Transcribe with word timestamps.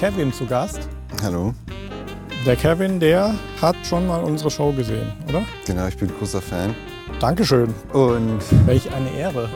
Kevin 0.00 0.32
zu 0.32 0.46
Gast. 0.46 0.88
Hallo. 1.22 1.52
Der 2.46 2.56
Kevin, 2.56 3.00
der 3.00 3.34
hat 3.60 3.76
schon 3.84 4.06
mal 4.06 4.24
unsere 4.24 4.50
Show 4.50 4.72
gesehen, 4.72 5.12
oder? 5.28 5.42
Genau, 5.66 5.88
ich 5.88 5.98
bin 5.98 6.10
großer 6.18 6.40
Fan. 6.40 6.74
Dankeschön. 7.20 7.74
Und 7.92 8.40
Welch 8.66 8.90
eine 8.94 9.10
Ehre. 9.10 9.50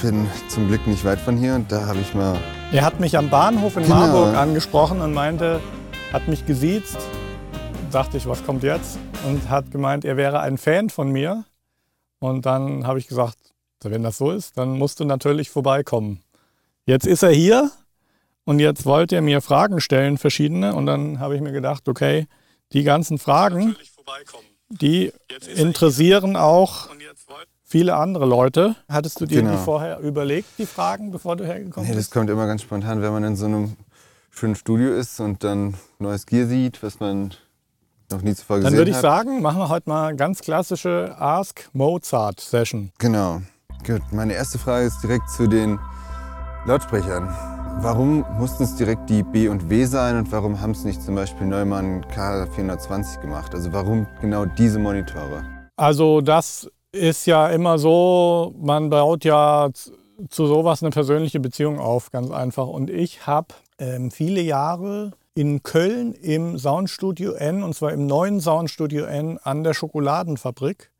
bin 0.00 0.26
zum 0.48 0.68
Glück 0.68 0.86
nicht 0.86 1.04
weit 1.04 1.20
von 1.20 1.36
hier 1.36 1.56
und 1.56 1.70
da 1.70 1.84
habe 1.84 1.98
ich 1.98 2.14
mal. 2.14 2.38
Er 2.72 2.86
hat 2.86 3.00
mich 3.00 3.18
am 3.18 3.28
Bahnhof 3.28 3.76
in 3.76 3.82
Genau. 3.82 3.96
Marburg 3.96 4.34
angesprochen 4.34 5.02
und 5.02 5.12
meinte, 5.12 5.60
hat 6.10 6.26
mich 6.26 6.46
gesiezt. 6.46 6.96
Dachte 7.92 8.16
ich, 8.16 8.26
was 8.26 8.46
kommt 8.46 8.62
jetzt? 8.62 8.98
Und 9.26 9.50
hat 9.50 9.70
gemeint, 9.70 10.06
er 10.06 10.16
wäre 10.16 10.40
ein 10.40 10.56
Fan 10.56 10.88
von 10.88 11.12
mir. 11.12 11.44
Und 12.18 12.46
dann 12.46 12.86
habe 12.86 12.98
ich 12.98 13.08
gesagt, 13.08 13.36
wenn 13.82 14.02
das 14.02 14.16
so 14.16 14.30
ist, 14.30 14.56
dann 14.56 14.78
musst 14.78 15.00
du 15.00 15.04
natürlich 15.04 15.50
vorbeikommen. 15.50 16.22
Jetzt 16.86 17.06
ist 17.06 17.22
er 17.22 17.30
hier 17.30 17.70
und 18.44 18.58
jetzt 18.58 18.84
wollte 18.86 19.16
er 19.16 19.22
mir 19.22 19.40
Fragen 19.40 19.80
stellen, 19.80 20.18
verschiedene. 20.18 20.74
Und 20.74 20.86
dann 20.86 21.18
habe 21.20 21.34
ich 21.34 21.40
mir 21.40 21.52
gedacht, 21.52 21.88
okay, 21.88 22.26
die 22.72 22.82
ganzen 22.82 23.18
Fragen, 23.18 23.76
die 24.68 25.12
interessieren 25.56 26.36
auch 26.36 26.88
viele 27.64 27.96
andere 27.96 28.26
Leute. 28.26 28.76
Hattest 28.88 29.20
du 29.20 29.26
dir 29.26 29.42
Genau. 29.42 29.52
die 29.56 29.58
vorher 29.64 29.98
überlegt, 30.00 30.48
die 30.58 30.66
Fragen, 30.66 31.10
bevor 31.10 31.36
du 31.36 31.44
hergekommen 31.44 31.88
Nee, 31.88 31.94
das 31.94 32.04
bist? 32.06 32.12
kommt 32.12 32.30
immer 32.30 32.46
ganz 32.46 32.62
spontan, 32.62 33.02
wenn 33.02 33.12
man 33.12 33.24
in 33.24 33.36
so 33.36 33.46
einem 33.46 33.76
schönen 34.30 34.54
Studio 34.56 34.92
ist 34.94 35.20
und 35.20 35.44
dann 35.44 35.74
neues 35.98 36.26
Gear 36.26 36.46
sieht, 36.46 36.82
was 36.82 37.00
man 37.00 37.32
noch 38.10 38.22
nie 38.22 38.34
zuvor 38.34 38.56
gesehen 38.56 38.70
Dann 38.72 38.78
würde 38.78 38.90
ich 38.90 38.96
hat. 38.96 39.02
sagen, 39.02 39.40
machen 39.42 39.58
wir 39.58 39.68
heute 39.68 39.88
mal 39.88 40.14
ganz 40.16 40.40
klassische 40.40 41.14
Ask 41.18 41.68
Mozart 41.72 42.40
Session. 42.40 42.92
Genau. 42.98 43.40
Gut, 43.86 44.02
meine 44.12 44.34
erste 44.34 44.58
Frage 44.58 44.86
ist 44.86 45.00
direkt 45.02 45.30
zu 45.30 45.46
den 45.46 45.78
Lautsprechern. 46.66 47.53
Warum 47.80 48.24
mussten 48.38 48.64
es 48.64 48.76
direkt 48.76 49.10
die 49.10 49.22
B 49.22 49.48
und 49.48 49.68
W 49.68 49.84
sein 49.84 50.16
und 50.16 50.32
warum 50.32 50.60
haben 50.60 50.70
es 50.70 50.84
nicht 50.84 51.02
zum 51.02 51.14
Beispiel 51.14 51.46
Neumann 51.46 52.04
K420 52.06 53.20
gemacht? 53.20 53.54
Also 53.54 53.72
warum 53.72 54.06
genau 54.20 54.46
diese 54.46 54.78
Monitore? 54.78 55.44
Also 55.76 56.20
das 56.20 56.70
ist 56.92 57.26
ja 57.26 57.48
immer 57.48 57.78
so, 57.78 58.54
man 58.58 58.90
baut 58.90 59.24
ja 59.24 59.68
zu 60.28 60.46
sowas 60.46 60.82
eine 60.82 60.90
persönliche 60.90 61.40
Beziehung 61.40 61.78
auf, 61.78 62.10
ganz 62.10 62.30
einfach. 62.30 62.68
Und 62.68 62.90
ich 62.90 63.26
habe 63.26 63.48
ähm, 63.78 64.10
viele 64.10 64.40
Jahre 64.40 65.12
in 65.34 65.62
Köln 65.62 66.12
im 66.12 66.58
Soundstudio 66.58 67.32
N, 67.32 67.62
und 67.62 67.74
zwar 67.74 67.92
im 67.92 68.06
neuen 68.06 68.40
Soundstudio 68.40 69.04
N 69.04 69.38
an 69.42 69.64
der 69.64 69.74
Schokoladenfabrik, 69.74 70.90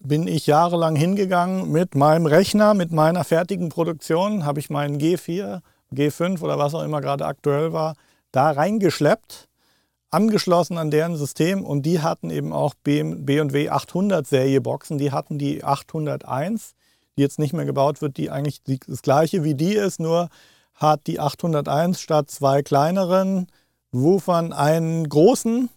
bin 0.00 0.26
ich 0.26 0.46
jahrelang 0.46 0.96
hingegangen 0.96 1.70
mit 1.70 1.94
meinem 1.94 2.26
Rechner, 2.26 2.74
mit 2.74 2.92
meiner 2.92 3.24
fertigen 3.24 3.68
Produktion, 3.68 4.44
habe 4.44 4.60
ich 4.60 4.70
meinen 4.70 4.98
G4, 4.98 5.60
G5 5.94 6.40
oder 6.42 6.58
was 6.58 6.74
auch 6.74 6.82
immer 6.82 7.00
gerade 7.00 7.26
aktuell 7.26 7.72
war, 7.72 7.94
da 8.32 8.50
reingeschleppt, 8.50 9.48
angeschlossen 10.10 10.78
an 10.78 10.90
deren 10.90 11.16
System. 11.16 11.64
Und 11.64 11.82
die 11.82 12.00
hatten 12.00 12.30
eben 12.30 12.52
auch 12.52 12.74
B&W 12.82 13.68
800 13.68 14.26
Serie 14.26 14.60
Boxen, 14.60 14.98
die 14.98 15.12
hatten 15.12 15.38
die 15.38 15.62
801, 15.62 16.74
die 17.16 17.22
jetzt 17.22 17.38
nicht 17.38 17.52
mehr 17.52 17.64
gebaut 17.64 18.02
wird, 18.02 18.16
die 18.16 18.30
eigentlich 18.30 18.60
das 18.86 19.02
gleiche 19.02 19.44
wie 19.44 19.54
die 19.54 19.74
ist, 19.74 20.00
nur 20.00 20.28
hat 20.74 21.06
die 21.06 21.20
801 21.20 22.00
statt 22.00 22.30
zwei 22.30 22.62
kleineren 22.62 23.46
Woofern 23.92 24.52
einen 24.52 25.08
großen 25.08 25.70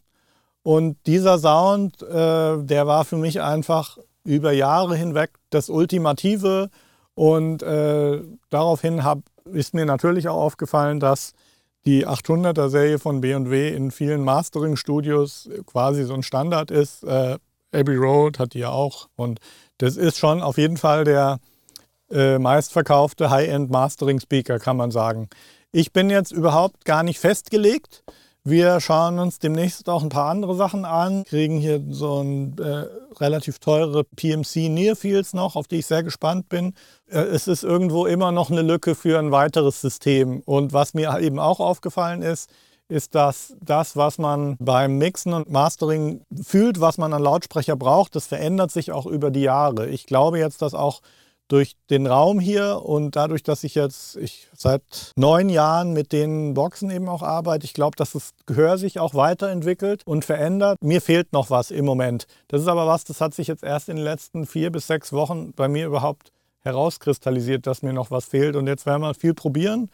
und 0.70 0.98
dieser 1.08 1.40
Sound, 1.40 2.04
äh, 2.04 2.64
der 2.64 2.86
war 2.86 3.04
für 3.04 3.16
mich 3.16 3.42
einfach 3.42 3.98
über 4.24 4.52
Jahre 4.52 4.96
hinweg 4.96 5.32
das 5.50 5.68
Ultimative. 5.68 6.70
Und 7.16 7.64
äh, 7.64 8.22
daraufhin 8.52 9.04
hab, 9.04 9.18
ist 9.46 9.74
mir 9.74 9.88
natürlich 9.88 10.30
auch 10.30 10.40
aufgefallen, 10.40 11.00
dass 11.00 11.34
die 11.88 12.06
800er 12.06 12.70
Serie 12.70 13.00
von 13.00 13.20
B&W 13.20 13.76
in 13.76 13.90
vielen 13.90 14.24
Mastering-Studios 14.24 15.50
quasi 15.66 16.04
so 16.04 16.14
ein 16.14 16.22
Standard 16.22 16.70
ist. 16.70 17.04
Äh, 17.04 17.40
Abbey 17.74 17.96
Road 17.96 18.38
hat 18.38 18.54
die 18.54 18.60
ja 18.60 18.70
auch. 18.70 19.10
Und 19.16 19.40
das 19.80 19.98
ist 19.98 20.20
schon 20.20 20.40
auf 20.40 20.60
jeden 20.60 20.78
Fall 20.78 21.04
der 21.04 21.40
äh, 22.12 22.38
meistverkaufte 22.38 23.32
High-End 23.32 23.72
Mastering 23.72 24.20
Speaker, 24.20 24.60
kann 24.60 24.78
man 24.78 24.92
sagen. 24.92 25.30
Ich 25.72 25.94
bin 25.94 26.12
jetzt 26.12 26.32
überhaupt 26.32 26.86
gar 26.86 27.02
nicht 27.02 27.18
festgelegt. 27.18 28.04
Wir 28.46 28.80
schauen 28.80 29.20
uns 29.20 29.40
demnächst 29.40 29.90
auch 29.90 30.02
ein 30.02 30.10
paar 30.10 30.30
andere 30.30 30.56
Sachen 30.56 30.86
an, 30.86 31.26
kriegen 31.26 31.58
hier 31.58 31.84
so 31.90 32.22
ein 32.22 32.58
äh, 32.58 32.86
relativ 33.20 33.60
teure 33.60 34.06
PMC 34.06 34.70
Nearfields 34.70 35.34
noch, 35.34 35.58
auf 35.58 35.68
die 35.68 35.78
ich 35.78 35.88
sehr 35.88 36.04
gespannt 36.04 36.48
bin. 36.48 36.74
Äh, 37.08 37.20
es 37.20 37.50
ist 37.50 37.64
irgendwo 37.64 38.06
immer 38.06 38.32
noch 38.32 38.50
eine 38.50 38.62
Lücke 38.62 38.96
für 38.96 39.20
ein 39.20 39.32
weiteres 39.32 39.82
System. 39.82 40.42
Und 40.46 40.72
was 40.72 40.94
mir 40.94 41.20
eben 41.20 41.38
auch 41.38 41.60
aufgefallen 41.60 42.22
ist, 42.22 42.50
ist, 42.88 43.14
dass 43.14 43.56
das, 43.62 43.98
was 43.98 44.18
man 44.18 44.56
beim 44.60 44.98
Mixen 44.98 45.34
und 45.34 45.52
Mastering 45.52 46.22
fühlt, 46.42 46.80
was 46.80 46.98
man 46.98 47.14
an 47.14 47.22
Lautsprecher 47.22 47.76
braucht, 47.76 48.16
das 48.16 48.26
verändert 48.26 48.72
sich 48.72 48.92
auch 48.92 49.06
über 49.06 49.32
die 49.32 49.42
Jahre. 49.42 49.88
Ich 49.88 50.06
glaube 50.06 50.40
jetzt, 50.40 50.62
dass 50.62 50.74
auch 50.74 51.02
durch 51.50 51.76
den 51.90 52.08
Raum 52.08 52.40
hier 52.40 52.84
und 52.84 53.16
dadurch, 53.16 53.44
dass 53.44 53.64
ich 53.64 53.76
jetzt 53.76 54.16
ich 54.16 54.48
seit 54.56 55.14
neun 55.16 55.50
Jahren 55.50 55.92
mit 55.92 56.14
den 56.14 56.54
Boxen 56.54 56.90
eben 56.92 57.10
auch 57.10 57.24
arbeite, 57.24 57.66
ich 57.66 57.74
glaube, 57.74 57.96
dass 57.98 58.14
das 58.14 58.34
Gehör 58.46 58.78
sich 58.78 59.00
auch 59.00 59.16
weiterentwickelt 59.16 60.04
und 60.06 60.24
verändert. 60.24 60.78
Mir 60.82 61.02
fehlt 61.02 61.34
noch 61.34 61.50
was 61.50 61.72
im 61.72 61.86
Moment. 61.86 62.28
Das 62.48 62.62
ist 62.62 62.68
aber 62.68 62.88
was, 62.88 63.04
das 63.04 63.20
hat 63.20 63.34
sich 63.34 63.48
jetzt 63.48 63.64
erst 63.64 63.90
in 63.90 63.98
den 63.98 64.06
letzten 64.06 64.46
vier 64.46 64.72
bis 64.72 64.88
sechs 64.88 65.12
Wochen 65.12 65.52
bei 65.54 65.68
mir 65.68 65.88
überhaupt 65.88 66.32
herauskristallisiert, 66.62 67.66
dass 67.66 67.82
mir 67.82 67.94
noch 67.94 68.12
was 68.12 68.26
fehlt. 68.26 68.56
Und 68.56 68.68
jetzt 68.68 68.86
werden 68.86 69.02
wir 69.02 69.14
viel 69.16 69.34
probieren 69.34 69.90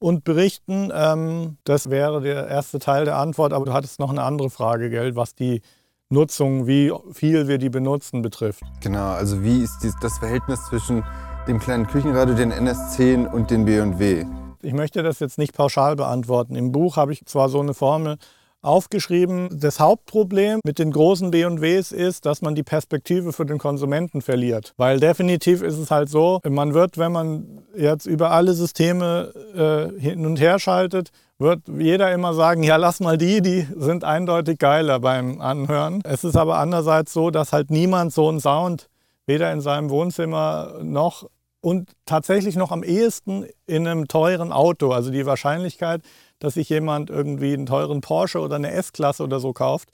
und 0.00 0.24
berichten. 0.24 0.90
Ähm, 0.92 1.58
das 1.64 1.90
wäre 1.90 2.20
der 2.20 2.48
erste 2.48 2.80
Teil 2.80 3.04
der 3.04 3.16
Antwort. 3.16 3.52
Aber 3.52 3.64
du 3.64 3.72
hattest 3.72 4.00
noch 4.00 4.10
eine 4.10 4.22
andere 4.24 4.50
Frage, 4.50 4.90
gell, 4.90 5.14
was 5.16 5.34
die 5.34 5.62
Nutzung, 6.10 6.66
wie 6.66 6.90
viel 7.12 7.48
wir 7.48 7.58
die 7.58 7.68
benutzen, 7.68 8.22
betrifft. 8.22 8.62
Genau, 8.80 9.10
also 9.10 9.42
wie 9.42 9.62
ist 9.62 9.84
das 10.00 10.18
Verhältnis 10.18 10.64
zwischen 10.64 11.04
dem 11.46 11.58
kleinen 11.58 11.86
Küchenradio, 11.86 12.34
den 12.34 12.50
NS10 12.50 13.30
und 13.30 13.50
den 13.50 13.66
B&W? 13.66 14.24
Ich 14.62 14.72
möchte 14.72 15.02
das 15.02 15.20
jetzt 15.20 15.36
nicht 15.36 15.52
pauschal 15.52 15.96
beantworten. 15.96 16.56
Im 16.56 16.72
Buch 16.72 16.96
habe 16.96 17.12
ich 17.12 17.26
zwar 17.26 17.50
so 17.50 17.60
eine 17.60 17.74
Formel 17.74 18.16
aufgeschrieben. 18.62 19.60
Das 19.60 19.80
Hauptproblem 19.80 20.60
mit 20.64 20.78
den 20.78 20.92
großen 20.92 21.30
B&Ws 21.30 21.92
ist, 21.92 22.24
dass 22.24 22.40
man 22.40 22.54
die 22.54 22.62
Perspektive 22.62 23.34
für 23.34 23.44
den 23.44 23.58
Konsumenten 23.58 24.22
verliert. 24.22 24.72
Weil 24.78 25.00
definitiv 25.00 25.60
ist 25.60 25.76
es 25.76 25.90
halt 25.90 26.08
so, 26.08 26.40
man 26.48 26.72
wird, 26.72 26.96
wenn 26.96 27.12
man 27.12 27.62
jetzt 27.76 28.06
über 28.06 28.30
alle 28.30 28.54
Systeme 28.54 29.92
äh, 29.94 30.00
hin 30.00 30.24
und 30.24 30.40
her 30.40 30.58
schaltet, 30.58 31.10
wird 31.38 31.62
jeder 31.68 32.12
immer 32.12 32.34
sagen, 32.34 32.62
ja, 32.62 32.76
lass 32.76 33.00
mal 33.00 33.16
die, 33.16 33.40
die 33.40 33.66
sind 33.76 34.04
eindeutig 34.04 34.58
geiler 34.58 34.98
beim 34.98 35.40
Anhören. 35.40 36.00
Es 36.04 36.24
ist 36.24 36.36
aber 36.36 36.58
andererseits 36.58 37.12
so, 37.12 37.30
dass 37.30 37.52
halt 37.52 37.70
niemand 37.70 38.12
so 38.12 38.28
einen 38.28 38.40
Sound 38.40 38.88
weder 39.26 39.52
in 39.52 39.60
seinem 39.60 39.90
Wohnzimmer 39.90 40.80
noch 40.82 41.28
und 41.60 41.90
tatsächlich 42.06 42.56
noch 42.56 42.72
am 42.72 42.82
ehesten 42.82 43.46
in 43.66 43.86
einem 43.86 44.08
teuren 44.08 44.52
Auto. 44.52 44.90
Also 44.90 45.10
die 45.10 45.26
Wahrscheinlichkeit, 45.26 46.02
dass 46.38 46.54
sich 46.54 46.68
jemand 46.68 47.10
irgendwie 47.10 47.52
einen 47.52 47.66
teuren 47.66 48.00
Porsche 48.00 48.40
oder 48.40 48.56
eine 48.56 48.72
S-Klasse 48.72 49.22
oder 49.22 49.38
so 49.38 49.52
kauft 49.52 49.90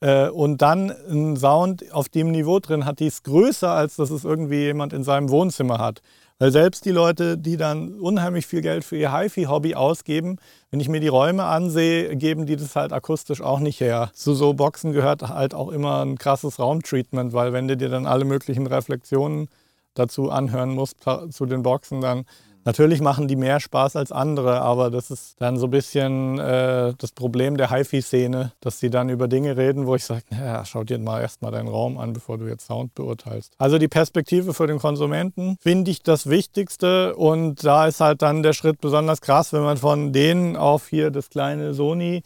äh, 0.00 0.28
und 0.28 0.62
dann 0.62 0.90
einen 0.90 1.36
Sound 1.36 1.92
auf 1.92 2.08
dem 2.08 2.30
Niveau 2.30 2.58
drin 2.58 2.84
hat, 2.84 3.00
die 3.00 3.06
ist 3.06 3.24
größer, 3.24 3.70
als 3.70 3.96
dass 3.96 4.10
es 4.10 4.24
irgendwie 4.24 4.62
jemand 4.62 4.92
in 4.92 5.04
seinem 5.04 5.30
Wohnzimmer 5.30 5.78
hat. 5.78 6.00
Weil 6.40 6.52
selbst 6.52 6.86
die 6.86 6.90
Leute, 6.90 7.36
die 7.36 7.58
dann 7.58 8.00
unheimlich 8.00 8.46
viel 8.46 8.62
Geld 8.62 8.82
für 8.82 8.96
ihr 8.96 9.12
HiFi-Hobby 9.12 9.74
ausgeben, 9.74 10.38
wenn 10.70 10.80
ich 10.80 10.88
mir 10.88 11.00
die 11.00 11.08
Räume 11.08 11.44
ansehe, 11.44 12.16
geben 12.16 12.46
die 12.46 12.56
das 12.56 12.74
halt 12.74 12.94
akustisch 12.94 13.42
auch 13.42 13.60
nicht 13.60 13.78
her. 13.80 14.10
Zu 14.14 14.32
so 14.32 14.54
Boxen 14.54 14.92
gehört 14.92 15.20
halt 15.28 15.52
auch 15.52 15.68
immer 15.68 16.02
ein 16.02 16.16
krasses 16.16 16.58
Raumtreatment, 16.58 17.34
weil 17.34 17.52
wenn 17.52 17.68
du 17.68 17.76
dir 17.76 17.90
dann 17.90 18.06
alle 18.06 18.24
möglichen 18.24 18.66
Reflexionen 18.66 19.48
dazu 19.92 20.30
anhören 20.30 20.70
musst 20.70 21.04
zu 21.30 21.44
den 21.44 21.62
Boxen, 21.62 22.00
dann 22.00 22.24
natürlich 22.64 23.00
machen 23.00 23.28
die 23.28 23.36
mehr 23.36 23.60
Spaß 23.60 23.96
als 23.96 24.12
andere, 24.12 24.60
aber 24.60 24.90
das 24.90 25.10
ist 25.10 25.40
dann 25.40 25.56
so 25.56 25.66
ein 25.66 25.70
bisschen 25.70 26.38
äh, 26.38 26.94
das 26.98 27.12
Problem 27.12 27.56
der 27.56 27.70
HiFi-Szene, 27.70 28.52
dass 28.60 28.78
die 28.78 28.90
dann 28.90 29.08
über 29.08 29.28
Dinge 29.28 29.56
reden, 29.56 29.86
wo 29.86 29.94
ich 29.94 30.04
sage, 30.04 30.22
naja, 30.30 30.64
schau 30.64 30.84
dir 30.84 30.98
mal 30.98 31.20
erstmal 31.20 31.52
deinen 31.52 31.68
Raum 31.68 31.98
an, 31.98 32.12
bevor 32.12 32.38
du 32.38 32.46
jetzt 32.46 32.66
Sound 32.66 32.94
beurteilst. 32.94 33.54
Also 33.58 33.78
die 33.78 33.88
Perspektive 33.88 34.54
für 34.54 34.66
den 34.66 34.78
Konsumenten 34.78 35.56
finde 35.60 35.90
ich 35.90 36.02
das 36.02 36.28
Wichtigste 36.28 37.16
und 37.16 37.64
da 37.64 37.86
ist 37.86 38.00
halt 38.00 38.22
dann 38.22 38.42
der 38.42 38.52
Schritt 38.52 38.80
besonders 38.80 39.20
krass, 39.20 39.52
wenn 39.52 39.62
man 39.62 39.76
von 39.76 40.12
denen 40.12 40.56
auf 40.56 40.88
hier 40.88 41.10
das 41.10 41.30
kleine 41.30 41.74
Sony 41.74 42.22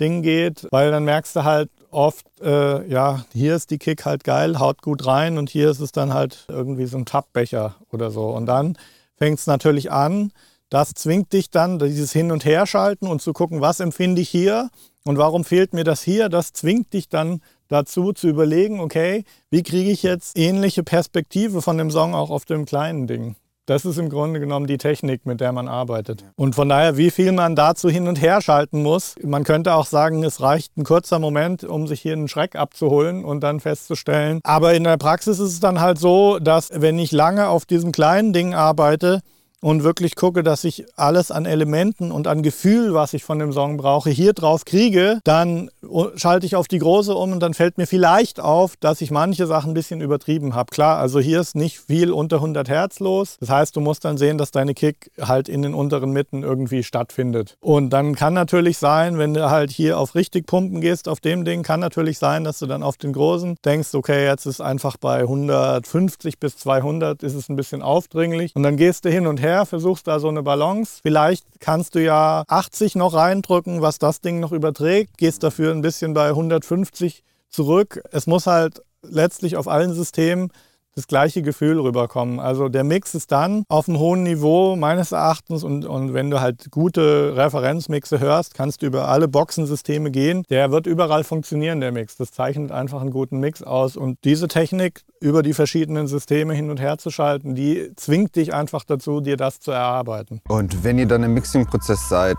Ding 0.00 0.22
geht, 0.22 0.66
weil 0.70 0.90
dann 0.90 1.04
merkst 1.04 1.34
du 1.36 1.44
halt 1.44 1.70
oft, 1.90 2.26
äh, 2.40 2.86
ja, 2.88 3.24
hier 3.32 3.56
ist 3.56 3.70
die 3.70 3.78
Kick 3.78 4.04
halt 4.04 4.24
geil, 4.24 4.58
haut 4.58 4.82
gut 4.82 5.06
rein 5.06 5.38
und 5.38 5.50
hier 5.50 5.70
ist 5.70 5.80
es 5.80 5.92
dann 5.92 6.14
halt 6.14 6.44
irgendwie 6.48 6.86
so 6.86 6.98
ein 6.98 7.04
Tappbecher 7.04 7.76
oder 7.90 8.10
so. 8.10 8.28
Und 8.28 8.46
dann 8.46 8.76
fängt 9.18 9.38
es 9.38 9.46
natürlich 9.46 9.90
an, 9.90 10.32
das 10.70 10.92
zwingt 10.92 11.32
dich 11.32 11.50
dann, 11.50 11.78
dieses 11.78 12.12
Hin- 12.12 12.30
und 12.30 12.44
Herschalten 12.44 13.06
und 13.06 13.22
zu 13.22 13.32
gucken, 13.32 13.60
was 13.60 13.80
empfinde 13.80 14.20
ich 14.20 14.28
hier 14.28 14.70
und 15.04 15.18
warum 15.18 15.44
fehlt 15.44 15.72
mir 15.72 15.84
das 15.84 16.02
hier, 16.02 16.28
das 16.28 16.52
zwingt 16.52 16.92
dich 16.92 17.08
dann 17.08 17.40
dazu 17.68 18.12
zu 18.12 18.28
überlegen, 18.28 18.80
okay, 18.80 19.24
wie 19.50 19.62
kriege 19.62 19.90
ich 19.90 20.02
jetzt 20.02 20.38
ähnliche 20.38 20.82
Perspektive 20.82 21.62
von 21.62 21.78
dem 21.78 21.90
Song 21.90 22.14
auch 22.14 22.30
auf 22.30 22.44
dem 22.44 22.64
kleinen 22.64 23.06
Ding. 23.06 23.36
Das 23.68 23.84
ist 23.84 23.98
im 23.98 24.08
Grunde 24.08 24.40
genommen 24.40 24.66
die 24.66 24.78
Technik, 24.78 25.26
mit 25.26 25.42
der 25.42 25.52
man 25.52 25.68
arbeitet. 25.68 26.24
Und 26.36 26.54
von 26.54 26.70
daher, 26.70 26.96
wie 26.96 27.10
viel 27.10 27.32
man 27.32 27.54
dazu 27.54 27.90
hin 27.90 28.08
und 28.08 28.18
her 28.18 28.40
schalten 28.40 28.82
muss. 28.82 29.14
Man 29.22 29.44
könnte 29.44 29.74
auch 29.74 29.84
sagen, 29.84 30.24
es 30.24 30.40
reicht 30.40 30.78
ein 30.78 30.84
kurzer 30.84 31.18
Moment, 31.18 31.64
um 31.64 31.86
sich 31.86 32.00
hier 32.00 32.14
einen 32.14 32.28
Schreck 32.28 32.56
abzuholen 32.56 33.26
und 33.26 33.40
dann 33.40 33.60
festzustellen. 33.60 34.40
Aber 34.42 34.72
in 34.72 34.84
der 34.84 34.96
Praxis 34.96 35.38
ist 35.38 35.52
es 35.52 35.60
dann 35.60 35.82
halt 35.82 35.98
so, 35.98 36.38
dass 36.38 36.70
wenn 36.72 36.98
ich 36.98 37.12
lange 37.12 37.48
auf 37.48 37.66
diesem 37.66 37.92
kleinen 37.92 38.32
Ding 38.32 38.54
arbeite, 38.54 39.20
und 39.60 39.82
wirklich 39.82 40.14
gucke, 40.14 40.42
dass 40.42 40.64
ich 40.64 40.84
alles 40.96 41.30
an 41.30 41.46
Elementen 41.46 42.12
und 42.12 42.26
an 42.26 42.42
Gefühl, 42.42 42.94
was 42.94 43.14
ich 43.14 43.24
von 43.24 43.38
dem 43.38 43.52
Song 43.52 43.76
brauche, 43.76 44.10
hier 44.10 44.32
drauf 44.32 44.64
kriege, 44.64 45.20
dann 45.24 45.70
schalte 46.16 46.46
ich 46.46 46.54
auf 46.56 46.68
die 46.68 46.78
große 46.78 47.14
um 47.14 47.32
und 47.32 47.40
dann 47.40 47.54
fällt 47.54 47.78
mir 47.78 47.86
vielleicht 47.86 48.40
auf, 48.40 48.76
dass 48.76 49.00
ich 49.00 49.10
manche 49.10 49.46
Sachen 49.46 49.72
ein 49.72 49.74
bisschen 49.74 50.00
übertrieben 50.00 50.54
habe. 50.54 50.70
Klar, 50.70 50.98
also 50.98 51.18
hier 51.18 51.40
ist 51.40 51.56
nicht 51.56 51.78
viel 51.78 52.12
unter 52.12 52.36
100 52.36 52.68
Hertz 52.68 53.00
los. 53.00 53.36
Das 53.40 53.50
heißt, 53.50 53.74
du 53.74 53.80
musst 53.80 54.04
dann 54.04 54.16
sehen, 54.16 54.38
dass 54.38 54.50
deine 54.50 54.74
Kick 54.74 55.10
halt 55.20 55.48
in 55.48 55.62
den 55.62 55.74
unteren 55.74 56.12
Mitten 56.12 56.42
irgendwie 56.42 56.84
stattfindet. 56.84 57.56
Und 57.60 57.90
dann 57.90 58.14
kann 58.14 58.34
natürlich 58.34 58.78
sein, 58.78 59.18
wenn 59.18 59.34
du 59.34 59.50
halt 59.50 59.70
hier 59.70 59.98
auf 59.98 60.14
richtig 60.14 60.46
pumpen 60.46 60.80
gehst, 60.80 61.08
auf 61.08 61.20
dem 61.20 61.44
Ding, 61.44 61.62
kann 61.62 61.80
natürlich 61.80 62.18
sein, 62.18 62.44
dass 62.44 62.58
du 62.58 62.66
dann 62.66 62.82
auf 62.82 62.96
den 62.96 63.12
großen 63.12 63.56
denkst, 63.64 63.94
okay, 63.94 64.26
jetzt 64.26 64.46
ist 64.46 64.60
einfach 64.60 64.96
bei 64.98 65.20
150 65.20 66.38
bis 66.38 66.56
200 66.58 67.22
ist 67.22 67.34
es 67.34 67.48
ein 67.48 67.56
bisschen 67.56 67.82
aufdringlich 67.82 68.54
und 68.54 68.62
dann 68.62 68.76
gehst 68.76 69.04
du 69.04 69.10
hin 69.10 69.26
und 69.26 69.40
her 69.40 69.47
her, 69.48 69.66
versuchst 69.66 70.06
da 70.06 70.20
so 70.20 70.28
eine 70.28 70.42
Balance. 70.42 71.00
Vielleicht 71.02 71.44
kannst 71.60 71.94
du 71.94 72.02
ja 72.02 72.44
80 72.48 72.94
noch 72.94 73.14
reindrücken, 73.14 73.82
was 73.82 73.98
das 73.98 74.20
Ding 74.20 74.40
noch 74.40 74.52
überträgt, 74.52 75.18
gehst 75.18 75.42
dafür 75.42 75.72
ein 75.72 75.82
bisschen 75.82 76.14
bei 76.14 76.28
150 76.28 77.22
zurück. 77.48 78.00
Es 78.12 78.26
muss 78.26 78.46
halt 78.46 78.82
letztlich 79.02 79.56
auf 79.56 79.68
allen 79.68 79.94
Systemen 79.94 80.50
das 80.98 81.06
gleiche 81.06 81.42
Gefühl 81.42 81.80
rüberkommen. 81.80 82.40
Also 82.40 82.68
der 82.68 82.84
Mix 82.84 83.14
ist 83.14 83.32
dann 83.32 83.64
auf 83.68 83.88
einem 83.88 83.98
hohen 83.98 84.24
Niveau 84.24 84.76
meines 84.76 85.12
Erachtens 85.12 85.62
und, 85.62 85.86
und 85.86 86.12
wenn 86.12 86.30
du 86.30 86.40
halt 86.40 86.70
gute 86.70 87.36
Referenzmixe 87.36 88.20
hörst, 88.20 88.54
kannst 88.54 88.82
du 88.82 88.86
über 88.86 89.08
alle 89.08 89.28
Boxensysteme 89.28 90.10
gehen. 90.10 90.42
Der 90.50 90.70
wird 90.70 90.86
überall 90.86 91.24
funktionieren, 91.24 91.80
der 91.80 91.92
Mix. 91.92 92.16
Das 92.16 92.32
zeichnet 92.32 92.72
einfach 92.72 93.00
einen 93.00 93.10
guten 93.10 93.38
Mix 93.38 93.62
aus. 93.62 93.96
Und 93.96 94.18
diese 94.24 94.48
Technik 94.48 95.04
über 95.20 95.42
die 95.42 95.54
verschiedenen 95.54 96.08
Systeme 96.08 96.54
hin 96.54 96.70
und 96.70 96.80
her 96.80 96.98
zu 96.98 97.10
schalten, 97.10 97.54
die 97.54 97.92
zwingt 97.96 98.36
dich 98.36 98.52
einfach 98.52 98.84
dazu, 98.84 99.20
dir 99.20 99.36
das 99.36 99.60
zu 99.60 99.70
erarbeiten. 99.70 100.40
Und 100.48 100.82
wenn 100.84 100.98
ihr 100.98 101.06
dann 101.06 101.22
im 101.22 101.34
Mixing-Prozess 101.34 102.08
seid, 102.08 102.38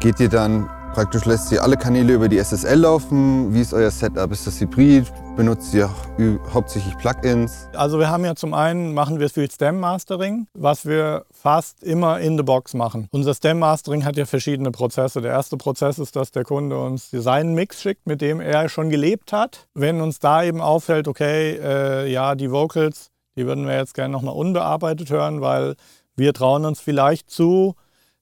geht 0.00 0.18
ihr 0.18 0.28
dann 0.28 0.68
Praktisch 0.94 1.24
lässt 1.24 1.52
ihr 1.52 1.62
alle 1.62 1.76
Kanäle 1.76 2.14
über 2.14 2.28
die 2.28 2.38
SSL 2.38 2.80
laufen. 2.80 3.54
Wie 3.54 3.60
ist 3.60 3.72
euer 3.72 3.92
Setup? 3.92 4.32
Ist 4.32 4.48
das 4.48 4.60
Hybrid? 4.60 5.06
Benutzt 5.36 5.72
ihr 5.72 5.88
hauptsächlich 6.52 6.98
Plugins? 6.98 7.68
Also 7.74 8.00
wir 8.00 8.10
haben 8.10 8.24
ja 8.24 8.34
zum 8.34 8.54
einen, 8.54 8.92
machen 8.92 9.20
wir 9.20 9.30
viel 9.30 9.48
Stem 9.48 9.78
Mastering, 9.78 10.48
was 10.52 10.86
wir 10.86 11.26
fast 11.30 11.84
immer 11.84 12.18
in 12.18 12.36
the 12.36 12.42
Box 12.42 12.74
machen. 12.74 13.06
Unser 13.12 13.34
Stem 13.34 13.60
Mastering 13.60 14.04
hat 14.04 14.16
ja 14.16 14.26
verschiedene 14.26 14.72
Prozesse. 14.72 15.20
Der 15.20 15.30
erste 15.30 15.56
Prozess 15.56 16.00
ist, 16.00 16.16
dass 16.16 16.32
der 16.32 16.42
Kunde 16.42 16.76
uns 16.76 17.08
seinen 17.12 17.54
Mix 17.54 17.80
schickt, 17.80 18.08
mit 18.08 18.20
dem 18.20 18.40
er 18.40 18.68
schon 18.68 18.90
gelebt 18.90 19.32
hat. 19.32 19.68
Wenn 19.74 20.00
uns 20.00 20.18
da 20.18 20.42
eben 20.42 20.60
auffällt, 20.60 21.06
okay, 21.06 21.52
äh, 21.62 22.10
ja, 22.10 22.34
die 22.34 22.50
Vocals, 22.50 23.10
die 23.36 23.46
würden 23.46 23.64
wir 23.68 23.76
jetzt 23.76 23.94
gerne 23.94 24.10
nochmal 24.10 24.34
unbearbeitet 24.34 25.08
hören, 25.10 25.40
weil 25.40 25.76
wir 26.16 26.34
trauen 26.34 26.64
uns 26.64 26.80
vielleicht 26.80 27.30
zu, 27.30 27.76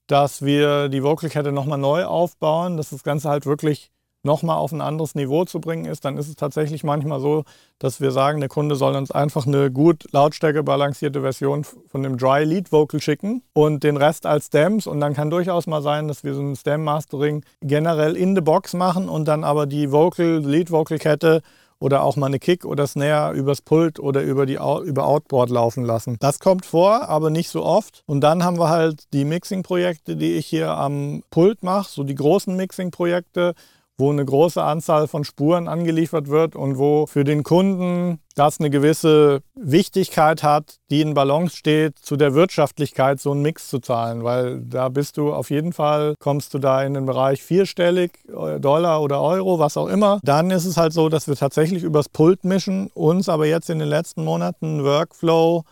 dass 0.09 0.43
wir 0.43 0.89
die 0.89 1.05
Vocalkette 1.05 1.53
nochmal 1.53 1.79
neu 1.79 2.05
aufbauen, 2.05 2.77
dass 2.77 2.91
das 2.91 3.05
Ganze 3.05 3.29
halt 3.29 3.47
wirklich 3.47 3.93
nochmal 4.25 4.57
auf 4.57 4.73
ein 4.73 4.81
anderes 4.81 5.15
Niveau 5.15 5.45
zu 5.45 5.61
bringen 5.61 5.85
ist, 5.85 6.05
dann 6.05 6.17
ist 6.17 6.29
es 6.29 6.37
tatsächlich 6.37 6.83
manchmal 6.83 7.21
so, 7.21 7.45
dass 7.79 8.01
wir 8.01 8.11
sagen, 8.11 8.41
der 8.41 8.49
Kunde 8.49 8.75
soll 8.75 8.97
uns 8.97 9.11
einfach 9.11 9.47
eine 9.47 9.71
gut 9.71 10.07
Lautstärke 10.13 10.63
balancierte 10.63 11.21
Version 11.21 11.65
von 11.65 12.03
dem 12.03 12.19
Dry 12.19 12.45
Lead 12.45 12.73
Vocal 12.73 13.01
schicken 13.01 13.43
und 13.53 13.85
den 13.85 13.97
Rest 13.97 14.27
als 14.27 14.47
Stems. 14.47 14.87
Und 14.87 15.01
dann 15.01 15.15
kann 15.15 15.31
durchaus 15.31 15.67
mal 15.67 15.83
sein, 15.83 16.09
dass 16.09 16.25
wir 16.25 16.35
so 16.35 16.43
ein 16.43 16.57
Stem 16.57 16.83
Mastering 16.83 17.45
generell 17.61 18.17
in 18.17 18.35
the 18.35 18.41
Box 18.41 18.75
machen 18.75 19.09
und 19.09 19.27
dann 19.27 19.45
aber 19.45 19.67
die 19.67 19.93
Vocal, 19.93 20.39
Lead 20.39 20.71
Vocal 20.71 20.99
Kette 20.99 21.43
oder 21.81 22.03
auch 22.03 22.17
mal 22.17 22.27
eine 22.27 22.39
Kick 22.39 22.65
oder 22.65 22.87
Snare 22.87 23.35
übers 23.35 23.63
Pult 23.63 24.01
oder 24.01 24.23
über, 24.23 24.47
die, 24.47 24.55
über 24.55 25.07
Outboard 25.07 25.51
laufen 25.51 25.85
lassen. 25.85 26.17
Das 26.21 26.39
kommt 26.39 26.67
vor, 26.67 27.09
aber 27.09 27.31
nicht 27.31 27.51
so 27.51 27.65
oft. 27.65 28.03
Und 28.07 28.21
dann 28.21 28.43
haben 28.45 28.59
wir 28.59 28.69
halt 28.69 29.05
die 29.13 29.25
Mixing-Projekte, 29.25 30.17
die 30.17 30.35
ich 30.35 30.47
hier 30.47 30.71
am 30.71 31.23
Pult 31.31 31.63
mache, 31.63 31.91
so 31.91 32.03
die 32.03 32.15
großen 32.15 32.57
Mixing-Projekte, 32.57 33.55
wo 33.99 34.11
eine 34.11 34.25
große 34.25 34.62
Anzahl 34.62 35.09
von 35.09 35.25
Spuren 35.25 35.67
angeliefert 35.67 36.29
wird 36.29 36.55
und 36.55 36.79
wo 36.79 37.06
für 37.06 37.25
den 37.25 37.43
Kunden 37.43 38.21
das 38.37 38.61
eine 38.61 38.71
gewisse 38.71 39.41
Wichtigkeit 39.56 40.45
hat, 40.45 40.77
die 40.91 41.00
in 41.00 41.15
Balance 41.15 41.56
steht 41.56 41.99
zu 41.99 42.17
der 42.17 42.35
Wirtschaftlichkeit, 42.35 43.19
so 43.19 43.33
einen 43.33 43.43
Mix 43.43 43.67
zu 43.67 43.81
zahlen, 43.81 44.23
weil 44.23 44.61
da 44.61 44.89
bist 44.89 45.17
du 45.17 45.33
auf 45.33 45.50
jeden 45.50 45.73
Fall, 45.73 46.15
kommst 46.21 46.55
du 46.55 46.61
da 46.61 46.85
in 46.85 46.95
den 46.95 47.06
Bereich 47.06 47.43
vierstellig, 47.43 48.12
Dollar 48.61 49.03
oder 49.03 49.21
Euro, 49.21 49.59
was 49.59 49.77
auch 49.77 49.89
immer. 49.89 50.21
Dann 50.23 50.53
ist 50.53 50.65
es 50.65 50.77
halt 50.77 50.93
so, 50.93 51.09
dass 51.09 51.27
wir 51.27 51.35
tatsächlich 51.35 51.83
übers 51.83 52.09
Pult 52.09 52.45
mischen, 52.45 52.91
uns 52.95 53.29
aber 53.29 53.47
jetzt 53.47 53.69
in 53.69 53.81
den 53.81 53.89
letzten 53.89 54.25
Monaten 54.25 54.67
einen 54.67 54.85
Workflow, 54.85 55.65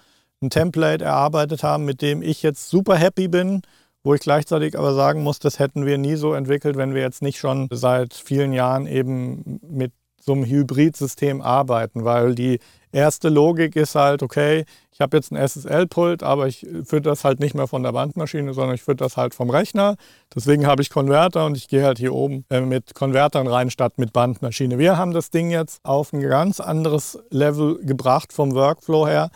ein 0.42 0.50
Template 0.50 1.04
erarbeitet 1.04 1.62
haben, 1.62 1.84
mit 1.84 2.02
dem 2.02 2.20
ich 2.20 2.42
jetzt 2.42 2.68
super 2.68 2.96
happy 2.96 3.28
bin 3.28 3.62
wo 4.06 4.14
ich 4.14 4.20
gleichzeitig 4.20 4.78
aber 4.78 4.94
sagen 4.94 5.24
muss, 5.24 5.40
das 5.40 5.58
hätten 5.58 5.84
wir 5.84 5.98
nie 5.98 6.14
so 6.14 6.32
entwickelt, 6.32 6.76
wenn 6.76 6.94
wir 6.94 7.02
jetzt 7.02 7.22
nicht 7.22 7.40
schon 7.40 7.66
seit 7.72 8.14
vielen 8.14 8.52
Jahren 8.52 8.86
eben 8.86 9.58
mit 9.68 9.92
so 10.20 10.32
einem 10.32 10.44
Hybridsystem 10.44 11.40
arbeiten, 11.40 12.04
weil 12.04 12.36
die 12.36 12.60
erste 12.92 13.28
Logik 13.28 13.74
ist 13.74 13.96
halt, 13.96 14.22
okay, 14.22 14.64
ich 14.92 15.00
habe 15.00 15.16
jetzt 15.16 15.32
ein 15.32 15.36
SSL-Pult, 15.36 16.22
aber 16.22 16.46
ich 16.46 16.64
führe 16.84 17.02
das 17.02 17.24
halt 17.24 17.40
nicht 17.40 17.56
mehr 17.56 17.66
von 17.66 17.82
der 17.82 17.90
Bandmaschine, 17.90 18.54
sondern 18.54 18.76
ich 18.76 18.82
führe 18.84 18.96
das 18.96 19.16
halt 19.16 19.34
vom 19.34 19.50
Rechner. 19.50 19.96
Deswegen 20.32 20.68
habe 20.68 20.82
ich 20.82 20.90
Konverter 20.90 21.44
und 21.44 21.56
ich 21.56 21.66
gehe 21.66 21.82
halt 21.82 21.98
hier 21.98 22.14
oben 22.14 22.44
äh, 22.48 22.60
mit 22.60 22.94
Konvertern 22.94 23.48
rein 23.48 23.70
statt 23.70 23.94
mit 23.98 24.12
Bandmaschine. 24.12 24.78
Wir 24.78 24.96
haben 24.96 25.14
das 25.14 25.30
Ding 25.30 25.50
jetzt 25.50 25.84
auf 25.84 26.12
ein 26.12 26.20
ganz 26.20 26.60
anderes 26.60 27.18
Level 27.30 27.84
gebracht 27.84 28.32
vom 28.32 28.54
Workflow 28.54 29.08
her, 29.08 29.30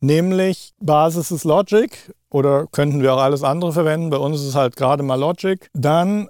nämlich 0.00 0.72
Basis 0.80 1.30
ist 1.30 1.44
Logic 1.44 1.90
oder 2.34 2.66
könnten 2.66 3.00
wir 3.00 3.14
auch 3.14 3.22
alles 3.22 3.44
andere 3.44 3.72
verwenden. 3.72 4.10
Bei 4.10 4.16
uns 4.16 4.40
ist 4.40 4.48
es 4.48 4.54
halt 4.56 4.74
gerade 4.74 5.04
mal 5.04 5.14
Logic. 5.14 5.70
Dann 5.72 6.28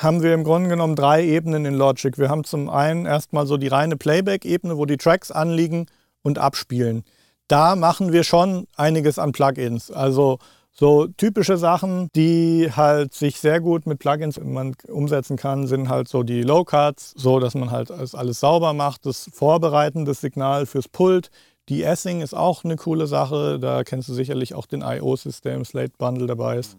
haben 0.00 0.20
wir 0.20 0.34
im 0.34 0.42
Grunde 0.42 0.68
genommen 0.68 0.96
drei 0.96 1.24
Ebenen 1.24 1.64
in 1.64 1.74
Logic. 1.74 2.18
Wir 2.18 2.28
haben 2.28 2.42
zum 2.42 2.68
einen 2.68 3.06
erstmal 3.06 3.46
so 3.46 3.56
die 3.56 3.68
reine 3.68 3.96
Playback-Ebene, 3.96 4.76
wo 4.76 4.84
die 4.84 4.96
Tracks 4.96 5.30
anliegen 5.30 5.86
und 6.22 6.40
abspielen. 6.40 7.04
Da 7.46 7.76
machen 7.76 8.12
wir 8.12 8.24
schon 8.24 8.66
einiges 8.74 9.20
an 9.20 9.30
Plugins. 9.30 9.92
Also 9.92 10.38
so 10.72 11.06
typische 11.06 11.56
Sachen, 11.56 12.08
die 12.16 12.72
halt 12.74 13.14
sich 13.14 13.38
sehr 13.38 13.60
gut 13.60 13.86
mit 13.86 14.00
Plugins 14.00 14.40
man 14.42 14.74
umsetzen 14.88 15.36
kann, 15.36 15.68
sind 15.68 15.88
halt 15.88 16.08
so 16.08 16.24
die 16.24 16.42
Low 16.42 16.64
Cuts, 16.64 17.14
so 17.16 17.38
dass 17.38 17.54
man 17.54 17.70
halt 17.70 17.92
alles 17.92 18.40
sauber 18.40 18.72
macht, 18.72 19.06
das 19.06 19.30
vorbereitende 19.32 20.14
Signal 20.14 20.66
fürs 20.66 20.88
Pult, 20.88 21.30
die 21.68 21.82
Essing 21.82 22.20
ist 22.20 22.34
auch 22.34 22.64
eine 22.64 22.76
coole 22.76 23.06
Sache. 23.06 23.58
Da 23.58 23.84
kennst 23.84 24.08
du 24.08 24.14
sicherlich 24.14 24.54
auch 24.54 24.66
den 24.66 24.82
IO-System, 24.82 25.64
Slate 25.64 25.92
Bundle 25.98 26.26
dabei 26.26 26.58
ist. 26.58 26.76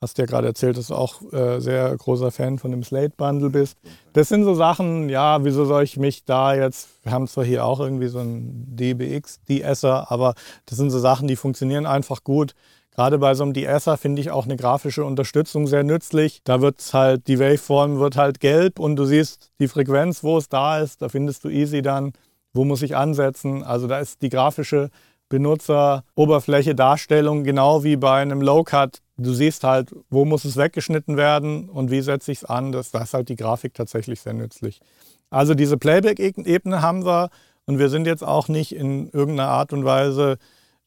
Hast 0.00 0.18
ja 0.18 0.26
gerade 0.26 0.48
erzählt, 0.48 0.76
dass 0.76 0.88
du 0.88 0.96
auch 0.96 1.22
äh, 1.32 1.60
sehr 1.60 1.96
großer 1.96 2.32
Fan 2.32 2.58
von 2.58 2.72
dem 2.72 2.82
Slate 2.82 3.14
Bundle 3.16 3.50
bist. 3.50 3.78
Das 4.14 4.28
sind 4.28 4.42
so 4.42 4.54
Sachen, 4.54 5.08
ja, 5.08 5.44
wieso 5.44 5.64
soll 5.64 5.84
ich 5.84 5.96
mich 5.96 6.24
da 6.24 6.54
jetzt, 6.56 6.88
wir 7.04 7.12
haben 7.12 7.28
zwar 7.28 7.44
hier 7.44 7.64
auch 7.64 7.78
irgendwie 7.78 8.08
so 8.08 8.18
einen 8.18 8.74
DBX, 8.74 9.40
DSer, 9.48 10.10
aber 10.10 10.34
das 10.66 10.78
sind 10.78 10.90
so 10.90 10.98
Sachen, 10.98 11.28
die 11.28 11.36
funktionieren 11.36 11.86
einfach 11.86 12.24
gut. 12.24 12.54
Gerade 12.94 13.18
bei 13.18 13.34
so 13.34 13.44
einem 13.44 13.54
DSer 13.54 13.96
finde 13.96 14.20
ich 14.20 14.32
auch 14.32 14.44
eine 14.44 14.56
grafische 14.56 15.04
Unterstützung 15.04 15.66
sehr 15.66 15.84
nützlich. 15.84 16.42
Da 16.44 16.60
wird 16.60 16.82
halt, 16.92 17.28
die 17.28 17.38
Waveform 17.38 18.00
wird 18.00 18.16
halt 18.16 18.40
gelb 18.40 18.80
und 18.80 18.96
du 18.96 19.04
siehst 19.04 19.50
die 19.60 19.68
Frequenz, 19.68 20.24
wo 20.24 20.36
es 20.36 20.48
da 20.48 20.80
ist. 20.80 21.00
Da 21.00 21.08
findest 21.08 21.44
du 21.44 21.48
easy 21.48 21.80
dann 21.80 22.12
wo 22.52 22.64
muss 22.64 22.82
ich 22.82 22.96
ansetzen. 22.96 23.62
Also 23.62 23.86
da 23.86 23.98
ist 23.98 24.22
die 24.22 24.28
grafische 24.28 24.90
Benutzeroberfläche 25.28 26.74
Darstellung 26.74 27.42
genau 27.44 27.84
wie 27.84 27.96
bei 27.96 28.20
einem 28.20 28.42
Low-Cut. 28.42 28.98
Du 29.16 29.32
siehst 29.32 29.64
halt, 29.64 29.94
wo 30.10 30.24
muss 30.24 30.44
es 30.44 30.56
weggeschnitten 30.56 31.16
werden 31.16 31.68
und 31.70 31.90
wie 31.90 32.02
setze 32.02 32.32
ich 32.32 32.38
es 32.38 32.44
an. 32.44 32.72
Das, 32.72 32.90
das 32.90 33.04
ist 33.04 33.14
halt 33.14 33.28
die 33.28 33.36
Grafik 33.36 33.72
tatsächlich 33.72 34.20
sehr 34.20 34.34
nützlich. 34.34 34.80
Also 35.30 35.54
diese 35.54 35.78
Playback-Ebene 35.78 36.82
haben 36.82 37.06
wir 37.06 37.30
und 37.64 37.78
wir 37.78 37.88
sind 37.88 38.06
jetzt 38.06 38.24
auch 38.24 38.48
nicht 38.48 38.74
in 38.74 39.08
irgendeiner 39.08 39.48
Art 39.48 39.72
und 39.72 39.84
Weise 39.84 40.36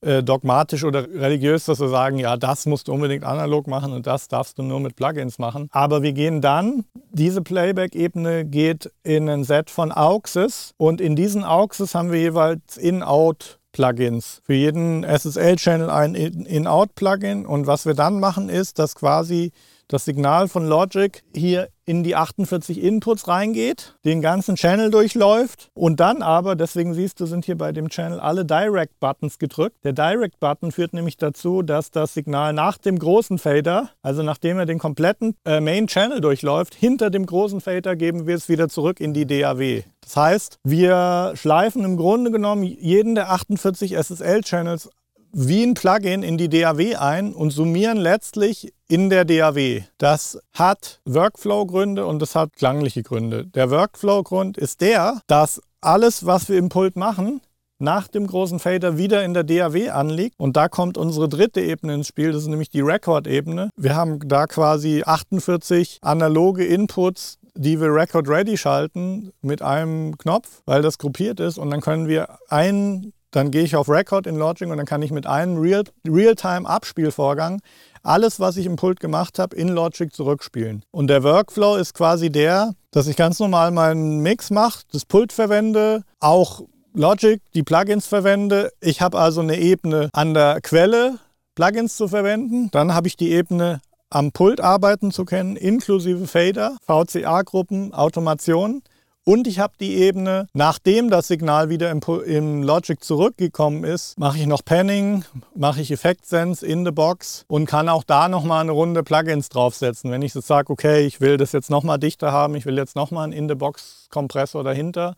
äh, 0.06 0.24
dogmatisch 0.24 0.84
oder 0.84 1.08
religiös, 1.12 1.66
dass 1.66 1.80
wir 1.80 1.90
sagen, 1.90 2.20
ja, 2.20 2.38
das 2.38 2.66
musst 2.66 2.88
du 2.88 2.94
unbedingt 2.94 3.24
analog 3.24 3.68
machen 3.68 3.92
und 3.92 4.08
das 4.08 4.28
darfst 4.28 4.58
du 4.60 4.64
nur 4.64 4.80
mit 4.80 4.96
Plugins 4.96 5.40
machen. 5.40 5.68
Aber 5.72 6.04
wir 6.04 6.14
gehen 6.14 6.42
dann, 6.42 6.86
diese 7.12 7.42
Playback-Ebene 7.42 8.46
geht 8.46 8.92
in 9.04 9.28
ein 9.28 9.44
Set 9.44 9.70
von 9.70 9.92
AUXes 9.92 10.74
und 10.78 11.02
in 11.02 11.16
diesen 11.16 11.44
AUXes 11.44 11.96
haben 11.96 12.12
wir 12.12 12.20
jeweils 12.20 12.78
In-Out 12.78 13.60
Plugins. 13.72 14.42
Für 14.46 14.54
jeden 14.54 15.04
SSL-Channel 15.04 15.90
ein 15.90 16.16
In-Out-Plugin. 16.16 17.46
Und 17.46 17.68
was 17.68 17.86
wir 17.86 17.94
dann 17.94 18.22
machen, 18.22 18.48
ist, 18.48 18.80
dass 18.80 18.96
quasi 18.96 19.52
das 19.88 20.06
Signal 20.06 20.48
von 20.48 20.68
Logic 20.68 21.24
hier 21.36 21.70
in 21.86 22.04
die 22.04 22.16
48 22.16 22.82
Inputs 22.82 23.28
reingeht, 23.28 23.96
den 24.06 24.22
ganzen 24.22 24.56
Channel 24.56 24.90
durchläuft 24.90 25.70
und 25.76 26.00
dann 26.00 26.22
aber, 26.22 26.56
deswegen 26.56 26.94
siehst 26.94 27.20
du, 27.20 27.28
sind 27.28 27.46
hier 27.46 27.58
bei 27.58 27.72
dem 27.72 27.90
Channel 27.90 28.20
alle 28.20 28.44
Direct-Buttons 28.44 29.38
gedrückt. 29.38 29.78
Der 29.84 29.94
Direct-Button 29.94 30.72
führt 30.72 30.94
nämlich 30.94 31.18
dazu, 31.18 31.62
dass 31.62 31.92
das 31.92 32.14
Signal 32.14 32.54
nach 32.54 32.78
dem 32.78 32.98
großen 32.98 33.38
Fader, 33.38 33.92
also 34.02 34.24
nachdem 34.24 34.58
er 34.58 34.66
den 34.66 34.80
kompletten 34.80 35.36
äh, 35.46 35.60
Main-Channel 35.60 36.22
durchläuft, 36.22 36.74
hinter 36.74 37.12
dem 37.12 37.26
großen 37.26 37.62
Fader 37.62 37.96
geben 37.96 38.26
wir 38.26 38.36
es 38.36 38.50
wieder 38.50 38.68
zurück 38.68 39.00
in 39.00 39.14
die 39.14 39.28
DAW. 39.28 39.84
Das 40.02 40.18
heißt, 40.18 40.60
wir 40.64 41.34
schleifen 41.36 41.84
im 41.84 41.98
Grunde 41.98 42.32
genommen 42.32 42.64
jeden 42.64 43.16
der 43.16 43.32
48 43.32 43.96
SSL-Channels 43.96 44.90
wie 45.38 45.64
ein 45.64 45.74
Plugin 45.74 46.24
in 46.24 46.38
die 46.38 46.48
DAW 46.48 46.96
ein 46.96 47.34
und 47.34 47.52
summieren 47.52 47.98
letztlich 47.98 48.74
in 48.88 49.10
der 49.10 49.26
DAW. 49.26 49.84
Das 49.98 50.40
hat 50.54 51.02
Workflow-Gründe 51.04 52.06
und 52.06 52.22
das 52.22 52.36
hat 52.36 52.54
klangliche 52.56 53.04
Gründe. 53.04 53.46
Der 53.48 53.70
Workflow-Grund 53.70 54.58
ist 54.58 54.80
der, 54.80 55.20
dass 55.28 55.62
alles, 55.82 56.26
was 56.26 56.48
wir 56.48 56.58
im 56.58 56.70
Pult 56.70 56.96
machen, 56.96 57.42
nach 57.80 58.08
dem 58.08 58.28
großen 58.28 58.60
Fader 58.60 58.98
wieder 58.98 59.26
in 59.26 59.34
der 59.34 59.44
DAW 59.44 59.90
anliegt. 59.90 60.36
Und 60.38 60.56
da 60.56 60.70
kommt 60.70 60.98
unsere 60.98 61.28
dritte 61.28 61.60
Ebene 61.60 61.96
ins 61.96 62.08
Spiel, 62.08 62.32
das 62.32 62.44
ist 62.44 62.48
nämlich 62.48 62.70
die 62.70 62.80
Record-Ebene. 62.80 63.72
Wir 63.76 63.94
haben 63.94 64.20
da 64.26 64.48
quasi 64.48 65.04
48 65.06 65.98
analoge 66.02 66.66
Inputs, 66.66 67.40
die 67.58 67.82
wir 67.82 67.94
Record 67.94 68.30
Ready 68.30 68.58
schalten 68.58 69.32
mit 69.42 69.62
einem 69.62 70.18
Knopf, 70.18 70.62
weil 70.66 70.82
das 70.82 70.98
gruppiert 70.98 71.42
ist. 71.42 71.58
Und 71.58 71.72
dann 71.72 71.82
können 71.82 72.08
wir 72.08 72.38
einen 72.48 73.12
dann 73.36 73.52
gehe 73.52 73.64
ich 73.64 73.76
auf 73.76 73.90
Record 73.90 74.28
in 74.28 74.36
Logic 74.36 74.70
und 74.70 74.78
dann 74.78 74.86
kann 74.86 75.02
ich 75.02 75.12
mit 75.12 75.28
einem 75.28 75.58
Real-Time-Abspielvorgang 75.58 77.62
alles, 78.04 78.40
was 78.40 78.58
ich 78.58 78.66
im 78.66 78.76
Pult 78.76 79.00
gemacht 79.00 79.40
habe, 79.40 79.56
in 79.56 79.70
Logic 79.70 80.14
zurückspielen. 80.14 80.84
Und 80.92 81.08
der 81.08 81.24
Workflow 81.24 81.76
ist 81.76 81.94
quasi 81.94 82.30
der, 82.30 82.74
dass 82.92 83.08
ich 83.08 83.16
ganz 83.16 83.40
normal 83.40 83.72
meinen 83.72 84.20
Mix 84.20 84.52
mache, 84.52 84.84
das 84.92 85.06
Pult 85.06 85.34
verwende, 85.34 86.04
auch 86.20 86.62
Logic, 86.94 87.42
die 87.54 87.64
Plugins 87.64 88.08
verwende. 88.08 88.72
Ich 88.80 89.02
habe 89.02 89.20
also 89.20 89.42
eine 89.42 89.58
Ebene 89.58 90.10
an 90.14 90.34
der 90.34 90.62
Quelle, 90.62 91.20
Plugins 91.56 91.98
zu 91.98 92.08
verwenden. 92.08 92.70
Dann 92.72 92.94
habe 92.94 93.08
ich 93.08 93.18
die 93.18 93.32
Ebene 93.32 93.82
am 94.10 94.32
Pult 94.32 94.62
arbeiten 94.62 95.12
zu 95.12 95.26
können, 95.26 95.58
inklusive 95.58 96.28
Fader, 96.28 96.78
VCA-Gruppen, 96.86 97.94
Automation. 97.94 98.82
Und 99.28 99.48
ich 99.48 99.58
habe 99.58 99.74
die 99.80 99.96
Ebene, 99.96 100.46
nachdem 100.54 101.10
das 101.10 101.28
Signal 101.28 101.68
wieder 101.68 101.90
im, 101.90 102.00
im 102.28 102.62
Logic 102.62 103.04
zurückgekommen 103.04 103.84
ist, 103.84 104.20
mache 104.20 104.38
ich 104.38 104.46
noch 104.46 104.64
Panning, 104.64 105.26
mache 105.56 105.82
ich 105.82 105.90
Effect 105.90 106.28
Sense 106.28 106.64
in 106.64 106.86
the 106.86 106.92
Box 106.92 107.44
und 107.48 107.66
kann 107.66 107.90
auch 107.90 108.04
da 108.04 108.30
nochmal 108.30 108.62
eine 108.62 108.72
Runde 108.72 109.02
Plugins 109.02 109.50
draufsetzen. 109.50 110.12
Wenn 110.12 110.22
ich 110.22 110.36
jetzt 110.36 110.46
sage, 110.46 110.72
okay, 110.72 111.08
ich 111.08 111.22
will 111.22 111.38
das 111.38 111.54
jetzt 111.54 111.72
nochmal 111.72 111.98
dichter 111.98 112.32
haben, 112.32 112.54
ich 112.54 112.68
will 112.68 112.78
jetzt 112.78 112.96
nochmal 112.96 113.24
einen 113.24 113.34
in 113.34 113.50
the 113.50 113.56
Box 113.56 114.10
Kompressor 114.12 114.64
dahinter. 114.64 115.16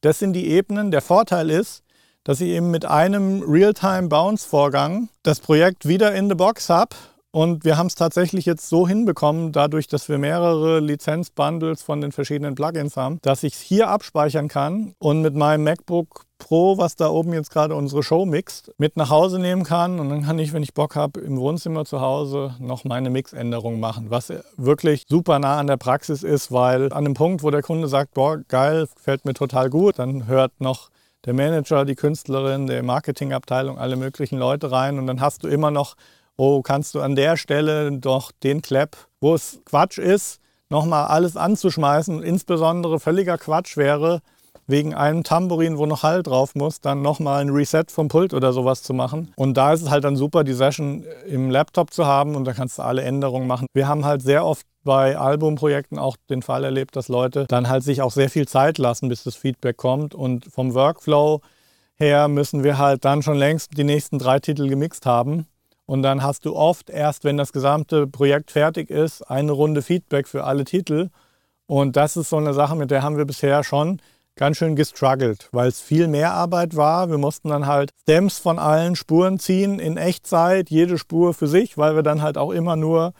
Das 0.00 0.20
sind 0.20 0.34
die 0.34 0.46
Ebenen. 0.46 0.92
Der 0.92 1.02
Vorteil 1.02 1.50
ist, 1.50 1.82
dass 2.22 2.40
ich 2.40 2.50
eben 2.50 2.70
mit 2.70 2.84
einem 2.84 3.42
Real-Time 3.42 4.06
Bounce 4.06 4.46
Vorgang 4.46 5.08
das 5.24 5.40
Projekt 5.40 5.88
wieder 5.88 6.14
in 6.14 6.28
the 6.28 6.36
Box 6.36 6.68
habe 6.68 6.94
und 7.32 7.64
wir 7.64 7.76
haben 7.76 7.86
es 7.86 7.94
tatsächlich 7.94 8.44
jetzt 8.44 8.68
so 8.68 8.88
hinbekommen, 8.88 9.52
dadurch, 9.52 9.86
dass 9.86 10.08
wir 10.08 10.18
mehrere 10.18 10.80
Lizenzbundles 10.80 11.82
von 11.82 12.00
den 12.00 12.12
verschiedenen 12.12 12.54
Plugins 12.54 12.96
haben, 12.96 13.20
dass 13.22 13.42
ich 13.42 13.54
es 13.54 13.60
hier 13.60 13.88
abspeichern 13.88 14.48
kann 14.48 14.94
und 14.98 15.22
mit 15.22 15.34
meinem 15.34 15.64
MacBook 15.64 16.26
Pro, 16.40 16.78
was 16.78 16.96
da 16.96 17.08
oben 17.08 17.32
jetzt 17.34 17.50
gerade 17.50 17.76
unsere 17.76 18.02
Show 18.02 18.24
mixt, 18.24 18.72
mit 18.78 18.96
nach 18.96 19.10
Hause 19.10 19.38
nehmen 19.38 19.62
kann. 19.62 20.00
Und 20.00 20.08
dann 20.08 20.24
kann 20.24 20.38
ich, 20.38 20.52
wenn 20.52 20.62
ich 20.62 20.74
Bock 20.74 20.96
habe, 20.96 21.20
im 21.20 21.36
Wohnzimmer 21.38 21.84
zu 21.84 22.00
Hause 22.00 22.56
noch 22.58 22.84
meine 22.84 23.10
Mixänderung 23.10 23.78
machen. 23.78 24.06
Was 24.08 24.32
wirklich 24.56 25.04
super 25.08 25.38
nah 25.38 25.58
an 25.58 25.66
der 25.66 25.76
Praxis 25.76 26.22
ist, 26.22 26.50
weil 26.50 26.92
an 26.92 27.04
dem 27.04 27.14
Punkt, 27.14 27.42
wo 27.42 27.50
der 27.50 27.62
Kunde 27.62 27.88
sagt, 27.88 28.14
boah, 28.14 28.38
geil, 28.48 28.88
gefällt 28.96 29.26
mir 29.26 29.34
total 29.34 29.70
gut, 29.70 29.98
dann 29.98 30.26
hört 30.26 30.60
noch 30.60 30.88
der 31.26 31.34
Manager, 31.34 31.84
die 31.84 31.94
Künstlerin, 31.94 32.66
der 32.66 32.82
Marketingabteilung, 32.82 33.78
alle 33.78 33.96
möglichen 33.96 34.38
Leute 34.38 34.72
rein 34.72 34.98
und 34.98 35.06
dann 35.06 35.20
hast 35.20 35.44
du 35.44 35.48
immer 35.48 35.70
noch 35.70 35.94
oh, 36.40 36.62
kannst 36.62 36.94
du 36.94 37.02
an 37.02 37.16
der 37.16 37.36
Stelle 37.36 37.92
doch 37.92 38.32
den 38.32 38.62
Clap, 38.62 38.96
wo 39.20 39.34
es 39.34 39.60
Quatsch 39.66 39.98
ist, 39.98 40.40
nochmal 40.70 41.08
alles 41.08 41.36
anzuschmeißen, 41.36 42.22
insbesondere 42.22 42.98
völliger 42.98 43.36
Quatsch 43.36 43.76
wäre, 43.76 44.22
wegen 44.66 44.94
einem 44.94 45.22
Tambourin, 45.22 45.76
wo 45.76 45.84
noch 45.84 46.02
Hall 46.02 46.22
drauf 46.22 46.54
muss, 46.54 46.80
dann 46.80 47.02
nochmal 47.02 47.42
ein 47.42 47.50
Reset 47.50 47.84
vom 47.88 48.08
Pult 48.08 48.32
oder 48.32 48.54
sowas 48.54 48.82
zu 48.82 48.94
machen. 48.94 49.32
Und 49.36 49.58
da 49.58 49.74
ist 49.74 49.82
es 49.82 49.90
halt 49.90 50.04
dann 50.04 50.16
super, 50.16 50.42
die 50.42 50.54
Session 50.54 51.04
im 51.26 51.50
Laptop 51.50 51.92
zu 51.92 52.06
haben 52.06 52.34
und 52.36 52.46
da 52.46 52.54
kannst 52.54 52.78
du 52.78 52.82
alle 52.82 53.02
Änderungen 53.02 53.46
machen. 53.46 53.66
Wir 53.74 53.86
haben 53.86 54.06
halt 54.06 54.22
sehr 54.22 54.46
oft 54.46 54.64
bei 54.82 55.18
Albumprojekten 55.18 55.98
auch 55.98 56.16
den 56.30 56.40
Fall 56.40 56.64
erlebt, 56.64 56.96
dass 56.96 57.08
Leute 57.08 57.44
dann 57.48 57.68
halt 57.68 57.82
sich 57.82 58.00
auch 58.00 58.12
sehr 58.12 58.30
viel 58.30 58.48
Zeit 58.48 58.78
lassen, 58.78 59.10
bis 59.10 59.24
das 59.24 59.34
Feedback 59.36 59.76
kommt. 59.76 60.14
Und 60.14 60.46
vom 60.46 60.72
Workflow 60.72 61.42
her 61.96 62.28
müssen 62.28 62.64
wir 62.64 62.78
halt 62.78 63.04
dann 63.04 63.22
schon 63.22 63.36
längst 63.36 63.76
die 63.76 63.84
nächsten 63.84 64.18
drei 64.18 64.38
Titel 64.38 64.68
gemixt 64.68 65.04
haben. 65.04 65.46
Und 65.90 66.02
dann 66.02 66.22
hast 66.22 66.44
du 66.44 66.54
oft 66.54 66.88
erst, 66.88 67.24
wenn 67.24 67.36
das 67.36 67.52
gesamte 67.52 68.06
Projekt 68.06 68.52
fertig 68.52 68.90
ist, 68.90 69.22
eine 69.28 69.50
Runde 69.50 69.82
Feedback 69.82 70.28
für 70.28 70.44
alle 70.44 70.64
Titel. 70.64 71.08
Und 71.66 71.96
das 71.96 72.16
ist 72.16 72.30
so 72.30 72.36
eine 72.36 72.54
Sache, 72.54 72.76
mit 72.76 72.92
der 72.92 73.02
haben 73.02 73.16
wir 73.16 73.24
bisher 73.24 73.64
schon 73.64 74.00
ganz 74.36 74.56
schön 74.56 74.76
gestruggelt, 74.76 75.48
weil 75.50 75.66
es 75.66 75.80
viel 75.80 76.06
mehr 76.06 76.32
Arbeit 76.32 76.76
war. 76.76 77.10
Wir 77.10 77.18
mussten 77.18 77.48
dann 77.48 77.66
halt 77.66 77.90
Stems 78.02 78.38
von 78.38 78.60
allen 78.60 78.94
Spuren 78.94 79.40
ziehen 79.40 79.80
in 79.80 79.96
Echtzeit, 79.96 80.70
jede 80.70 80.96
Spur 80.96 81.34
für 81.34 81.48
sich, 81.48 81.76
weil 81.76 81.96
wir 81.96 82.04
dann 82.04 82.22
halt 82.22 82.38
auch 82.38 82.52
immer 82.52 82.76
nur 82.76 83.12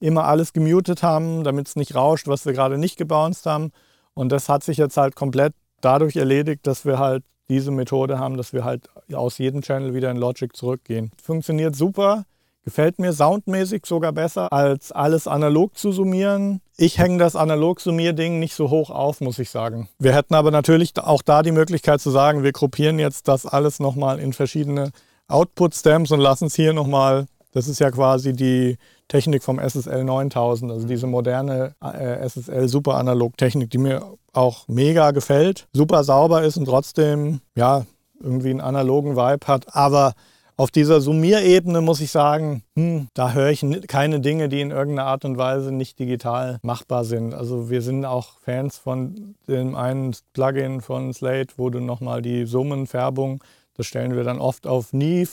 immer 0.00 0.24
alles 0.24 0.54
gemutet 0.54 1.02
haben, 1.02 1.44
damit 1.44 1.68
es 1.68 1.76
nicht 1.76 1.94
rauscht, 1.94 2.26
was 2.26 2.46
wir 2.46 2.54
gerade 2.54 2.78
nicht 2.78 2.96
gebounced 2.96 3.44
haben. 3.44 3.70
Und 4.14 4.32
das 4.32 4.48
hat 4.48 4.64
sich 4.64 4.78
jetzt 4.78 4.96
halt 4.96 5.14
komplett 5.14 5.52
dadurch 5.82 6.16
erledigt, 6.16 6.66
dass 6.66 6.86
wir 6.86 6.98
halt 6.98 7.22
diese 7.50 7.70
Methode 7.70 8.18
haben, 8.18 8.38
dass 8.38 8.54
wir 8.54 8.64
halt 8.64 8.88
aus 9.12 9.38
jedem 9.38 9.62
Channel 9.62 9.94
wieder 9.94 10.10
in 10.10 10.16
Logic 10.16 10.54
zurückgehen. 10.54 11.10
Funktioniert 11.22 11.76
super, 11.76 12.24
gefällt 12.64 12.98
mir 12.98 13.12
soundmäßig 13.12 13.86
sogar 13.86 14.12
besser, 14.12 14.52
als 14.52 14.90
alles 14.90 15.28
analog 15.28 15.76
zu 15.76 15.92
summieren. 15.92 16.60
Ich 16.76 16.98
hänge 16.98 17.18
das 17.18 17.36
Analog-Summier-Ding 17.36 18.38
nicht 18.38 18.54
so 18.54 18.70
hoch 18.70 18.90
auf, 18.90 19.20
muss 19.20 19.38
ich 19.38 19.50
sagen. 19.50 19.88
Wir 19.98 20.14
hätten 20.14 20.34
aber 20.34 20.50
natürlich 20.50 20.92
auch 20.98 21.22
da 21.22 21.42
die 21.42 21.52
Möglichkeit 21.52 22.00
zu 22.00 22.10
sagen, 22.10 22.42
wir 22.42 22.52
gruppieren 22.52 22.98
jetzt 22.98 23.28
das 23.28 23.46
alles 23.46 23.78
nochmal 23.80 24.18
in 24.18 24.32
verschiedene 24.32 24.90
Output-Stamps 25.28 26.10
und 26.10 26.20
lassen 26.20 26.46
es 26.46 26.54
hier 26.54 26.72
nochmal, 26.72 27.26
das 27.52 27.68
ist 27.68 27.78
ja 27.78 27.90
quasi 27.90 28.32
die 28.32 28.76
Technik 29.08 29.42
vom 29.42 29.58
SSL 29.58 30.04
9000, 30.04 30.72
also 30.72 30.86
diese 30.86 31.06
moderne 31.06 31.74
äh, 31.82 32.26
SSL 32.28 32.68
Super 32.68 32.94
Analog 32.94 33.36
Technik, 33.36 33.70
die 33.70 33.78
mir 33.78 34.02
auch 34.32 34.66
mega 34.66 35.10
gefällt, 35.12 35.68
super 35.72 36.04
sauber 36.04 36.42
ist 36.42 36.56
und 36.56 36.64
trotzdem 36.64 37.40
ja 37.54 37.84
irgendwie 38.20 38.50
einen 38.50 38.60
analogen 38.60 39.16
Vibe 39.16 39.46
hat. 39.46 39.74
Aber 39.74 40.14
auf 40.56 40.70
dieser 40.70 41.00
Summierebene 41.00 41.80
muss 41.80 42.00
ich 42.00 42.10
sagen, 42.10 42.62
hm, 42.76 43.08
da 43.14 43.32
höre 43.32 43.50
ich 43.50 43.66
keine 43.88 44.20
Dinge, 44.20 44.48
die 44.48 44.60
in 44.60 44.70
irgendeiner 44.70 45.08
Art 45.08 45.24
und 45.24 45.36
Weise 45.36 45.72
nicht 45.72 45.98
digital 45.98 46.58
machbar 46.62 47.04
sind. 47.04 47.34
Also 47.34 47.70
wir 47.70 47.82
sind 47.82 48.04
auch 48.04 48.38
Fans 48.44 48.78
von 48.78 49.34
dem 49.48 49.74
einen 49.74 50.14
Plugin 50.32 50.80
von 50.80 51.12
Slate, 51.12 51.54
wo 51.56 51.70
du 51.70 51.80
nochmal 51.80 52.22
die 52.22 52.46
Summenfärbung, 52.46 53.42
das 53.76 53.86
stellen 53.86 54.14
wir 54.14 54.22
dann 54.22 54.38
oft 54.38 54.68
auf 54.68 54.92
Neve, 54.92 55.30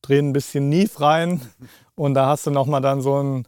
drehen 0.00 0.30
ein 0.30 0.32
bisschen 0.32 0.70
Neve 0.70 0.98
rein 0.98 1.42
und 1.94 2.14
da 2.14 2.28
hast 2.28 2.46
du 2.46 2.50
nochmal 2.50 2.80
dann 2.80 3.02
so 3.02 3.22
ein 3.22 3.46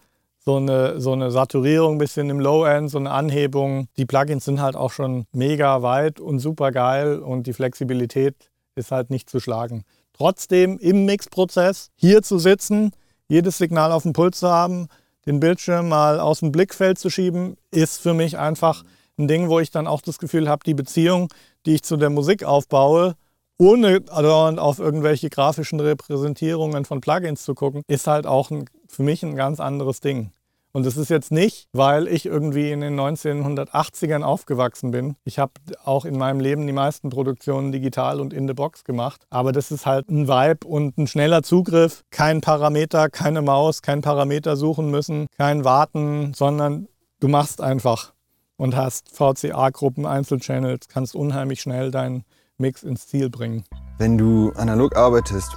so 0.49 0.59
eine, 0.59 1.01
so 1.01 1.13
eine 1.13 1.33
Saturierung 1.33 1.97
ein 1.97 1.99
bisschen 1.99 2.31
im 2.31 2.39
Low-End, 2.39 2.89
so 2.89 2.99
eine 2.99 3.11
Anhebung. 3.11 3.89
Die 3.97 4.07
Plugins 4.07 4.45
sind 4.45 4.61
halt 4.61 4.77
auch 4.77 4.93
schon 4.93 5.27
mega 5.33 5.83
weit 5.83 6.21
und 6.21 6.39
super 6.39 6.71
geil 6.71 7.19
und 7.19 7.49
die 7.49 7.53
Flexibilität 7.53 8.37
ist 8.77 8.93
halt 8.93 9.11
nicht 9.11 9.29
zu 9.31 9.41
schlagen. 9.41 9.85
Trotzdem 10.13 10.79
im 10.79 11.05
Mixprozess 11.07 11.91
hier 11.97 12.23
zu 12.23 12.39
sitzen, 12.39 12.93
jedes 13.29 13.59
Signal 13.59 13.91
auf 13.91 14.03
dem 14.03 14.13
Puls 14.13 14.39
zu 14.39 14.49
haben, 14.49 14.89
den 15.25 15.41
Bildschirm 15.41 15.89
mal 15.89 16.21
aus 16.21 16.41
dem 16.41 16.53
Blickfeld 16.53 16.99
zu 16.99 17.11
schieben, 17.11 17.57
ist 17.71 18.01
für 18.01 18.15
mich 18.15 18.39
einfach 18.39 18.85
ein 19.19 19.29
Ding, 19.29 19.49
wo 19.49 19.59
ich 19.61 19.71
dann 19.71 19.87
auch 19.87 20.03
das 20.03 20.19
Gefühl 20.19 20.49
habe, 20.49 20.63
die 20.65 20.75
Beziehung, 20.75 21.29
die 21.65 21.75
ich 21.75 21.83
zu 21.83 21.97
der 21.97 22.11
Musik 22.11 22.45
aufbaue, 22.45 23.17
ohne 23.59 24.03
auf 24.11 24.79
irgendwelche 24.79 25.31
grafischen 25.31 25.81
Repräsentierungen 25.81 26.85
von 26.85 27.01
Plugins 27.01 27.43
zu 27.43 27.55
gucken, 27.55 27.83
ist 27.89 28.07
halt 28.07 28.27
auch 28.27 28.51
ein, 28.51 28.67
für 28.87 29.03
mich 29.03 29.23
ein 29.23 29.35
ganz 29.35 29.59
anderes 29.59 30.01
Ding. 30.01 30.33
Und 30.77 30.85
das 30.85 30.99
ist 30.99 31.09
jetzt 31.09 31.33
nicht, 31.33 31.71
weil 31.73 32.07
ich 32.07 32.27
irgendwie 32.27 32.71
in 32.71 32.83
den 32.83 33.01
1980ern 33.01 34.21
aufgewachsen 34.21 34.91
bin. 34.91 35.17
Ich 35.25 35.39
habe 35.39 35.53
auch 35.83 36.05
in 36.05 36.19
meinem 36.19 36.39
Leben 36.39 36.67
die 36.67 36.75
meisten 36.75 37.09
Produktionen 37.09 37.73
digital 37.73 38.21
und 38.21 38.35
in 38.35 38.47
the 38.47 38.53
Box 38.53 38.85
gemacht. 38.85 39.23
Aber 39.31 39.53
das 39.53 39.71
ist 39.71 39.87
halt 39.87 40.11
ein 40.11 40.29
Vibe 40.29 40.67
und 40.67 40.99
ein 40.99 41.07
schneller 41.07 41.43
Zugriff. 41.43 42.05
Kein 42.11 42.43
Parameter, 42.43 43.09
keine 43.09 43.41
Maus, 43.41 43.81
kein 43.81 44.03
Parameter 44.03 44.55
suchen 44.55 44.91
müssen, 44.91 45.29
kein 45.39 45.65
Warten, 45.65 46.35
sondern 46.35 46.89
du 47.21 47.29
machst 47.29 47.63
einfach 47.63 48.13
und 48.59 48.77
hast 48.77 49.17
VCA-Gruppen, 49.17 50.05
Einzelchannels, 50.05 50.89
kannst 50.89 51.15
unheimlich 51.15 51.63
schnell 51.63 51.91
deinen 51.91 52.25
Mix 52.59 52.83
ins 52.83 53.07
Ziel 53.07 53.31
bringen. 53.31 53.65
Wenn 53.97 54.19
du 54.19 54.53
analog 54.57 54.95
arbeitest, 54.95 55.57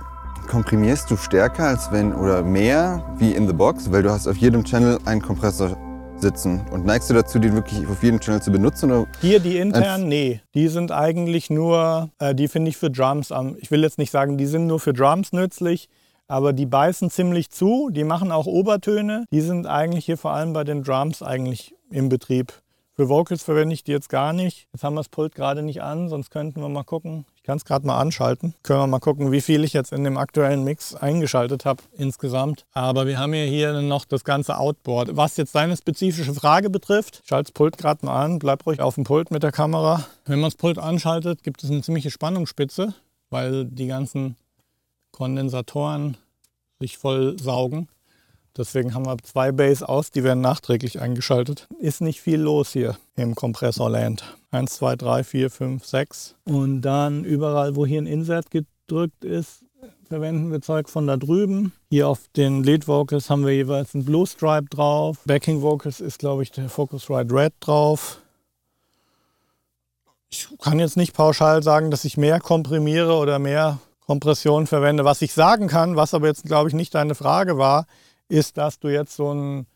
komprimierst 0.49 1.09
du 1.11 1.15
stärker 1.15 1.67
als 1.67 1.91
wenn 1.91 2.13
oder 2.13 2.41
mehr 2.41 3.05
wie 3.17 3.33
in 3.33 3.47
the 3.47 3.53
box, 3.53 3.91
weil 3.91 4.01
du 4.01 4.09
hast 4.09 4.27
auf 4.27 4.35
jedem 4.37 4.63
Channel 4.63 4.97
einen 5.05 5.21
Kompressor 5.21 5.77
sitzen. 6.17 6.65
Und 6.71 6.85
neigst 6.85 7.09
du 7.09 7.13
dazu, 7.13 7.39
den 7.39 7.53
wirklich 7.53 7.87
auf 7.87 8.01
jedem 8.01 8.19
Channel 8.19 8.41
zu 8.41 8.51
benutzen? 8.51 8.91
Oder? 8.91 9.07
Hier 9.21 9.39
die 9.39 9.57
internen, 9.57 10.09
nee. 10.09 10.41
Die 10.55 10.67
sind 10.67 10.91
eigentlich 10.91 11.49
nur, 11.49 12.09
äh, 12.17 12.33
die 12.33 12.47
finde 12.47 12.69
ich 12.69 12.77
für 12.77 12.89
Drums 12.89 13.31
am. 13.31 13.55
Ich 13.59 13.69
will 13.69 13.83
jetzt 13.83 13.99
nicht 13.99 14.11
sagen, 14.11 14.37
die 14.37 14.47
sind 14.47 14.65
nur 14.65 14.79
für 14.79 14.91
Drums 14.91 15.31
nützlich, 15.33 15.87
aber 16.27 16.51
die 16.51 16.65
beißen 16.65 17.11
ziemlich 17.11 17.51
zu. 17.51 17.89
Die 17.91 18.03
machen 18.03 18.31
auch 18.31 18.47
Obertöne. 18.47 19.25
Die 19.31 19.41
sind 19.41 19.67
eigentlich 19.67 20.05
hier 20.05 20.17
vor 20.17 20.31
allem 20.31 20.53
bei 20.53 20.63
den 20.63 20.83
Drums 20.83 21.21
eigentlich 21.21 21.75
im 21.91 22.09
Betrieb. 22.09 22.53
Für 22.99 23.07
Vocals 23.07 23.43
verwende 23.43 23.73
ich 23.73 23.85
die 23.85 23.93
jetzt 23.93 24.09
gar 24.09 24.33
nicht. 24.33 24.67
Jetzt 24.73 24.83
haben 24.83 24.95
wir 24.95 24.99
das 24.99 25.07
Pult 25.07 25.33
gerade 25.33 25.61
nicht 25.61 25.81
an, 25.81 26.09
sonst 26.09 26.31
könnten 26.31 26.59
wir 26.59 26.67
mal 26.67 26.83
gucken. 26.83 27.25
Ich 27.37 27.43
kann 27.43 27.55
es 27.55 27.63
gerade 27.63 27.87
mal 27.87 27.97
anschalten. 27.97 28.55
Können 28.61 28.81
wir 28.81 28.87
mal 28.87 28.99
gucken, 28.99 29.31
wie 29.31 29.39
viel 29.39 29.63
ich 29.63 29.71
jetzt 29.71 29.93
in 29.93 30.03
dem 30.03 30.17
aktuellen 30.17 30.65
Mix 30.65 30.95
eingeschaltet 30.95 31.63
habe 31.63 31.81
insgesamt. 31.97 32.65
Aber 32.73 33.07
wir 33.07 33.17
haben 33.17 33.33
ja 33.33 33.45
hier 33.45 33.81
noch 33.81 34.03
das 34.03 34.25
ganze 34.25 34.57
Outboard. 34.57 35.15
Was 35.15 35.37
jetzt 35.37 35.55
deine 35.55 35.77
spezifische 35.77 36.33
Frage 36.33 36.69
betrifft, 36.69 37.21
schalte 37.23 37.45
das 37.45 37.53
Pult 37.53 37.77
gerade 37.77 38.05
mal 38.05 38.21
an, 38.21 38.37
bleib 38.37 38.65
ruhig 38.65 38.81
auf 38.81 38.95
dem 38.95 39.05
Pult 39.05 39.31
mit 39.31 39.43
der 39.43 39.53
Kamera. 39.53 40.05
Wenn 40.25 40.41
man 40.41 40.49
das 40.49 40.57
Pult 40.57 40.77
anschaltet, 40.77 41.41
gibt 41.41 41.63
es 41.63 41.71
eine 41.71 41.81
ziemliche 41.81 42.11
Spannungsspitze, 42.11 42.93
weil 43.29 43.63
die 43.63 43.87
ganzen 43.87 44.35
Kondensatoren 45.13 46.17
sich 46.81 46.97
voll 46.97 47.39
saugen. 47.39 47.87
Deswegen 48.57 48.93
haben 48.93 49.05
wir 49.05 49.17
zwei 49.19 49.51
Bays 49.51 49.83
aus, 49.83 50.11
die 50.11 50.23
werden 50.23 50.41
nachträglich 50.41 50.99
eingeschaltet. 50.99 51.67
Ist 51.79 52.01
nicht 52.01 52.21
viel 52.21 52.39
los 52.39 52.71
hier 52.73 52.97
im 53.15 53.35
Kompressorland. 53.35 54.37
1, 54.51 54.75
2, 54.75 54.95
3, 54.95 55.23
4, 55.23 55.49
5, 55.49 55.85
6. 55.85 56.35
Und 56.45 56.81
dann 56.81 57.23
überall, 57.23 57.75
wo 57.75 57.85
hier 57.85 58.01
ein 58.01 58.07
Insert 58.07 58.51
gedrückt 58.51 59.23
ist, 59.23 59.63
verwenden 60.07 60.51
wir 60.51 60.61
Zeug 60.61 60.89
von 60.89 61.07
da 61.07 61.17
drüben. 61.17 61.71
Hier 61.89 62.07
auf 62.07 62.19
den 62.35 62.63
Lead 62.63 62.87
Vocals 62.87 63.29
haben 63.29 63.45
wir 63.45 63.53
jeweils 63.53 63.93
einen 63.93 64.05
Blue 64.05 64.25
Stripe 64.25 64.67
drauf. 64.69 65.17
Backing 65.25 65.61
Vocals 65.61 66.01
ist, 66.01 66.19
glaube 66.19 66.43
ich, 66.43 66.51
der 66.51 66.67
Focusrite 66.67 67.33
Red 67.33 67.53
drauf. 67.59 68.19
Ich 70.31 70.47
kann 70.61 70.79
jetzt 70.79 70.97
nicht 70.97 71.13
pauschal 71.13 71.63
sagen, 71.63 71.91
dass 71.91 72.05
ich 72.05 72.17
mehr 72.17 72.39
komprimiere 72.39 73.15
oder 73.15 73.39
mehr 73.39 73.79
Kompression 74.05 74.67
verwende. 74.67 75.05
Was 75.05 75.21
ich 75.21 75.33
sagen 75.33 75.67
kann, 75.67 75.95
was 75.95 76.13
aber 76.13 76.27
jetzt, 76.27 76.43
glaube 76.43 76.69
ich, 76.69 76.75
nicht 76.75 76.93
deine 76.95 77.15
Frage 77.15 77.57
war, 77.57 77.85
ist, 78.29 78.57
dass 78.57 78.79
du 78.79 78.87
jetzt 78.87 79.15
so 79.15 79.31
einen 79.31 79.67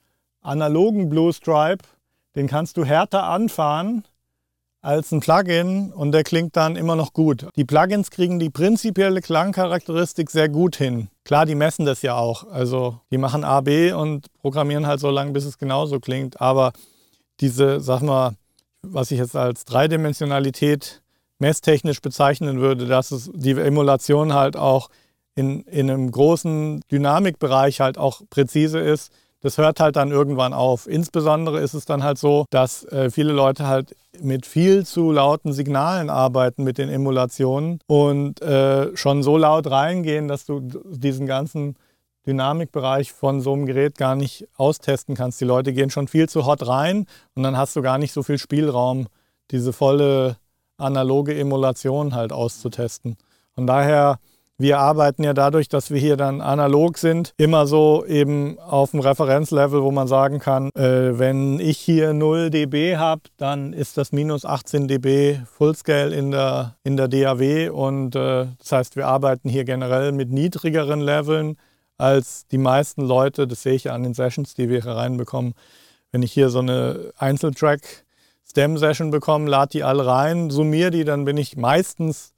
analogen 0.42 1.10
Blue 1.10 1.34
Stripe, 1.34 1.84
den 2.36 2.48
kannst 2.48 2.78
du 2.78 2.86
härter 2.86 3.24
anfahren 3.24 4.06
als 4.82 5.12
ein 5.12 5.22
Plugin 5.22 5.94
und 5.94 6.12
der 6.12 6.24
klingt 6.24 6.58
dann 6.58 6.76
immer 6.76 6.96
noch 6.96 7.14
gut. 7.14 7.48
Die 7.56 7.64
Plugins 7.64 8.12
kriegen 8.12 8.38
die 8.38 8.50
prinzipielle 8.50 9.22
Klangcharakteristik 9.22 10.30
sehr 10.30 10.50
gut 10.50 10.76
hin. 10.76 11.08
Klar, 11.24 11.46
die 11.46 11.56
messen 11.56 11.86
das 11.86 12.02
ja 12.02 12.16
auch. 12.16 12.50
Also 12.52 13.00
die 13.10 13.18
machen 13.18 13.46
A, 13.46 13.62
B 13.62 13.94
und 13.94 14.28
programmieren 14.42 14.86
halt 14.86 15.00
so 15.00 15.10
lange, 15.10 15.32
bis 15.32 15.46
es 15.46 15.58
genauso 15.58 16.02
klingt. 16.02 16.42
Aber 16.42 16.74
diese, 17.40 17.80
sag 17.80 18.02
mal, 18.02 18.36
was 18.82 19.12
ich 19.12 19.20
jetzt 19.20 19.38
als 19.38 19.64
Dreidimensionalität 19.64 21.02
messtechnisch 21.40 22.02
bezeichnen 22.02 22.60
würde, 22.60 22.86
dass 22.86 23.12
es 23.12 23.32
die 23.34 23.52
Emulation 23.52 24.34
halt 24.34 24.58
auch 24.58 24.90
in, 25.36 25.62
in 25.64 25.90
einem 25.90 26.12
großen 26.12 26.82
Dynamikbereich 26.92 27.82
halt 27.82 27.98
auch 27.98 28.22
präzise 28.30 28.80
ist, 28.80 29.12
das 29.42 29.58
hört 29.58 29.80
halt 29.82 29.98
dann 29.98 30.12
irgendwann 30.12 30.54
auf. 30.54 30.88
Insbesondere 30.88 31.60
ist 31.60 31.74
es 31.74 31.86
dann 31.86 32.04
halt 32.04 32.18
so, 32.18 32.46
dass 32.50 32.86
äh, 32.86 33.12
viele 33.12 33.34
Leute 33.34 33.68
halt 33.68 33.96
mit 34.20 34.46
viel 34.46 34.86
zu 34.86 35.12
lauten 35.12 35.52
Signalen 35.52 36.10
arbeiten 36.10 36.64
mit 36.64 36.78
den 36.78 36.90
Emulationen 36.90 37.80
und 37.88 38.42
äh, 38.42 38.96
schon 38.96 39.22
so 39.22 39.38
laut 39.38 39.70
reingehen, 39.70 40.28
dass 40.28 40.46
du 40.46 40.62
diesen 40.62 41.26
ganzen 41.28 41.76
Dynamikbereich 42.26 43.12
von 43.12 43.42
so 43.42 43.52
einem 43.54 43.66
Gerät 43.66 43.98
gar 43.98 44.16
nicht 44.16 44.48
austesten 44.56 45.16
kannst. 45.16 45.42
Die 45.42 45.46
Leute 45.46 45.74
gehen 45.74 45.90
schon 45.90 46.08
viel 46.08 46.30
zu 46.30 46.46
hot 46.46 46.66
rein 46.66 47.06
und 47.36 47.44
dann 47.44 47.58
hast 47.58 47.76
du 47.76 47.82
gar 47.82 47.98
nicht 47.98 48.14
so 48.14 48.24
viel 48.24 48.38
Spielraum, 48.38 49.08
diese 49.52 49.74
volle 49.74 50.38
analoge 50.78 51.38
Emulation 51.38 52.16
halt 52.16 52.32
auszutesten. 52.32 53.18
Von 53.56 53.68
daher 53.68 54.20
wir 54.58 54.80
arbeiten 54.80 55.24
ja 55.24 55.34
dadurch, 55.34 55.68
dass 55.68 55.90
wir 55.90 56.00
hier 56.00 56.16
dann 56.16 56.40
analog 56.40 56.98
sind, 56.98 57.34
immer 57.38 57.66
so 57.66 58.06
eben 58.06 58.60
auf 58.60 58.92
dem 58.92 59.00
Referenzlevel, 59.00 59.82
wo 59.82 59.92
man 59.92 60.08
sagen 60.08 60.40
kann, 60.40 60.70
äh, 60.76 61.18
wenn 61.18 61.60
ich 61.60 61.80
hier 61.80 62.14
0 62.14 62.50
dB 62.50 62.98
habe, 62.98 63.24
dann 63.38 63.74
ist 63.74 63.98
das 63.98 64.12
minus 64.12 64.46
18 64.46 64.88
dB 64.88 65.40
Fullscale 65.46 66.16
in 66.16 66.32
der, 66.32 66.76
in 66.84 66.98
der 66.98 67.08
DAW 67.08 67.70
und 67.70 68.16
äh, 68.16 68.48
das 68.60 68.72
heißt, 68.72 68.96
wir 68.96 69.08
arbeiten 69.08 69.50
hier 69.50 69.64
generell 69.64 70.12
mit 70.12 70.30
niedrigeren 70.30 71.02
Leveln 71.02 71.58
als 71.98 72.48
die 72.48 72.58
meisten 72.58 73.02
Leute, 73.02 73.48
das 73.48 73.64
sehe 73.64 73.74
ich 73.74 73.86
ja 73.86 73.94
an 73.94 74.04
den 74.04 74.14
Sessions, 74.14 74.54
die 74.54 74.70
wir 74.70 74.82
hier 74.82 74.92
reinbekommen. 74.92 75.54
Wenn 76.12 76.22
ich 76.22 76.32
hier 76.32 76.50
so 76.50 76.60
eine 76.60 77.12
Einzeltrack 77.18 78.06
Stem 78.48 78.78
Session 78.78 79.10
bekomme, 79.10 79.50
lade 79.50 79.72
die 79.72 79.84
alle 79.84 80.06
rein, 80.06 80.52
summiere 80.52 80.92
die, 80.92 81.06
dann 81.06 81.26
bin 81.26 81.38
ich 81.38 81.58
meistens 81.58 82.34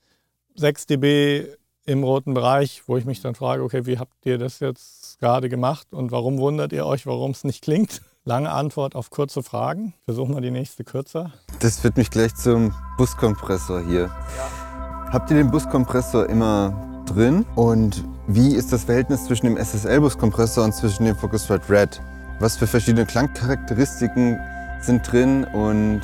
6 0.56 0.86
dB 0.86 1.48
im 1.86 2.04
roten 2.04 2.34
Bereich, 2.34 2.84
wo 2.88 2.98
ich 2.98 3.06
mich 3.06 3.22
dann 3.22 3.36
frage, 3.36 3.64
okay, 3.64 3.86
wie 3.86 4.00
habt 4.00 4.14
ihr 4.26 4.38
das 4.38 4.60
jetzt 4.60 5.20
gerade 5.20 5.50
gemacht 5.50 5.88
und 5.92 6.12
warum 6.12 6.38
wundert 6.40 6.74
ihr 6.74 6.86
euch, 6.86 7.06
warum 7.06 7.32
es 7.32 7.44
nicht 7.44 7.64
klingt? 7.64 8.02
Lange 8.28 8.52
Antwort 8.52 8.96
auf 8.96 9.12
kurze 9.12 9.44
Fragen. 9.44 9.94
Versuchen 10.06 10.34
wir 10.34 10.42
die 10.42 10.50
nächste 10.50 10.84
kürzer. 10.84 11.32
Das 11.60 11.80
führt 11.80 11.96
mich 11.96 12.10
gleich 12.10 12.34
zum 12.34 12.74
Buskompressor 12.98 13.86
hier. 13.86 14.06
Ja. 14.38 15.12
Habt 15.12 15.30
ihr 15.30 15.38
den 15.38 15.52
Buskompressor 15.52 16.28
immer 16.28 17.04
drin? 17.06 17.46
Und 17.56 18.04
wie 18.28 18.56
ist 18.56 18.74
das 18.74 18.86
Verhältnis 18.86 19.26
zwischen 19.26 19.46
dem 19.46 19.58
SSL-Buskompressor 19.58 20.64
und 20.64 20.74
zwischen 20.74 21.06
dem 21.06 21.16
Focusrite 21.16 21.70
Red? 21.70 22.02
Was 22.40 22.58
für 22.58 22.66
verschiedene 22.66 23.06
Klangcharakteristiken 23.06 24.40
sind 24.82 25.10
drin 25.10 25.46
und 25.46 26.02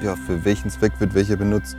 ja, 0.00 0.14
für 0.14 0.44
welchen 0.44 0.70
Zweck 0.70 0.92
wird 1.00 1.14
welcher 1.14 1.36
benutzt? 1.36 1.76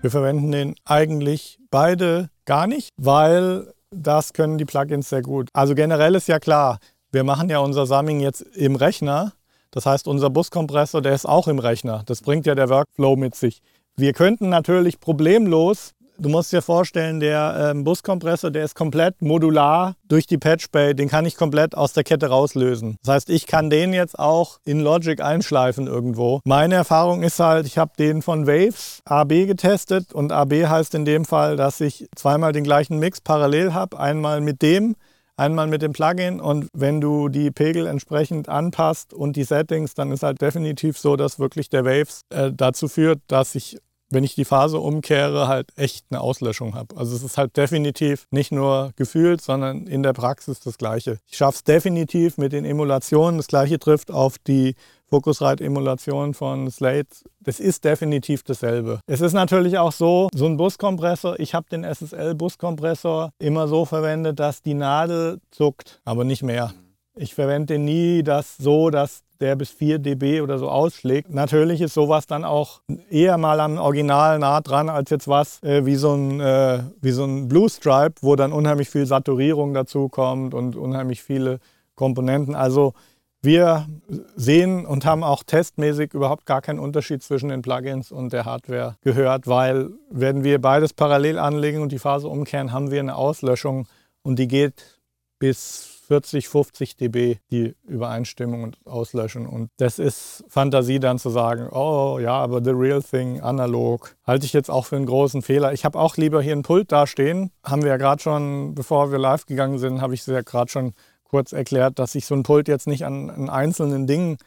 Wir 0.00 0.10
verwenden 0.10 0.50
den 0.50 0.74
eigentlich 0.84 1.58
beide 1.70 2.30
gar 2.48 2.66
nicht, 2.66 2.88
weil 2.96 3.72
das 3.90 4.32
können 4.32 4.58
die 4.58 4.64
Plugins 4.64 5.10
sehr 5.10 5.22
gut. 5.22 5.48
Also 5.52 5.74
generell 5.74 6.14
ist 6.14 6.28
ja 6.28 6.40
klar, 6.40 6.78
wir 7.12 7.22
machen 7.22 7.48
ja 7.50 7.58
unser 7.58 7.86
Summing 7.86 8.20
jetzt 8.20 8.40
im 8.40 8.74
Rechner. 8.74 9.32
Das 9.70 9.84
heißt, 9.86 10.08
unser 10.08 10.30
Buskompressor, 10.30 11.02
der 11.02 11.14
ist 11.14 11.26
auch 11.26 11.46
im 11.46 11.58
Rechner. 11.58 12.02
Das 12.06 12.22
bringt 12.22 12.46
ja 12.46 12.54
der 12.54 12.70
Workflow 12.70 13.16
mit 13.16 13.34
sich. 13.34 13.60
Wir 13.96 14.14
könnten 14.14 14.48
natürlich 14.48 14.98
problemlos 14.98 15.92
Du 16.20 16.28
musst 16.28 16.52
dir 16.52 16.62
vorstellen, 16.62 17.20
der 17.20 17.70
ähm, 17.70 17.84
Buskompressor, 17.84 18.50
der 18.50 18.64
ist 18.64 18.74
komplett 18.74 19.22
modular 19.22 19.94
durch 20.08 20.26
die 20.26 20.36
Patchbay. 20.36 20.94
Den 20.94 21.08
kann 21.08 21.24
ich 21.26 21.36
komplett 21.36 21.76
aus 21.76 21.92
der 21.92 22.02
Kette 22.02 22.26
rauslösen. 22.26 22.96
Das 23.04 23.14
heißt, 23.14 23.30
ich 23.30 23.46
kann 23.46 23.70
den 23.70 23.92
jetzt 23.92 24.18
auch 24.18 24.58
in 24.64 24.80
Logic 24.80 25.20
einschleifen 25.20 25.86
irgendwo. 25.86 26.40
Meine 26.44 26.74
Erfahrung 26.74 27.22
ist 27.22 27.38
halt, 27.38 27.66
ich 27.66 27.78
habe 27.78 27.92
den 27.96 28.22
von 28.22 28.48
Waves 28.48 29.00
AB 29.04 29.46
getestet 29.46 30.12
und 30.12 30.32
AB 30.32 30.66
heißt 30.66 30.96
in 30.96 31.04
dem 31.04 31.24
Fall, 31.24 31.56
dass 31.56 31.80
ich 31.80 32.08
zweimal 32.16 32.52
den 32.52 32.64
gleichen 32.64 32.98
Mix 32.98 33.20
parallel 33.20 33.72
habe. 33.72 34.00
Einmal 34.00 34.40
mit 34.40 34.60
dem, 34.60 34.96
einmal 35.36 35.68
mit 35.68 35.82
dem 35.82 35.92
Plugin 35.92 36.40
und 36.40 36.68
wenn 36.72 37.00
du 37.00 37.28
die 37.28 37.52
Pegel 37.52 37.86
entsprechend 37.86 38.48
anpasst 38.48 39.14
und 39.14 39.36
die 39.36 39.44
Settings, 39.44 39.94
dann 39.94 40.10
ist 40.10 40.24
halt 40.24 40.42
definitiv 40.42 40.98
so, 40.98 41.14
dass 41.14 41.38
wirklich 41.38 41.70
der 41.70 41.84
Waves 41.84 42.22
äh, 42.30 42.50
dazu 42.52 42.88
führt, 42.88 43.20
dass 43.28 43.54
ich 43.54 43.78
wenn 44.10 44.24
ich 44.24 44.34
die 44.34 44.44
Phase 44.44 44.78
umkehre, 44.78 45.48
halt 45.48 45.68
echt 45.76 46.06
eine 46.10 46.20
Auslöschung 46.20 46.74
habe. 46.74 46.96
Also 46.96 47.14
es 47.14 47.22
ist 47.22 47.38
halt 47.38 47.56
definitiv 47.56 48.26
nicht 48.30 48.52
nur 48.52 48.92
gefühlt, 48.96 49.40
sondern 49.40 49.86
in 49.86 50.02
der 50.02 50.12
Praxis 50.12 50.60
das 50.60 50.78
Gleiche. 50.78 51.18
Ich 51.26 51.36
schaffe 51.36 51.56
es 51.56 51.64
definitiv 51.64 52.38
mit 52.38 52.52
den 52.52 52.64
Emulationen. 52.64 53.36
Das 53.36 53.48
Gleiche 53.48 53.78
trifft 53.78 54.10
auf 54.10 54.38
die 54.38 54.74
Focusrite-Emulation 55.08 56.34
von 56.34 56.70
Slate. 56.70 57.08
Das 57.40 57.60
ist 57.60 57.84
definitiv 57.84 58.42
dasselbe. 58.42 59.00
Es 59.06 59.20
ist 59.20 59.32
natürlich 59.32 59.78
auch 59.78 59.92
so, 59.92 60.28
so 60.34 60.46
ein 60.46 60.56
Buskompressor, 60.56 61.38
ich 61.40 61.54
habe 61.54 61.66
den 61.70 61.84
SSL-Buskompressor 61.84 63.30
immer 63.38 63.68
so 63.68 63.84
verwendet, 63.84 64.38
dass 64.38 64.62
die 64.62 64.74
Nadel 64.74 65.40
zuckt, 65.50 66.00
aber 66.04 66.24
nicht 66.24 66.42
mehr. 66.42 66.74
Ich 67.14 67.34
verwende 67.34 67.74
den 67.74 67.84
nie 67.84 68.22
das 68.22 68.56
so, 68.58 68.90
dass 68.90 69.22
der 69.40 69.56
bis 69.56 69.70
4 69.70 69.98
dB 69.98 70.40
oder 70.40 70.58
so 70.58 70.68
ausschlägt. 70.68 71.32
Natürlich 71.32 71.80
ist 71.80 71.94
sowas 71.94 72.26
dann 72.26 72.44
auch 72.44 72.80
eher 73.10 73.38
mal 73.38 73.60
am 73.60 73.78
Original 73.78 74.38
nah 74.38 74.60
dran, 74.60 74.88
als 74.88 75.10
jetzt 75.10 75.28
was 75.28 75.62
äh, 75.62 75.86
wie, 75.86 75.96
so 75.96 76.14
ein, 76.14 76.40
äh, 76.40 76.80
wie 77.00 77.12
so 77.12 77.24
ein 77.24 77.48
Blue 77.48 77.68
Stripe, 77.68 78.16
wo 78.20 78.36
dann 78.36 78.52
unheimlich 78.52 78.90
viel 78.90 79.06
Saturierung 79.06 79.74
dazu 79.74 80.08
kommt 80.08 80.54
und 80.54 80.76
unheimlich 80.76 81.22
viele 81.22 81.60
Komponenten. 81.94 82.54
Also 82.54 82.94
wir 83.40 83.86
sehen 84.34 84.84
und 84.84 85.06
haben 85.06 85.22
auch 85.22 85.44
testmäßig 85.44 86.12
überhaupt 86.12 86.44
gar 86.44 86.60
keinen 86.60 86.80
Unterschied 86.80 87.22
zwischen 87.22 87.50
den 87.50 87.62
Plugins 87.62 88.10
und 88.10 88.32
der 88.32 88.44
Hardware 88.44 88.96
gehört, 89.02 89.46
weil 89.46 89.90
wenn 90.10 90.42
wir 90.42 90.60
beides 90.60 90.92
parallel 90.92 91.38
anlegen 91.38 91.80
und 91.80 91.92
die 91.92 92.00
Phase 92.00 92.28
umkehren, 92.28 92.72
haben 92.72 92.90
wir 92.90 92.98
eine 92.98 93.14
Auslöschung 93.14 93.86
und 94.22 94.40
die 94.40 94.48
geht 94.48 94.98
bis 95.38 95.87
40, 96.08 96.48
50 96.48 96.96
dB 96.96 97.36
die 97.50 97.74
Übereinstimmung 97.86 98.62
und 98.62 98.78
Auslöschen. 98.86 99.46
Und 99.46 99.70
das 99.76 99.98
ist 99.98 100.42
Fantasie 100.48 101.00
dann 101.00 101.18
zu 101.18 101.28
sagen, 101.28 101.68
oh 101.70 102.18
ja, 102.18 102.32
aber 102.32 102.64
the 102.64 102.70
real 102.70 103.02
thing, 103.02 103.40
analog, 103.42 104.16
halte 104.26 104.46
ich 104.46 104.54
jetzt 104.54 104.70
auch 104.70 104.86
für 104.86 104.96
einen 104.96 105.04
großen 105.04 105.42
Fehler. 105.42 105.74
Ich 105.74 105.84
habe 105.84 105.98
auch 105.98 106.16
lieber 106.16 106.40
hier 106.40 106.56
ein 106.56 106.62
Pult 106.62 106.90
dastehen. 106.92 107.50
Haben 107.62 107.82
wir 107.82 107.90
ja 107.90 107.98
gerade 107.98 108.22
schon, 108.22 108.74
bevor 108.74 109.12
wir 109.12 109.18
live 109.18 109.44
gegangen 109.44 109.78
sind, 109.78 110.00
habe 110.00 110.14
ich 110.14 110.20
es 110.20 110.26
ja 110.26 110.40
gerade 110.40 110.70
schon 110.70 110.94
kurz 111.24 111.52
erklärt, 111.52 111.98
dass 111.98 112.14
ich 112.14 112.24
so 112.24 112.34
ein 112.34 112.42
Pult 112.42 112.68
jetzt 112.68 112.86
nicht 112.86 113.04
an, 113.04 113.28
an 113.28 113.50
einzelnen 113.50 114.06
Dingen 114.06 114.38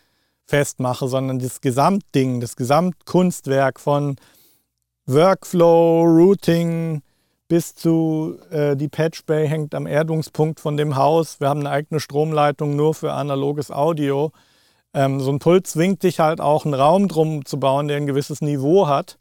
festmache, 0.48 1.08
sondern 1.08 1.38
das 1.38 1.62
Gesamtding, 1.62 2.42
das 2.42 2.56
Gesamtkunstwerk 2.56 3.80
von 3.80 4.16
Workflow, 5.06 6.06
Routing, 6.06 7.04
bis 7.52 7.76
zu 7.76 8.40
äh, 8.50 8.78
die 8.78 8.88
Patch 8.88 9.26
Bay 9.26 9.46
hängt 9.46 9.76
am 9.76 9.86
Erdungspunkt 9.86 10.62
von 10.62 10.78
dem 10.78 10.96
Haus. 10.96 11.42
Wir 11.42 11.50
haben 11.50 11.60
eine 11.60 11.70
eigene 11.70 12.00
Stromleitung 12.00 12.78
nur 12.78 12.94
für 12.94 13.12
analoges 13.12 13.72
Audio. 13.72 14.32
Ähm, 14.94 15.20
so 15.20 15.34
ein 15.34 15.40
Pult 15.40 15.68
zwingt 15.68 16.04
dich 16.04 16.22
halt 16.22 16.40
auch 16.40 16.64
einen 16.64 16.74
Raum 16.76 17.10
drum 17.10 17.44
zu 17.44 17.60
bauen, 17.60 17.90
der 17.90 17.98
ein 17.98 18.08
gewisses 18.08 18.40
Niveau 18.40 18.88
hat. 18.88 19.20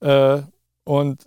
Äh, 0.00 0.42
und 0.84 1.24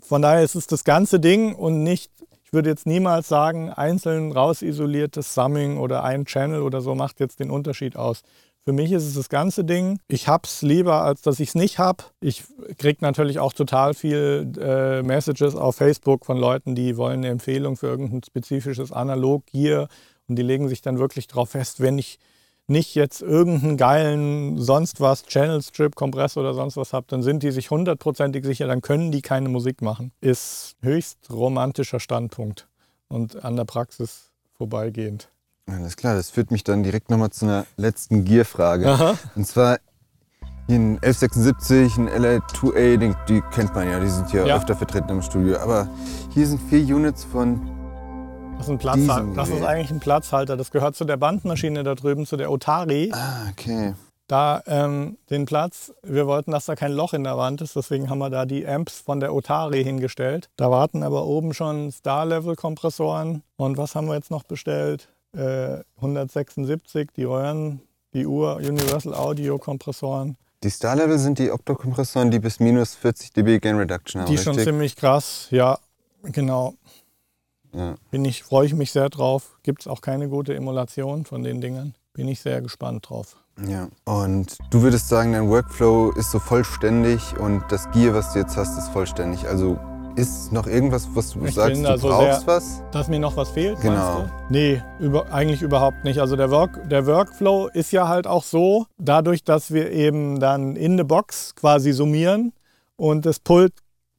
von 0.00 0.22
daher 0.22 0.42
ist 0.42 0.54
es 0.54 0.66
das 0.66 0.84
ganze 0.84 1.20
Ding 1.20 1.54
und 1.54 1.82
nicht, 1.82 2.10
ich 2.42 2.54
würde 2.54 2.70
jetzt 2.70 2.86
niemals 2.86 3.28
sagen, 3.28 3.68
einzeln 3.70 4.32
rausisoliertes 4.32 5.34
Summing 5.34 5.76
oder 5.76 6.04
ein 6.04 6.24
Channel 6.24 6.62
oder 6.62 6.80
so 6.80 6.94
macht 6.94 7.20
jetzt 7.20 7.38
den 7.38 7.50
Unterschied 7.50 7.96
aus. 7.96 8.22
Für 8.64 8.72
mich 8.72 8.92
ist 8.92 9.04
es 9.04 9.14
das 9.14 9.28
ganze 9.28 9.64
Ding. 9.64 9.98
Ich 10.06 10.28
habe 10.28 10.44
es 10.44 10.62
lieber, 10.62 11.02
als 11.02 11.22
dass 11.22 11.40
ich 11.40 11.48
es 11.48 11.54
nicht 11.56 11.80
habe. 11.80 12.04
Ich 12.20 12.44
kriege 12.78 12.98
natürlich 13.00 13.40
auch 13.40 13.52
total 13.52 13.92
viel 13.92 14.52
äh, 14.60 15.02
Messages 15.02 15.56
auf 15.56 15.76
Facebook 15.76 16.24
von 16.24 16.38
Leuten, 16.38 16.76
die 16.76 16.96
wollen 16.96 17.18
eine 17.18 17.28
Empfehlung 17.28 17.76
für 17.76 17.88
irgendein 17.88 18.22
spezifisches 18.22 18.92
Analog-Gear 18.92 19.88
und 20.28 20.36
die 20.36 20.42
legen 20.42 20.68
sich 20.68 20.80
dann 20.80 21.00
wirklich 21.00 21.26
darauf 21.26 21.50
fest, 21.50 21.80
wenn 21.80 21.98
ich 21.98 22.20
nicht 22.68 22.94
jetzt 22.94 23.20
irgendeinen 23.20 23.76
geilen 23.76 24.60
sonst 24.60 25.00
was, 25.00 25.24
Channel 25.24 25.60
Strip, 25.60 25.96
Kompressor 25.96 26.44
oder 26.44 26.54
sonst 26.54 26.76
was 26.76 26.92
habe, 26.92 27.06
dann 27.08 27.24
sind 27.24 27.42
die 27.42 27.50
sich 27.50 27.68
hundertprozentig 27.70 28.44
sicher, 28.44 28.68
dann 28.68 28.80
können 28.80 29.10
die 29.10 29.22
keine 29.22 29.48
Musik 29.48 29.82
machen. 29.82 30.12
Ist 30.20 30.76
höchst 30.82 31.18
romantischer 31.30 31.98
Standpunkt 31.98 32.68
und 33.08 33.44
an 33.44 33.56
der 33.56 33.64
Praxis 33.64 34.30
vorbeigehend. 34.56 35.28
Alles 35.70 35.96
klar, 35.96 36.14
das 36.14 36.30
führt 36.30 36.50
mich 36.50 36.64
dann 36.64 36.82
direkt 36.82 37.10
nochmal 37.10 37.30
zu 37.30 37.46
einer 37.46 37.66
letzten 37.76 38.24
Gear-Frage. 38.24 39.16
Und 39.36 39.46
zwar 39.46 39.78
hier 40.66 40.76
ein 40.76 40.98
1176, 41.02 41.98
ein 41.98 42.08
LA2A, 42.08 42.96
den, 42.96 43.16
die 43.28 43.42
kennt 43.52 43.74
man 43.74 43.88
ja, 43.88 44.00
die 44.00 44.08
sind 44.08 44.30
hier 44.30 44.46
ja. 44.46 44.56
öfter 44.56 44.76
vertreten 44.76 45.10
im 45.10 45.22
Studio. 45.22 45.58
Aber 45.58 45.88
hier 46.32 46.46
sind 46.46 46.60
vier 46.68 46.94
Units 46.94 47.24
von. 47.24 47.60
Das 48.56 48.66
ist, 48.66 48.70
ein 48.70 48.78
Platzhalter. 48.78 49.34
das 49.34 49.48
ist 49.48 49.62
eigentlich 49.64 49.90
ein 49.90 50.00
Platzhalter. 50.00 50.56
Das 50.56 50.70
gehört 50.70 50.94
zu 50.94 51.04
der 51.04 51.16
Bandmaschine 51.16 51.82
da 51.82 51.94
drüben, 51.94 52.26
zu 52.26 52.36
der 52.36 52.50
Otari. 52.50 53.10
Ah, 53.12 53.48
okay. 53.50 53.94
Da 54.28 54.62
ähm, 54.66 55.18
den 55.30 55.46
Platz, 55.46 55.92
wir 56.02 56.26
wollten, 56.26 56.52
dass 56.52 56.66
da 56.66 56.76
kein 56.76 56.92
Loch 56.92 57.12
in 57.12 57.24
der 57.24 57.36
Wand 57.36 57.60
ist, 57.60 57.74
deswegen 57.74 58.08
haben 58.08 58.18
wir 58.18 58.30
da 58.30 58.46
die 58.46 58.66
Amps 58.66 59.00
von 59.00 59.20
der 59.20 59.34
Otari 59.34 59.82
hingestellt. 59.82 60.48
Da 60.56 60.70
warten 60.70 61.02
aber 61.02 61.26
oben 61.26 61.54
schon 61.54 61.90
Star-Level-Kompressoren. 61.90 63.42
Und 63.56 63.78
was 63.78 63.94
haben 63.94 64.06
wir 64.06 64.14
jetzt 64.14 64.30
noch 64.30 64.44
bestellt? 64.44 65.08
176, 65.34 67.10
die 67.16 67.24
Röhren, 67.24 67.80
die 68.12 68.26
Uhr, 68.26 68.56
Universal 68.56 69.14
Audio 69.14 69.58
Kompressoren. 69.58 70.36
Die 70.62 70.70
Star 70.70 70.94
Level 70.94 71.18
sind 71.18 71.38
die 71.38 71.50
Oktokompressoren, 71.50 72.30
die 72.30 72.38
bis 72.38 72.60
minus 72.60 72.94
40 72.94 73.32
dB 73.32 73.58
Gain 73.58 73.76
Reduction 73.76 74.20
haben. 74.20 74.28
Die 74.28 74.36
richtig? 74.36 74.54
schon 74.54 74.62
ziemlich 74.62 74.94
krass, 74.94 75.48
ja, 75.50 75.78
genau. 76.22 76.74
Ja. 77.74 77.96
Bin 78.10 78.24
ich, 78.24 78.42
freue 78.42 78.66
ich 78.66 78.74
mich 78.74 78.92
sehr 78.92 79.08
drauf. 79.08 79.56
Gibt 79.62 79.80
es 79.80 79.86
auch 79.86 80.02
keine 80.02 80.28
gute 80.28 80.54
Emulation 80.54 81.24
von 81.24 81.42
den 81.42 81.60
Dingern. 81.60 81.94
Bin 82.12 82.28
ich 82.28 82.40
sehr 82.40 82.60
gespannt 82.60 83.08
drauf. 83.08 83.36
Ja, 83.66 83.88
und 84.04 84.58
du 84.70 84.82
würdest 84.82 85.08
sagen, 85.08 85.32
dein 85.32 85.48
Workflow 85.48 86.12
ist 86.12 86.30
so 86.30 86.38
vollständig 86.38 87.38
und 87.38 87.64
das 87.70 87.90
Gear, 87.90 88.14
was 88.14 88.32
du 88.32 88.38
jetzt 88.38 88.56
hast, 88.56 88.78
ist 88.78 88.88
vollständig. 88.88 89.46
Also 89.46 89.78
ist 90.16 90.52
noch 90.52 90.66
irgendwas, 90.66 91.08
was 91.14 91.32
du 91.32 91.44
ich 91.44 91.54
sagst, 91.54 91.82
du 91.82 91.82
brauchst 91.82 92.40
sehr, 92.40 92.46
was? 92.46 92.82
Dass 92.92 93.08
mir 93.08 93.18
noch 93.18 93.36
was 93.36 93.50
fehlt, 93.50 93.80
genau. 93.80 94.28
Nee, 94.50 94.82
über, 94.98 95.32
eigentlich 95.32 95.62
überhaupt 95.62 96.04
nicht. 96.04 96.20
Also 96.20 96.36
der, 96.36 96.50
Work, 96.50 96.88
der 96.88 97.06
Workflow 97.06 97.68
ist 97.68 97.92
ja 97.92 98.08
halt 98.08 98.26
auch 98.26 98.44
so, 98.44 98.86
dadurch, 98.98 99.44
dass 99.44 99.72
wir 99.72 99.90
eben 99.90 100.40
dann 100.40 100.76
in 100.76 100.98
the 100.98 101.04
Box 101.04 101.54
quasi 101.54 101.92
summieren 101.92 102.52
und 102.96 103.26
das 103.26 103.40
Pult 103.40 103.72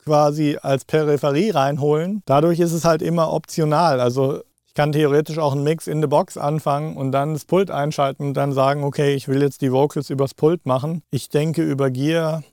quasi 0.03 0.58
als 0.62 0.86
Peripherie 0.86 1.51
reinholen. 1.51 2.21
Dadurch 2.25 2.60
ist 2.60 2.73
es 2.73 2.86
halt 2.86 3.01
immer 3.01 3.32
optional. 3.32 3.99
Also 3.99 4.41
ich 4.65 4.73
kann 4.73 4.91
theoretisch 4.91 5.38
auch 5.38 5.53
einen 5.53 5.63
Mix 5.63 5.88
in 5.88 6.01
the 6.01 6.08
Box 6.08 6.38
anfangen 6.38 6.97
und 6.97 7.12
dann 7.12 7.34
das 7.34 7.45
Pult 7.45 7.71
einschalten 7.71 8.27
und 8.27 8.34
dann 8.34 8.51
sagen, 8.51 8.84
okay, 8.84 9.13
ich 9.13 9.27
will 9.27 9.41
jetzt 9.41 9.62
die 9.62 9.71
Vocals 9.71 10.10
übers 10.10 10.34
Pult 10.34 10.65
machen. 10.65 11.03
Ich 11.12 11.29
denke 11.29 11.62
über 11.62 11.91
Gear 11.91 12.43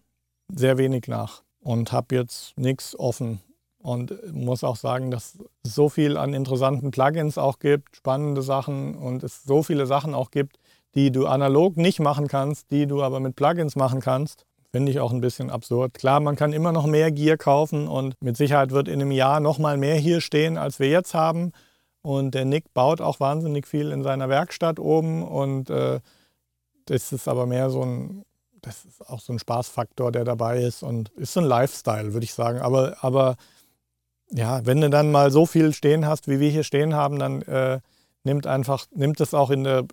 sehr 0.54 0.78
wenig 0.78 1.08
nach 1.08 1.42
und 1.60 1.92
habe 1.92 2.14
jetzt 2.14 2.56
nichts 2.58 2.98
offen. 2.98 3.40
Und 3.82 4.12
muss 4.34 4.62
auch 4.62 4.76
sagen, 4.76 5.10
dass 5.10 5.38
es 5.62 5.74
so 5.74 5.88
viel 5.88 6.18
an 6.18 6.34
interessanten 6.34 6.90
Plugins 6.90 7.38
auch 7.38 7.58
gibt, 7.58 7.96
spannende 7.96 8.42
Sachen 8.42 8.94
und 8.94 9.22
es 9.22 9.42
so 9.44 9.62
viele 9.62 9.86
Sachen 9.86 10.12
auch 10.12 10.30
gibt, 10.30 10.58
die 10.94 11.10
du 11.10 11.26
analog 11.26 11.78
nicht 11.78 11.98
machen 11.98 12.28
kannst, 12.28 12.70
die 12.70 12.86
du 12.86 13.02
aber 13.02 13.20
mit 13.20 13.36
Plugins 13.36 13.76
machen 13.76 14.00
kannst. 14.00 14.44
Finde 14.70 14.92
ich 14.92 15.00
auch 15.00 15.12
ein 15.12 15.22
bisschen 15.22 15.50
absurd. 15.50 15.94
Klar, 15.94 16.20
man 16.20 16.36
kann 16.36 16.52
immer 16.52 16.72
noch 16.72 16.86
mehr 16.86 17.10
Gear 17.10 17.38
kaufen 17.38 17.88
und 17.88 18.14
mit 18.20 18.36
Sicherheit 18.36 18.70
wird 18.70 18.86
in 18.86 19.00
einem 19.00 19.10
Jahr 19.10 19.40
noch 19.40 19.58
mal 19.58 19.78
mehr 19.78 19.96
hier 19.96 20.20
stehen, 20.20 20.58
als 20.58 20.78
wir 20.78 20.88
jetzt 20.88 21.14
haben. 21.14 21.52
Und 22.02 22.34
der 22.34 22.44
Nick 22.44 22.72
baut 22.72 23.00
auch 23.00 23.18
wahnsinnig 23.18 23.66
viel 23.66 23.90
in 23.90 24.02
seiner 24.02 24.28
Werkstatt 24.28 24.78
oben 24.78 25.22
und 25.26 25.70
äh, 25.70 26.00
das 26.86 27.12
ist 27.12 27.28
aber 27.28 27.46
mehr 27.46 27.70
so 27.70 27.82
ein 27.82 28.24
das 28.62 28.84
ist 28.84 29.08
auch 29.08 29.20
so 29.20 29.32
ein 29.32 29.38
Spaßfaktor, 29.38 30.12
der 30.12 30.24
dabei 30.24 30.62
ist 30.62 30.82
und 30.82 31.10
ist 31.10 31.32
so 31.32 31.40
ein 31.40 31.46
Lifestyle, 31.46 32.12
würde 32.12 32.24
ich 32.24 32.34
sagen. 32.34 32.60
Aber, 32.60 32.96
aber 33.00 33.36
ja, 34.30 34.64
wenn 34.64 34.80
du 34.80 34.90
dann 34.90 35.10
mal 35.10 35.30
so 35.30 35.46
viel 35.46 35.72
stehen 35.72 36.06
hast, 36.06 36.28
wie 36.28 36.40
wir 36.40 36.50
hier 36.50 36.64
stehen 36.64 36.94
haben, 36.94 37.18
dann 37.18 37.42
äh, 37.42 37.80
nimmt 38.24 38.46
einfach, 38.46 38.86
nimmt 38.94 39.20
es 39.20 39.34
auch 39.34 39.50
in 39.50 39.64
der, 39.64 39.84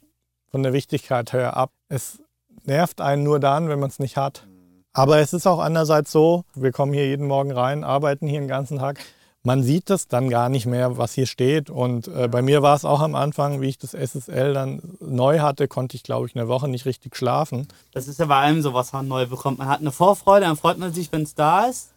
von 0.49 0.63
der 0.63 0.73
Wichtigkeit 0.73 1.33
her 1.33 1.57
ab. 1.57 1.71
Es 1.89 2.19
nervt 2.63 3.01
einen 3.01 3.23
nur 3.23 3.39
dann, 3.39 3.69
wenn 3.69 3.79
man 3.79 3.89
es 3.89 3.99
nicht 3.99 4.17
hat. 4.17 4.47
Aber 4.93 5.19
es 5.19 5.33
ist 5.33 5.47
auch 5.47 5.59
andererseits 5.59 6.11
so, 6.11 6.43
wir 6.55 6.71
kommen 6.71 6.93
hier 6.93 7.07
jeden 7.07 7.27
Morgen 7.27 7.51
rein, 7.51 7.83
arbeiten 7.83 8.27
hier 8.27 8.39
den 8.39 8.47
ganzen 8.47 8.79
Tag 8.79 8.99
man 9.47 9.63
sieht 9.63 9.89
das 9.89 10.09
dann 10.09 10.29
gar 10.29 10.49
nicht 10.49 10.65
mehr, 10.65 10.97
was 10.97 11.13
hier 11.13 11.25
steht. 11.25 11.69
Und 11.69 12.09
äh, 12.09 12.27
bei 12.27 12.41
mir 12.41 12.61
war 12.61 12.75
es 12.75 12.83
auch 12.83 12.99
am 12.99 13.15
Anfang, 13.15 13.61
wie 13.61 13.69
ich 13.69 13.77
das 13.77 13.93
SSL 13.93 14.53
dann 14.53 14.81
neu 14.99 15.39
hatte, 15.39 15.69
konnte 15.69 15.95
ich, 15.95 16.03
glaube 16.03 16.27
ich, 16.27 16.35
eine 16.35 16.49
Woche 16.49 16.67
nicht 16.67 16.85
richtig 16.85 17.15
schlafen. 17.15 17.69
Das 17.93 18.09
ist 18.09 18.19
ja 18.19 18.25
bei 18.25 18.35
allem 18.35 18.61
so, 18.61 18.73
was 18.73 18.91
man 18.91 19.07
neu 19.07 19.25
bekommt. 19.25 19.59
Man 19.59 19.69
hat 19.69 19.79
eine 19.79 19.93
Vorfreude, 19.93 20.45
dann 20.45 20.57
freut 20.57 20.77
man 20.77 20.93
sich, 20.93 21.13
wenn 21.13 21.21
es 21.21 21.33
da 21.33 21.65
ist. 21.65 21.91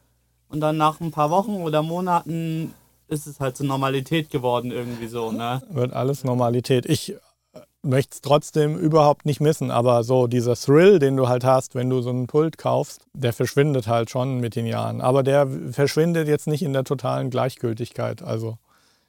Und 0.49 0.61
dann 0.61 0.77
nach 0.77 1.01
ein 1.01 1.11
paar 1.11 1.31
Wochen 1.31 1.57
oder 1.57 1.83
Monaten 1.83 2.73
ist 3.09 3.27
es 3.27 3.41
halt 3.41 3.57
zur 3.57 3.67
Normalität 3.67 4.31
geworden 4.31 4.71
irgendwie 4.71 5.09
so. 5.09 5.33
Ne? 5.33 5.61
Wird 5.71 5.93
alles 5.93 6.23
Normalität. 6.23 6.87
Ich 6.87 7.17
möchte 7.83 8.15
es 8.15 8.21
trotzdem 8.21 8.77
überhaupt 8.77 9.25
nicht 9.25 9.41
missen, 9.41 9.71
aber 9.71 10.05
so 10.05 10.27
dieser 10.27 10.55
Thrill, 10.55 10.99
den 10.99 11.17
du 11.17 11.29
halt 11.29 11.45
hast, 11.45 11.75
wenn 11.75 11.89
du 11.89 12.03
so 12.03 12.11
einen 12.11 12.27
Pult 12.27 12.59
kaufst, 12.59 13.07
der 13.15 13.33
verschwindet 13.33 13.89
halt 13.89 14.11
schon 14.11 14.39
mit 14.39 14.57
den 14.57 14.67
Jahren. 14.67 15.01
Aber 15.01 15.23
der 15.23 15.49
verschwindet 15.73 16.29
jetzt 16.29 16.47
nicht 16.47 16.63
in 16.63 16.73
der 16.73 16.85
totalen 16.85 17.31
Gleichgültigkeit. 17.31 18.23
Also 18.23 18.59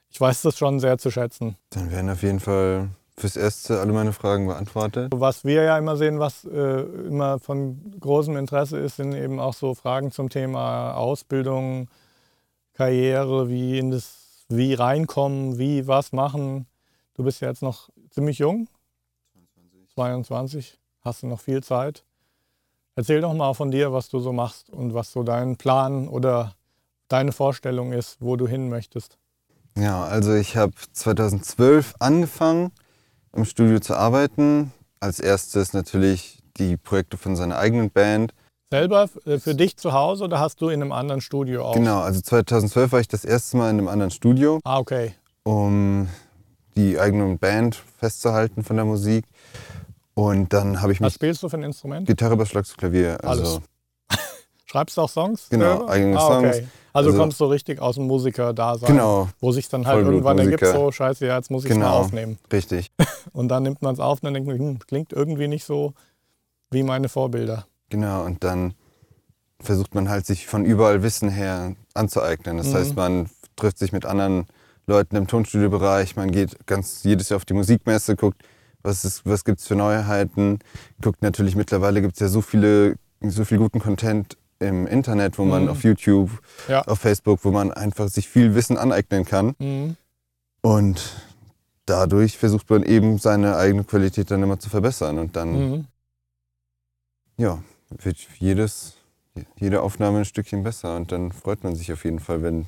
ich 0.09 0.19
weiß 0.19 0.41
das 0.43 0.57
schon 0.57 0.79
sehr 0.79 0.97
zu 0.97 1.11
schätzen. 1.11 1.55
Dann 1.71 1.91
werden 1.91 2.09
auf 2.09 2.23
jeden 2.23 2.39
Fall 2.39 2.89
fürs 3.17 3.37
Erste 3.37 3.79
alle 3.79 3.93
meine 3.93 4.13
Fragen 4.13 4.47
beantwortet. 4.47 5.11
Was 5.15 5.45
wir 5.45 5.63
ja 5.63 5.77
immer 5.77 5.97
sehen, 5.97 6.19
was 6.19 6.45
äh, 6.45 6.81
immer 7.07 7.39
von 7.39 7.93
großem 7.99 8.35
Interesse 8.37 8.77
ist, 8.77 8.97
sind 8.97 9.13
eben 9.13 9.39
auch 9.39 9.53
so 9.53 9.75
Fragen 9.75 10.11
zum 10.11 10.29
Thema 10.29 10.93
Ausbildung, 10.93 11.87
Karriere, 12.73 13.49
wie 13.49 13.77
in 13.77 13.91
das, 13.91 14.45
wie 14.49 14.73
reinkommen, 14.73 15.57
wie 15.57 15.87
was 15.87 16.13
machen. 16.13 16.67
Du 17.15 17.23
bist 17.23 17.41
ja 17.41 17.49
jetzt 17.49 17.61
noch 17.61 17.89
ziemlich 18.11 18.39
jung. 18.39 18.67
22. 19.33 19.93
22. 19.95 20.79
Hast 21.01 21.23
du 21.23 21.27
noch 21.27 21.39
viel 21.39 21.63
Zeit. 21.63 22.03
Erzähl 22.95 23.21
doch 23.21 23.33
mal 23.33 23.53
von 23.53 23.71
dir, 23.71 23.93
was 23.93 24.09
du 24.09 24.19
so 24.19 24.33
machst 24.33 24.69
und 24.69 24.93
was 24.93 25.11
so 25.11 25.23
dein 25.23 25.55
Plan 25.55 26.07
oder 26.07 26.55
deine 27.07 27.31
Vorstellung 27.31 27.93
ist, 27.93 28.17
wo 28.19 28.35
du 28.35 28.47
hin 28.47 28.69
möchtest. 28.69 29.17
Ja, 29.77 30.03
also 30.03 30.33
ich 30.33 30.57
habe 30.57 30.73
2012 30.91 31.95
angefangen, 31.99 32.71
im 33.33 33.45
Studio 33.45 33.79
zu 33.79 33.95
arbeiten. 33.95 34.73
Als 34.99 35.19
erstes 35.19 35.73
natürlich 35.73 36.39
die 36.57 36.77
Projekte 36.77 37.17
von 37.17 37.35
seiner 37.35 37.57
eigenen 37.57 37.89
Band. 37.89 38.33
Selber 38.69 39.09
äh, 39.25 39.39
für 39.39 39.55
dich 39.55 39.77
zu 39.77 39.93
Hause 39.93 40.25
oder 40.25 40.39
hast 40.39 40.61
du 40.61 40.69
in 40.69 40.81
einem 40.81 40.91
anderen 40.91 41.21
Studio 41.21 41.65
auch? 41.65 41.73
Genau, 41.73 42.01
also 42.01 42.21
2012 42.21 42.91
war 42.91 42.99
ich 42.99 43.07
das 43.07 43.25
erste 43.25 43.57
Mal 43.57 43.69
in 43.69 43.79
einem 43.79 43.87
anderen 43.87 44.11
Studio. 44.11 44.59
Ah, 44.63 44.79
okay. 44.79 45.15
Um 45.43 46.07
die 46.75 46.99
eigene 46.99 47.37
Band 47.37 47.81
festzuhalten 47.99 48.63
von 48.63 48.75
der 48.75 48.85
Musik. 48.85 49.25
Und 50.13 50.51
dann 50.53 50.81
habe 50.81 50.91
ich 50.91 50.99
mich. 50.99 51.07
Was 51.07 51.13
spielst 51.15 51.41
du 51.43 51.49
für 51.49 51.57
ein 51.57 51.63
Instrument? 51.63 52.07
Gitarre, 52.07 52.35
Bass, 52.37 52.49
Schlagzeug, 52.49 52.77
Klavier. 52.77 53.17
Also 53.23 53.43
Alles. 53.43 53.61
Schreibst 54.65 54.97
du 54.97 55.01
auch 55.01 55.09
Songs? 55.09 55.47
Genau, 55.49 55.87
eigene 55.87 56.17
ah, 56.17 56.27
Songs. 56.27 56.47
Okay. 56.57 56.67
Also, 56.93 57.09
Also- 57.09 57.11
du 57.11 57.17
kommst 57.17 57.37
so 57.37 57.47
richtig 57.47 57.81
aus 57.81 57.95
dem 57.95 58.07
Musiker-Dasein, 58.07 58.87
Genau, 58.87 59.29
wo 59.39 59.51
sich 59.51 59.67
dann 59.69 59.85
halt 59.87 60.05
irgendwann 60.05 60.37
ergibt, 60.39 60.65
so 60.65 60.91
scheiße, 60.91 61.25
ja, 61.25 61.37
jetzt 61.37 61.49
muss 61.49 61.63
ich 61.65 61.71
es 61.71 61.77
mal 61.77 61.85
Genau. 61.85 61.97
aufnehmen. 61.99 62.37
richtig. 62.51 62.91
Und 63.33 63.47
dann 63.49 63.63
nimmt 63.63 63.81
man 63.81 63.93
es 63.93 63.99
auf 63.99 64.19
und 64.19 64.25
dann 64.25 64.33
denkt 64.33 64.47
man, 64.49 64.57
hm, 64.59 64.79
klingt 64.79 65.13
irgendwie 65.13 65.47
nicht 65.47 65.63
so 65.65 65.93
wie 66.69 66.83
meine 66.83 67.07
Vorbilder. 67.09 67.65
Genau, 67.89 68.23
und 68.23 68.43
dann 68.43 68.73
versucht 69.61 69.93
man 69.95 70.09
halt 70.09 70.25
sich 70.25 70.47
von 70.47 70.65
überall 70.65 71.03
Wissen 71.03 71.29
her 71.29 71.75
anzueignen. 71.93 72.57
Das 72.57 72.67
Mhm. 72.67 72.73
heißt, 72.75 72.95
man 72.95 73.29
trifft 73.55 73.77
sich 73.77 73.91
mit 73.91 74.05
anderen 74.05 74.47
Leuten 74.91 75.15
im 75.15 75.25
Tonstudiobereich, 75.27 76.15
man 76.17 76.31
geht 76.31 76.67
ganz 76.67 77.03
jedes 77.03 77.29
Jahr 77.29 77.37
auf 77.37 77.45
die 77.45 77.53
Musikmesse, 77.53 78.15
guckt, 78.17 78.43
was, 78.83 79.05
ist, 79.05 79.25
was 79.25 79.45
gibt 79.45 79.59
es 79.59 79.67
für 79.67 79.75
Neuheiten, 79.75 80.59
guckt 81.01 81.21
natürlich, 81.21 81.55
mittlerweile 81.55 82.01
gibt 82.01 82.15
es 82.15 82.19
ja 82.19 82.27
so, 82.27 82.41
viele, 82.41 82.95
so 83.21 83.45
viel 83.45 83.57
guten 83.57 83.79
Content 83.79 84.37
im 84.59 84.85
Internet, 84.87 85.37
wo 85.39 85.45
man 85.45 85.63
Mhm. 85.63 85.69
auf 85.69 85.83
YouTube, 85.83 86.29
Ja. 86.67 86.81
auf 86.83 86.99
Facebook, 86.99 87.39
wo 87.45 87.51
man 87.51 87.71
einfach 87.71 88.09
sich 88.09 88.27
viel 88.27 88.53
Wissen 88.53 88.77
aneignen 88.77 89.23
kann. 89.25 89.55
Mhm. 89.59 89.95
Und 90.61 91.01
dadurch 91.85 92.37
versucht 92.37 92.69
man 92.69 92.83
eben 92.83 93.17
seine 93.17 93.55
eigene 93.55 93.83
Qualität 93.85 94.29
dann 94.29 94.43
immer 94.43 94.59
zu 94.59 94.69
verbessern. 94.69 95.17
Und 95.19 95.35
dann 95.37 95.51
Mhm. 95.71 95.85
ja, 97.37 97.63
wird 97.89 98.17
jedes, 98.39 98.93
jede 99.55 99.81
Aufnahme 99.81 100.19
ein 100.19 100.25
Stückchen 100.25 100.63
besser 100.63 100.95
und 100.97 101.11
dann 101.13 101.31
freut 101.31 101.63
man 101.63 101.75
sich 101.75 101.91
auf 101.93 102.03
jeden 102.03 102.19
Fall, 102.19 102.43
wenn 102.43 102.67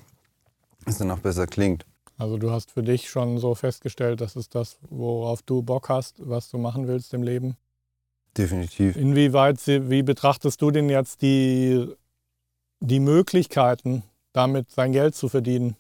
es 0.86 0.98
dann 0.98 1.12
auch 1.12 1.20
besser 1.20 1.48
klingt. 1.48 1.86
Also 2.18 2.38
du 2.38 2.52
hast 2.52 2.72
für 2.72 2.84
dich 2.84 3.10
schon 3.10 3.38
so 3.40 3.56
festgestellt, 3.56 4.22
das 4.22 4.36
ist 4.36 4.56
das, 4.56 4.78
worauf 4.90 5.42
du 5.42 5.62
Bock 5.62 5.90
hast, 5.90 6.16
was 6.20 6.50
du 6.50 6.58
machen 6.58 6.88
willst 6.88 7.14
im 7.14 7.24
Leben. 7.24 7.58
Definitiv. 8.38 8.96
Inwieweit, 8.96 9.60
wie 9.68 10.04
betrachtest 10.04 10.62
du 10.62 10.72
denn 10.72 10.90
jetzt 10.90 11.22
die, 11.22 11.88
die 12.80 13.00
Möglichkeiten, 13.00 14.04
damit 14.32 14.72
sein 14.72 14.92
Geld 14.92 15.16
zu 15.16 15.30
verdienen? 15.30 15.76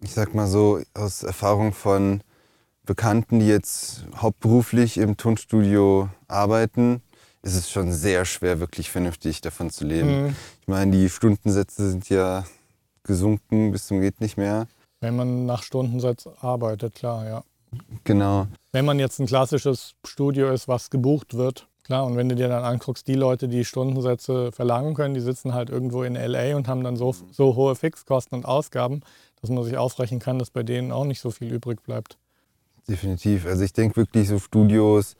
Ich 0.00 0.12
sag 0.12 0.34
mal 0.34 0.46
so, 0.46 0.80
aus 0.94 1.22
Erfahrung 1.22 1.72
von 1.72 2.20
Bekannten, 2.84 3.40
die 3.40 3.48
jetzt 3.48 4.04
hauptberuflich 4.16 4.98
im 4.98 5.16
Tonstudio 5.16 6.08
arbeiten, 6.28 7.02
ist 7.42 7.54
es 7.54 7.70
schon 7.70 7.92
sehr 7.92 8.24
schwer, 8.24 8.60
wirklich 8.60 8.90
vernünftig 8.90 9.40
davon 9.40 9.70
zu 9.70 9.84
leben. 9.84 10.24
Mhm. 10.24 10.36
Ich 10.60 10.68
meine, 10.68 10.92
die 10.92 11.08
Stundensätze 11.08 11.90
sind 11.90 12.08
ja 12.08 12.44
gesunken 13.02 13.72
bis 13.72 13.86
zum 13.86 14.00
geht 14.00 14.20
nicht 14.20 14.36
mehr. 14.36 14.66
Wenn 15.00 15.16
man 15.16 15.46
nach 15.46 15.62
Stundensatz 15.62 16.28
arbeitet, 16.40 16.94
klar, 16.94 17.26
ja. 17.26 17.44
Genau. 18.04 18.46
Wenn 18.72 18.84
man 18.84 18.98
jetzt 18.98 19.18
ein 19.18 19.26
klassisches 19.26 19.94
Studio 20.04 20.50
ist, 20.50 20.68
was 20.68 20.90
gebucht 20.90 21.34
wird, 21.34 21.68
klar, 21.84 22.06
und 22.06 22.16
wenn 22.16 22.28
du 22.28 22.34
dir 22.34 22.48
dann 22.48 22.64
anguckst, 22.64 23.06
die 23.06 23.14
Leute, 23.14 23.48
die 23.48 23.64
Stundensätze 23.64 24.52
verlangen 24.52 24.94
können, 24.94 25.14
die 25.14 25.20
sitzen 25.20 25.52
halt 25.54 25.70
irgendwo 25.70 26.02
in 26.02 26.14
LA 26.14 26.56
und 26.56 26.68
haben 26.68 26.82
dann 26.82 26.96
so, 26.96 27.14
so 27.30 27.54
hohe 27.54 27.74
Fixkosten 27.74 28.38
und 28.38 28.44
Ausgaben, 28.46 29.02
dass 29.40 29.50
man 29.50 29.64
sich 29.64 29.76
ausrechnen 29.76 30.20
kann, 30.20 30.38
dass 30.38 30.50
bei 30.50 30.62
denen 30.62 30.92
auch 30.92 31.04
nicht 31.04 31.20
so 31.20 31.30
viel 31.30 31.52
übrig 31.52 31.82
bleibt. 31.82 32.16
Definitiv. 32.88 33.46
Also 33.46 33.64
ich 33.64 33.72
denke 33.72 33.96
wirklich 33.96 34.28
so 34.28 34.38
Studios, 34.38 35.16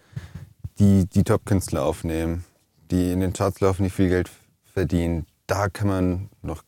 die 0.79 1.07
die 1.07 1.25
Top-Künstler 1.25 1.85
aufnehmen, 1.85 2.45
die 2.91 3.12
in 3.12 3.21
den 3.21 3.33
Charts 3.33 3.61
laufen, 3.61 3.83
die 3.85 3.91
viel 3.91 4.09
Geld 4.09 4.31
verdienen, 4.65 5.27
da 5.47 5.69
kann 5.69 5.89
man 5.89 6.29
noch 6.43 6.62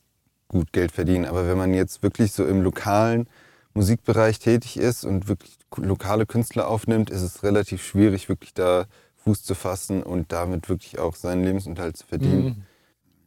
gut 0.48 0.72
Geld 0.72 0.92
verdienen. 0.92 1.24
Aber 1.26 1.46
wenn 1.46 1.58
man 1.58 1.74
jetzt 1.74 2.02
wirklich 2.02 2.32
so 2.32 2.44
im 2.44 2.62
lokalen 2.62 3.28
Musikbereich 3.74 4.38
tätig 4.38 4.76
ist 4.76 5.04
und 5.04 5.28
wirklich 5.28 5.58
lokale 5.76 6.26
Künstler 6.26 6.68
aufnimmt, 6.68 7.11
ist 7.11 7.22
es 7.22 7.42
relativ 7.42 7.82
schwierig, 7.84 8.28
wirklich 8.28 8.54
da 8.54 8.87
Fuß 9.16 9.42
zu 9.42 9.54
fassen 9.54 10.02
und 10.02 10.32
damit 10.32 10.68
wirklich 10.68 10.98
auch 10.98 11.14
seinen 11.14 11.44
Lebensunterhalt 11.44 11.96
zu 11.96 12.06
verdienen. 12.06 12.66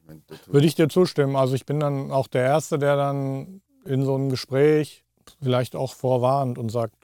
Mhm. 0.07 0.21
Würde 0.47 0.67
ich 0.67 0.75
dir 0.75 0.89
zustimmen. 0.89 1.36
Also 1.36 1.53
ich 1.53 1.65
bin 1.65 1.79
dann 1.79 2.12
auch 2.12 2.27
der 2.27 2.43
Erste, 2.43 2.77
der 2.77 2.97
dann 2.97 3.62
in 3.86 4.03
so 4.03 4.15
einem 4.15 4.29
Gespräch 4.29 5.05
vielleicht 5.41 5.75
auch 5.75 5.93
vorwarnt 5.93 6.57
und 6.57 6.69
sagt, 6.69 6.95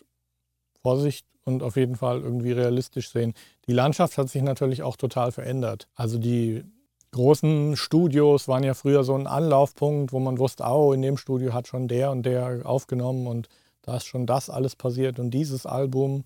Vorsicht 0.82 1.26
und 1.46 1.64
auf 1.64 1.76
jeden 1.78 1.96
Fall 1.96 2.22
irgendwie 2.22 2.52
realistisch 2.52 3.10
sehen. 3.10 3.34
Die 3.68 3.74
Landschaft 3.74 4.18
hat 4.18 4.30
sich 4.30 4.42
natürlich 4.42 4.84
auch 4.84 4.98
total 4.98 5.32
verändert. 5.32 5.88
Also 5.96 6.18
die 6.18 6.66
großen 7.12 7.76
Studios 7.76 8.48
waren 8.48 8.64
ja 8.64 8.74
früher 8.74 9.04
so 9.04 9.16
ein 9.16 9.28
Anlaufpunkt, 9.28 10.14
wo 10.14 10.20
man 10.20 10.38
wusste, 10.38 10.64
oh, 10.66 10.94
in 10.94 11.02
dem 11.02 11.18
Studio 11.18 11.54
hat 11.54 11.68
schon 11.68 11.88
der 11.88 12.12
und 12.12 12.24
der 12.24 12.62
aufgenommen 12.64 13.28
und 13.28 13.50
da 13.82 13.98
ist 13.98 14.06
schon 14.06 14.26
das 14.26 14.50
alles 14.50 14.76
passiert 14.76 15.18
und 15.18 15.32
dieses 15.32 15.66
Album. 15.66 16.26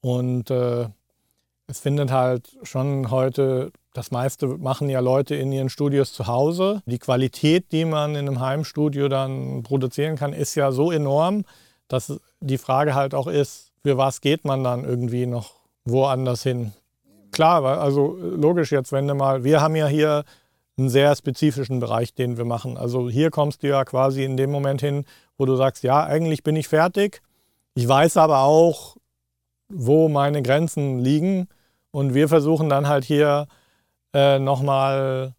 Und 0.00 0.50
äh, 0.50 0.88
es 1.66 1.80
findet 1.80 2.10
halt 2.10 2.56
schon 2.62 3.10
heute, 3.10 3.72
das 3.94 4.10
meiste 4.10 4.46
machen 4.46 4.90
ja 4.90 5.00
Leute 5.00 5.34
in 5.34 5.52
ihren 5.52 5.70
Studios 5.70 6.12
zu 6.12 6.26
Hause. 6.26 6.82
Die 6.86 6.98
Qualität, 6.98 7.72
die 7.72 7.84
man 7.84 8.10
in 8.10 8.28
einem 8.28 8.40
Heimstudio 8.40 9.08
dann 9.08 9.62
produzieren 9.62 10.16
kann, 10.16 10.32
ist 10.32 10.54
ja 10.54 10.72
so 10.72 10.92
enorm, 10.92 11.44
dass 11.88 12.20
die 12.40 12.58
Frage 12.58 12.94
halt 12.94 13.14
auch 13.14 13.26
ist, 13.26 13.72
für 13.82 13.96
was 13.96 14.20
geht 14.20 14.44
man 14.44 14.62
dann 14.62 14.84
irgendwie 14.84 15.26
noch 15.26 15.52
woanders 15.84 16.42
hin? 16.42 16.72
Klar, 17.32 17.64
also 17.64 18.18
logisch 18.20 18.72
jetzt, 18.72 18.92
wenn 18.92 19.08
du 19.08 19.14
mal, 19.14 19.42
wir 19.42 19.60
haben 19.60 19.74
ja 19.74 19.86
hier 19.86 20.24
einen 20.76 20.90
sehr 20.90 21.16
spezifischen 21.16 21.80
Bereich, 21.80 22.14
den 22.14 22.36
wir 22.36 22.44
machen. 22.44 22.76
Also 22.76 23.08
hier 23.08 23.30
kommst 23.30 23.62
du 23.62 23.68
ja 23.68 23.84
quasi 23.84 24.24
in 24.24 24.36
dem 24.36 24.50
Moment 24.50 24.80
hin, 24.80 25.04
wo 25.38 25.46
du 25.46 25.56
sagst, 25.56 25.82
ja, 25.82 26.04
eigentlich 26.04 26.42
bin 26.42 26.56
ich 26.56 26.68
fertig. 26.68 27.22
Ich 27.74 27.88
weiß 27.88 28.18
aber 28.18 28.40
auch, 28.40 28.96
wo 29.68 30.08
meine 30.08 30.42
Grenzen 30.42 30.98
liegen. 30.98 31.48
Und 31.90 32.14
wir 32.14 32.28
versuchen 32.28 32.68
dann 32.68 32.86
halt 32.86 33.04
hier 33.04 33.46
äh, 34.14 34.38
nochmal, 34.38 35.34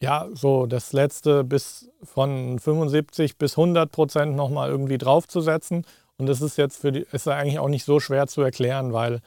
ja, 0.00 0.28
so 0.32 0.66
das 0.66 0.92
letzte 0.92 1.44
bis 1.44 1.88
von 2.02 2.58
75 2.58 3.36
bis 3.36 3.58
100 3.58 3.90
Prozent 3.90 4.36
nochmal 4.36 4.70
irgendwie 4.70 4.98
draufzusetzen. 4.98 5.84
Und 6.18 6.26
das 6.26 6.40
ist 6.40 6.56
jetzt 6.56 6.76
für 6.76 6.92
die, 6.92 7.06
ist 7.12 7.26
eigentlich 7.28 7.58
auch 7.58 7.68
nicht 7.68 7.84
so 7.84 7.98
schwer 7.98 8.26
zu 8.26 8.42
erklären, 8.42 8.92
weil 8.92 9.20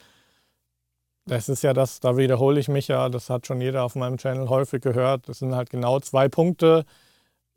das 1.26 1.48
ist 1.48 1.62
ja 1.62 1.72
das, 1.72 2.00
da 2.00 2.16
wiederhole 2.16 2.60
ich 2.60 2.68
mich 2.68 2.88
ja, 2.88 3.08
das 3.08 3.30
hat 3.30 3.46
schon 3.46 3.60
jeder 3.60 3.84
auf 3.84 3.94
meinem 3.94 4.18
Channel 4.18 4.48
häufig 4.48 4.82
gehört. 4.82 5.28
Das 5.28 5.38
sind 5.38 5.54
halt 5.54 5.70
genau 5.70 6.00
zwei 6.00 6.28
Punkte. 6.28 6.84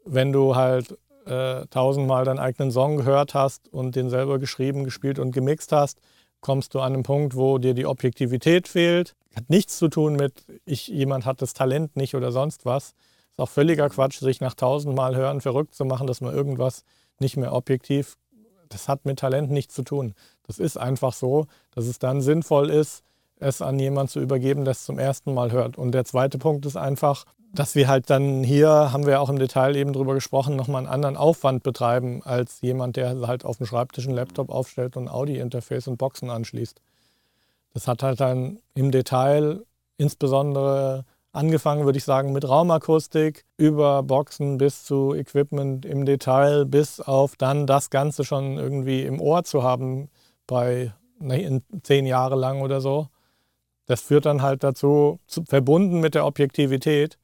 Wenn 0.06 0.32
du 0.32 0.56
halt 0.56 0.98
äh, 1.26 1.66
tausendmal 1.70 2.24
deinen 2.24 2.40
eigenen 2.40 2.72
Song 2.72 2.98
gehört 2.98 3.34
hast 3.34 3.68
und 3.68 3.96
den 3.96 4.10
selber 4.10 4.40
geschrieben, 4.40 4.86
gespielt 4.86 5.20
und 5.20 5.32
gemixt 5.32 5.72
hast, 5.74 6.00
kommst 6.40 6.74
du 6.74 6.80
an 6.80 6.94
einen 6.94 7.04
Punkt, 7.04 7.36
wo 7.36 7.58
dir 7.58 7.74
die 7.74 7.86
Objektivität 7.86 8.68
fehlt. 8.68 9.16
Hat 9.36 9.50
nichts 9.50 9.78
zu 9.78 9.90
tun 9.90 10.16
mit, 10.16 10.46
ich, 10.66 10.88
jemand 10.88 11.26
hat 11.26 11.42
das 11.42 11.54
Talent 11.54 11.96
nicht 11.98 12.16
oder 12.16 12.32
sonst 12.32 12.66
was. 12.66 12.94
Ist 13.32 13.40
auch 13.40 13.50
völliger 13.50 13.90
Quatsch, 13.90 14.20
sich 14.20 14.40
nach 14.40 14.54
tausendmal 14.54 15.16
hören 15.16 15.42
verrückt 15.42 15.76
zu 15.76 15.84
machen, 15.84 16.08
dass 16.08 16.22
man 16.22 16.34
irgendwas 16.34 16.84
nicht 17.20 17.36
mehr 17.36 17.54
objektiv. 17.54 18.18
Das 18.70 18.88
hat 18.88 19.06
mit 19.06 19.20
Talent 19.20 19.52
nichts 19.52 19.74
zu 19.74 19.84
tun. 19.84 20.14
Das 20.44 20.58
ist 20.60 20.78
einfach 20.78 21.14
so, 21.14 21.48
dass 21.72 21.86
es 21.86 22.00
dann 22.00 22.22
sinnvoll 22.22 22.70
ist, 22.70 23.04
es 23.40 23.62
an 23.62 23.80
jemanden 23.80 24.10
zu 24.10 24.20
übergeben, 24.20 24.66
der 24.66 24.72
es 24.72 24.86
zum 24.86 25.00
ersten 25.00 25.34
Mal 25.34 25.52
hört. 25.52 25.78
Und 25.78 25.92
der 25.92 26.06
zweite 26.06 26.38
Punkt 26.38 26.66
ist 26.66 26.78
einfach, 26.78 27.26
dass 27.54 27.76
wir 27.76 27.88
halt 27.88 28.10
dann 28.10 28.44
hier, 28.44 28.70
haben 28.70 29.06
wir 29.06 29.22
auch 29.22 29.30
im 29.30 29.40
Detail 29.40 29.76
eben 29.76 29.94
drüber 29.94 30.14
gesprochen, 30.14 30.56
nochmal 30.56 30.84
einen 30.84 30.92
anderen 30.92 31.18
Aufwand 31.18 31.64
betreiben 31.64 32.22
als 32.24 32.62
jemand, 32.62 32.96
der 32.96 33.28
halt 33.28 33.46
auf 33.46 33.58
dem 33.58 33.66
Schreibtisch 33.66 34.06
einen 34.06 34.16
Laptop 34.16 34.50
aufstellt 34.50 34.98
und 34.98 35.08
Audi-Interface 35.08 35.88
und 35.88 35.98
Boxen 35.98 36.30
anschließt. 36.30 36.82
Das 37.74 37.88
hat 37.88 38.04
halt 38.04 38.20
dann 38.20 38.60
im 38.74 38.92
Detail 38.92 39.64
insbesondere 39.98 41.06
angefangen, 41.32 41.86
würde 41.86 41.98
ich 41.98 42.04
sagen, 42.04 42.34
mit 42.34 42.48
Raumakustik 42.48 43.46
über 43.58 44.04
Boxen 44.04 44.58
bis 44.58 44.84
zu 44.84 45.14
Equipment 45.14 45.86
im 45.86 46.06
Detail, 46.06 46.66
bis 46.66 47.00
auf 47.00 47.36
dann 47.36 47.68
das 47.68 47.90
Ganze 47.90 48.24
schon 48.24 48.58
irgendwie 48.58 49.04
im 49.04 49.22
Ohr 49.22 49.44
zu 49.44 49.64
haben 49.64 50.10
bei 50.48 50.94
ne, 51.20 51.62
zehn 51.84 52.06
Jahre 52.06 52.36
lang 52.36 52.62
oder 52.62 52.82
so. 52.82 53.08
Das 53.88 54.02
führt 54.02 54.26
dann 54.26 54.42
halt 54.42 54.64
dazu, 54.64 55.20
zu, 55.28 55.44
verbunden 55.46 56.00
mit 56.00 56.14
der 56.14 56.26
Objektivität. 56.26 57.18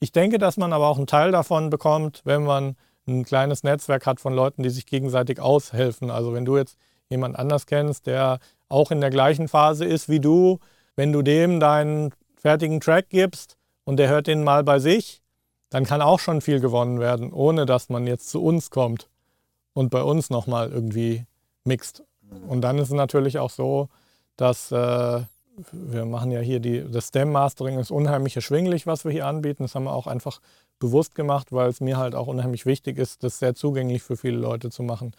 Ich 0.00 0.12
denke, 0.12 0.38
dass 0.38 0.56
man 0.56 0.72
aber 0.72 0.88
auch 0.88 0.98
einen 0.98 1.06
Teil 1.06 1.32
davon 1.32 1.70
bekommt, 1.70 2.22
wenn 2.24 2.44
man 2.44 2.76
ein 3.06 3.24
kleines 3.24 3.62
Netzwerk 3.62 4.06
hat 4.06 4.20
von 4.20 4.34
Leuten, 4.34 4.62
die 4.62 4.70
sich 4.70 4.86
gegenseitig 4.86 5.40
aushelfen. 5.40 6.10
Also 6.10 6.32
wenn 6.34 6.44
du 6.44 6.56
jetzt 6.56 6.76
jemand 7.08 7.36
anders 7.36 7.66
kennst, 7.66 8.06
der 8.06 8.38
auch 8.68 8.90
in 8.90 9.00
der 9.00 9.10
gleichen 9.10 9.48
Phase 9.48 9.84
ist 9.84 10.08
wie 10.08 10.20
du, 10.20 10.58
wenn 10.96 11.12
du 11.12 11.22
dem 11.22 11.60
deinen 11.60 12.12
fertigen 12.36 12.80
Track 12.80 13.08
gibst 13.10 13.56
und 13.84 13.96
der 13.96 14.08
hört 14.08 14.26
den 14.26 14.44
mal 14.44 14.64
bei 14.64 14.78
sich, 14.78 15.22
dann 15.70 15.84
kann 15.84 16.02
auch 16.02 16.20
schon 16.20 16.40
viel 16.40 16.60
gewonnen 16.60 17.00
werden, 17.00 17.32
ohne 17.32 17.64
dass 17.64 17.88
man 17.88 18.06
jetzt 18.06 18.28
zu 18.28 18.42
uns 18.42 18.70
kommt 18.70 19.08
und 19.72 19.90
bei 19.90 20.02
uns 20.02 20.28
nochmal 20.28 20.70
irgendwie 20.70 21.24
mixt. 21.64 22.04
Und 22.46 22.62
dann 22.62 22.78
ist 22.78 22.88
es 22.88 22.94
natürlich 22.94 23.38
auch 23.38 23.50
so, 23.50 23.88
dass 24.36 24.72
äh, 24.72 25.22
wir 25.72 26.04
machen 26.04 26.30
ja 26.30 26.40
hier 26.40 26.60
die, 26.60 26.84
das 26.90 27.08
Stem-Mastering 27.08 27.78
ist 27.78 27.90
unheimlich 27.90 28.36
erschwinglich, 28.36 28.86
was 28.86 29.04
wir 29.04 29.12
hier 29.12 29.26
anbieten. 29.26 29.64
Das 29.64 29.74
haben 29.74 29.84
wir 29.84 29.92
auch 29.92 30.06
einfach 30.06 30.40
bewusst 30.78 31.14
gemacht, 31.14 31.52
weil 31.52 31.68
es 31.68 31.80
mir 31.80 31.96
halt 31.96 32.14
auch 32.14 32.26
unheimlich 32.26 32.66
wichtig 32.66 32.98
ist, 32.98 33.22
das 33.22 33.38
sehr 33.38 33.54
zugänglich 33.54 34.02
für 34.02 34.16
viele 34.16 34.38
Leute 34.38 34.70
zu 34.70 34.82
machen. 34.82 35.12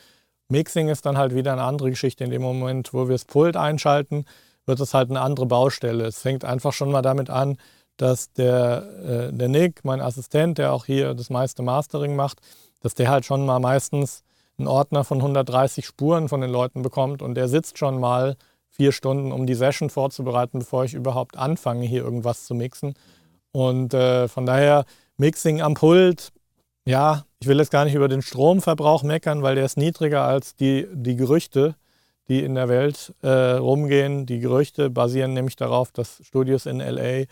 Mixing 0.50 0.90
ist 0.90 1.06
dann 1.06 1.18
halt 1.18 1.36
wieder 1.36 1.54
eine 1.54 1.64
andere 1.64 1.90
Geschichte. 1.90 2.24
In 2.24 2.32
dem 2.32 2.42
Moment, 2.42 2.94
wo 2.94 3.08
wir 3.08 3.14
das 3.14 3.26
Pult 3.26 3.56
einschalten, 3.56 4.26
wird 4.66 4.80
es 4.80 4.94
halt 4.94 5.10
eine 5.10 5.22
andere 5.22 5.46
Baustelle. 5.46 6.06
Es 6.06 6.20
fängt 6.20 6.46
einfach 6.46 6.74
schon 6.74 6.92
mal 6.92 7.02
damit 7.02 7.30
an, 7.30 7.58
dass 7.98 8.34
der, 8.34 9.30
äh, 9.30 9.34
der 9.34 9.48
Nick, 9.48 9.86
mein 9.86 10.02
Assistent, 10.02 10.58
der 10.58 10.74
auch 10.74 10.86
hier 10.86 11.14
das 11.14 11.30
meiste 11.30 11.62
Mastering 11.62 12.16
macht, 12.16 12.40
dass 12.82 12.96
der 12.96 13.10
halt 13.10 13.26
schon 13.26 13.46
mal 13.46 13.60
meistens 13.60 14.24
einen 14.58 14.68
Ordner 14.68 15.04
von 15.04 15.20
130 15.20 15.86
Spuren 15.86 16.30
von 16.30 16.42
den 16.42 16.52
Leuten 16.52 16.82
bekommt 16.82 17.22
und 17.22 17.36
der 17.36 17.48
sitzt 17.48 17.78
schon 17.78 18.00
mal 18.00 18.36
vier 18.76 18.92
Stunden, 18.92 19.32
um 19.32 19.46
die 19.46 19.54
Session 19.54 19.90
vorzubereiten, 19.90 20.60
bevor 20.60 20.84
ich 20.84 20.94
überhaupt 20.94 21.38
anfange, 21.38 21.86
hier 21.86 22.04
irgendwas 22.04 22.46
zu 22.46 22.56
mixen. 22.56 22.96
Und 23.52 23.94
äh, 23.94 24.28
von 24.28 24.46
daher 24.46 24.86
Mixing 25.18 25.62
am 25.62 25.76
Pult, 25.76 26.32
ja, 26.86 27.24
ich 27.40 27.48
will 27.48 27.60
jetzt 27.60 27.72
gar 27.72 27.86
nicht 27.86 27.94
über 27.94 28.08
den 28.08 28.24
Stromverbrauch 28.24 29.04
meckern, 29.04 29.44
weil 29.44 29.56
der 29.56 29.66
ist 29.66 29.78
niedriger 29.78 30.24
als 30.24 30.56
die, 30.56 30.88
die 30.92 31.16
Gerüchte, 31.16 31.76
die 32.28 32.44
in 32.44 32.56
der 32.56 32.68
Welt 32.68 33.14
äh, 33.22 33.30
rumgehen. 33.30 34.26
Die 34.26 34.40
Gerüchte 34.40 34.90
basieren 34.90 35.34
nämlich 35.34 35.56
darauf, 35.56 35.92
dass 35.92 36.22
Studios 36.24 36.66
in 36.66 36.80
LA 36.80 37.26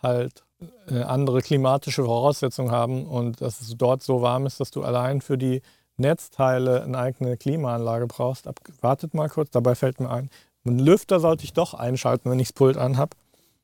halt 0.00 0.44
äh, 0.88 1.02
andere 1.02 1.40
klimatische 1.40 2.04
Voraussetzungen 2.04 2.70
haben 2.70 3.06
und 3.06 3.40
dass 3.40 3.60
es 3.60 3.74
dort 3.76 4.02
so 4.02 4.22
warm 4.22 4.46
ist, 4.46 4.60
dass 4.60 4.70
du 4.70 4.84
allein 4.84 5.20
für 5.20 5.36
die 5.36 5.60
Netzteile 5.96 6.82
eine 6.82 6.98
eigene 6.98 7.36
Klimaanlage 7.36 8.06
brauchst. 8.06 8.46
Ab, 8.46 8.60
wartet 8.80 9.14
mal 9.14 9.28
kurz, 9.28 9.50
dabei 9.50 9.74
fällt 9.74 10.00
mir 10.00 10.10
ein, 10.10 10.30
einen 10.66 10.78
Lüfter 10.78 11.20
sollte 11.20 11.44
ich 11.44 11.52
doch 11.52 11.74
einschalten, 11.74 12.30
wenn 12.30 12.38
ich 12.38 12.48
das 12.48 12.54
Pult 12.54 12.76
anhab. 12.76 13.14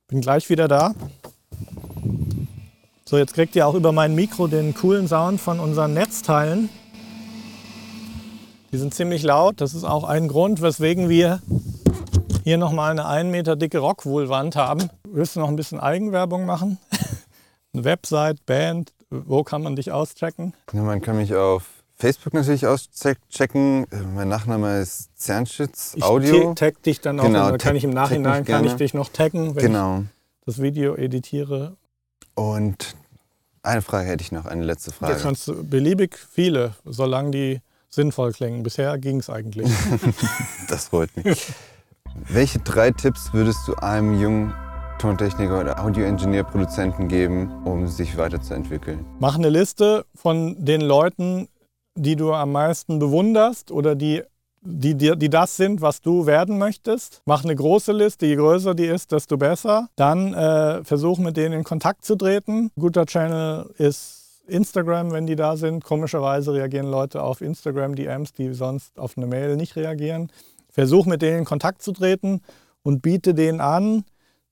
Bin 0.08 0.20
gleich 0.20 0.50
wieder 0.50 0.68
da. 0.68 0.94
So, 3.06 3.16
jetzt 3.16 3.34
kriegt 3.34 3.56
ihr 3.56 3.66
auch 3.66 3.74
über 3.74 3.92
mein 3.92 4.14
Mikro 4.14 4.46
den 4.46 4.74
coolen 4.74 5.08
Sound 5.08 5.40
von 5.40 5.60
unseren 5.60 5.94
Netzteilen. 5.94 6.68
Die 8.70 8.76
sind 8.76 8.94
ziemlich 8.94 9.22
laut. 9.22 9.60
Das 9.60 9.74
ist 9.74 9.84
auch 9.84 10.04
ein 10.04 10.28
Grund, 10.28 10.62
weswegen 10.62 11.08
wir 11.08 11.40
hier 12.44 12.58
nochmal 12.58 12.92
eine 12.92 13.06
1 13.06 13.30
Meter 13.30 13.56
dicke 13.56 13.78
Rockwool-Wand 13.78 14.56
haben. 14.56 14.90
Willst 15.04 15.36
du 15.36 15.40
noch 15.40 15.48
ein 15.48 15.56
bisschen 15.56 15.80
Eigenwerbung 15.80 16.44
machen? 16.46 16.78
eine 17.72 17.84
Website, 17.84 18.44
Band, 18.46 18.92
wo 19.10 19.42
kann 19.42 19.62
man 19.62 19.74
dich 19.74 19.90
auschecken? 19.90 20.54
Ja, 20.72 20.82
man 20.82 21.00
kann 21.00 21.16
mich 21.16 21.34
auf 21.34 21.79
Facebook 22.00 22.32
natürlich 22.32 22.66
auschecken. 22.66 23.86
Mein 24.14 24.28
Nachname 24.28 24.80
ist 24.80 25.10
Zernschitz 25.16 25.96
Audio. 26.00 26.50
Ich 26.50 26.54
tag 26.58 26.82
dich 26.82 27.02
dann 27.02 27.20
auch, 27.20 27.24
genau, 27.24 27.54
kann 27.58 27.76
ich 27.76 27.84
im 27.84 27.90
Nachhinein 27.90 28.46
kann 28.46 28.64
ich 28.64 28.72
dich 28.72 28.94
noch 28.94 29.10
taggen, 29.10 29.54
wenn 29.54 29.66
genau. 29.66 29.98
ich 29.98 30.06
das 30.46 30.62
Video 30.62 30.96
editiere. 30.96 31.76
Und 32.34 32.96
eine 33.62 33.82
Frage 33.82 34.08
hätte 34.08 34.22
ich 34.22 34.32
noch, 34.32 34.46
eine 34.46 34.64
letzte 34.64 34.92
Frage. 34.92 35.12
Jetzt 35.12 35.22
kannst 35.22 35.46
du 35.46 35.62
beliebig 35.62 36.16
viele, 36.16 36.74
solange 36.86 37.32
die 37.32 37.60
sinnvoll 37.90 38.32
klingen. 38.32 38.62
Bisher 38.62 38.96
ging 38.96 39.20
es 39.20 39.28
eigentlich. 39.28 39.70
das 40.68 40.86
freut 40.86 41.14
mich. 41.22 41.52
Welche 42.28 42.60
drei 42.60 42.92
Tipps 42.92 43.34
würdest 43.34 43.68
du 43.68 43.74
einem 43.74 44.18
jungen 44.18 44.54
Tontechniker 44.98 45.60
oder 45.60 45.84
Audioingenieur, 45.84 46.44
Produzenten 46.44 47.08
geben, 47.08 47.62
um 47.66 47.88
sich 47.88 48.16
weiterzuentwickeln? 48.16 49.04
Mach 49.18 49.34
eine 49.34 49.50
Liste 49.50 50.06
von 50.14 50.64
den 50.64 50.80
Leuten, 50.80 51.48
die 52.00 52.16
du 52.16 52.32
am 52.32 52.52
meisten 52.52 52.98
bewunderst 52.98 53.70
oder 53.70 53.94
die, 53.94 54.22
die, 54.62 54.94
die, 54.94 55.16
die 55.16 55.28
das 55.28 55.56
sind, 55.56 55.80
was 55.80 56.00
du 56.00 56.26
werden 56.26 56.58
möchtest. 56.58 57.22
Mach 57.26 57.44
eine 57.44 57.54
große 57.54 57.92
Liste, 57.92 58.26
je 58.26 58.36
größer 58.36 58.74
die 58.74 58.86
ist, 58.86 59.12
desto 59.12 59.36
besser. 59.36 59.88
Dann 59.96 60.34
äh, 60.34 60.84
versuch 60.84 61.18
mit 61.18 61.36
denen 61.36 61.60
in 61.60 61.64
Kontakt 61.64 62.04
zu 62.04 62.16
treten. 62.16 62.70
Guter 62.78 63.06
Channel 63.06 63.70
ist 63.78 64.42
Instagram, 64.46 65.12
wenn 65.12 65.26
die 65.26 65.36
da 65.36 65.56
sind. 65.56 65.84
Komischerweise 65.84 66.52
reagieren 66.54 66.90
Leute 66.90 67.22
auf 67.22 67.40
Instagram-DMs, 67.40 68.32
die 68.32 68.52
sonst 68.52 68.98
auf 68.98 69.16
eine 69.16 69.26
Mail 69.26 69.56
nicht 69.56 69.76
reagieren. 69.76 70.32
Versuch 70.70 71.06
mit 71.06 71.22
denen 71.22 71.40
in 71.40 71.44
Kontakt 71.44 71.82
zu 71.82 71.92
treten 71.92 72.40
und 72.82 73.02
biete 73.02 73.34
denen 73.34 73.60
an, 73.60 74.04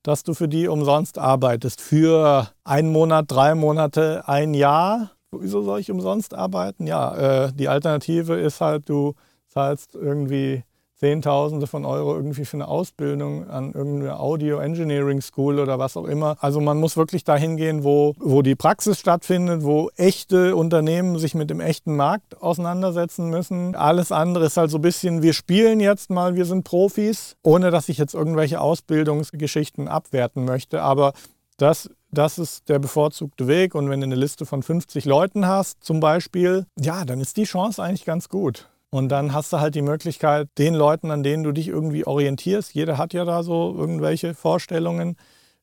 dass 0.03 0.23
du 0.23 0.35
für 0.35 0.49
die 0.49 0.69
umsonst 0.69 1.19
arbeitest. 1.19 1.81
Für 1.81 2.49
einen 2.65 2.93
Monat, 2.93 3.27
drei 3.29 3.55
Monate, 3.55 4.23
ein 4.27 4.55
Jahr. 4.55 5.13
Wieso 5.33 5.63
soll 5.63 5.81
ich 5.81 5.91
umsonst 5.91 6.35
arbeiten? 6.35 6.87
Ja, 6.87 7.47
äh, 7.47 7.53
die 7.53 7.69
Alternative 7.69 8.35
ist 8.35 8.61
halt, 8.61 8.89
du 8.89 9.15
zahlst 9.49 9.95
irgendwie 9.95 10.63
Zehntausende 10.99 11.69
von 11.69 11.85
Euro 11.85 12.17
irgendwie 12.17 12.45
für 12.45 12.57
eine 12.57 12.67
Ausbildung 12.67 13.49
an 13.49 13.73
irgendeiner 13.73 14.19
Audio 14.19 14.59
Engineering 14.59 15.21
School 15.21 15.61
oder 15.61 15.79
was 15.79 15.97
auch 15.97 16.07
immer. 16.07 16.37
Also 16.41 16.61
man 16.61 16.81
muss 16.81 16.97
wirklich 16.97 17.23
dahin 17.23 17.57
gehen, 17.57 17.85
wo, 17.85 18.15
wo 18.19 18.43
die 18.43 18.57
Praxis 18.57 18.99
stattfindet, 18.99 19.63
wo 19.63 19.91
echte 19.97 20.57
Unternehmen 20.57 21.17
sich 21.21 21.37
mit 21.37 21.51
dem 21.51 21.61
echten 21.61 21.95
Markt 21.95 22.43
auseinandersetzen 22.43 23.31
müssen. 23.31 23.77
Alles 23.77 24.11
andere 24.11 24.47
ist 24.47 24.57
halt 24.57 24.73
so 24.73 24.79
ein 24.79 24.83
bisschen, 24.83 25.23
wir 25.23 25.35
spielen 25.35 25.79
jetzt 25.79 26.11
mal, 26.11 26.35
wir 26.35 26.45
sind 26.45 26.65
Profis, 26.65 27.37
ohne 27.45 27.71
dass 27.71 27.89
ich 27.89 27.99
jetzt 27.99 28.15
irgendwelche 28.15 28.61
Ausbildungsgeschichten 28.61 29.87
abwerten 29.87 30.45
möchte. 30.47 30.83
Aber 30.83 31.13
das 31.59 31.91
das 32.11 32.39
ist 32.39 32.69
der 32.69 32.79
bevorzugte 32.79 33.47
Weg. 33.47 33.75
Und 33.75 33.91
wenn 33.91 34.01
du 34.01 34.07
eine 34.07 34.15
Liste 34.15 34.47
von 34.47 34.63
50 34.63 35.05
Leuten 35.05 35.47
hast, 35.47 35.85
zum 35.85 36.01
Beispiel, 36.01 36.67
ja, 36.79 37.05
dann 37.05 37.21
ist 37.21 37.37
die 37.37 37.45
Chance 37.45 37.83
eigentlich 37.83 38.05
ganz 38.05 38.29
gut. 38.29 38.69
Und 38.91 39.11
dann 39.11 39.35
hast 39.35 39.53
du 39.53 39.61
halt 39.61 39.75
die 39.75 39.83
Möglichkeit, 39.83 40.49
den 40.57 40.75
Leuten, 40.75 41.11
an 41.11 41.23
denen 41.23 41.43
du 41.43 41.53
dich 41.53 41.69
irgendwie 41.69 42.07
orientierst, 42.07 42.75
jeder 42.75 42.97
hat 42.97 43.13
ja 43.13 43.27
da 43.27 43.43
so 43.43 43.75
irgendwelche 43.77 44.35
Vorstellungen, 44.35 45.17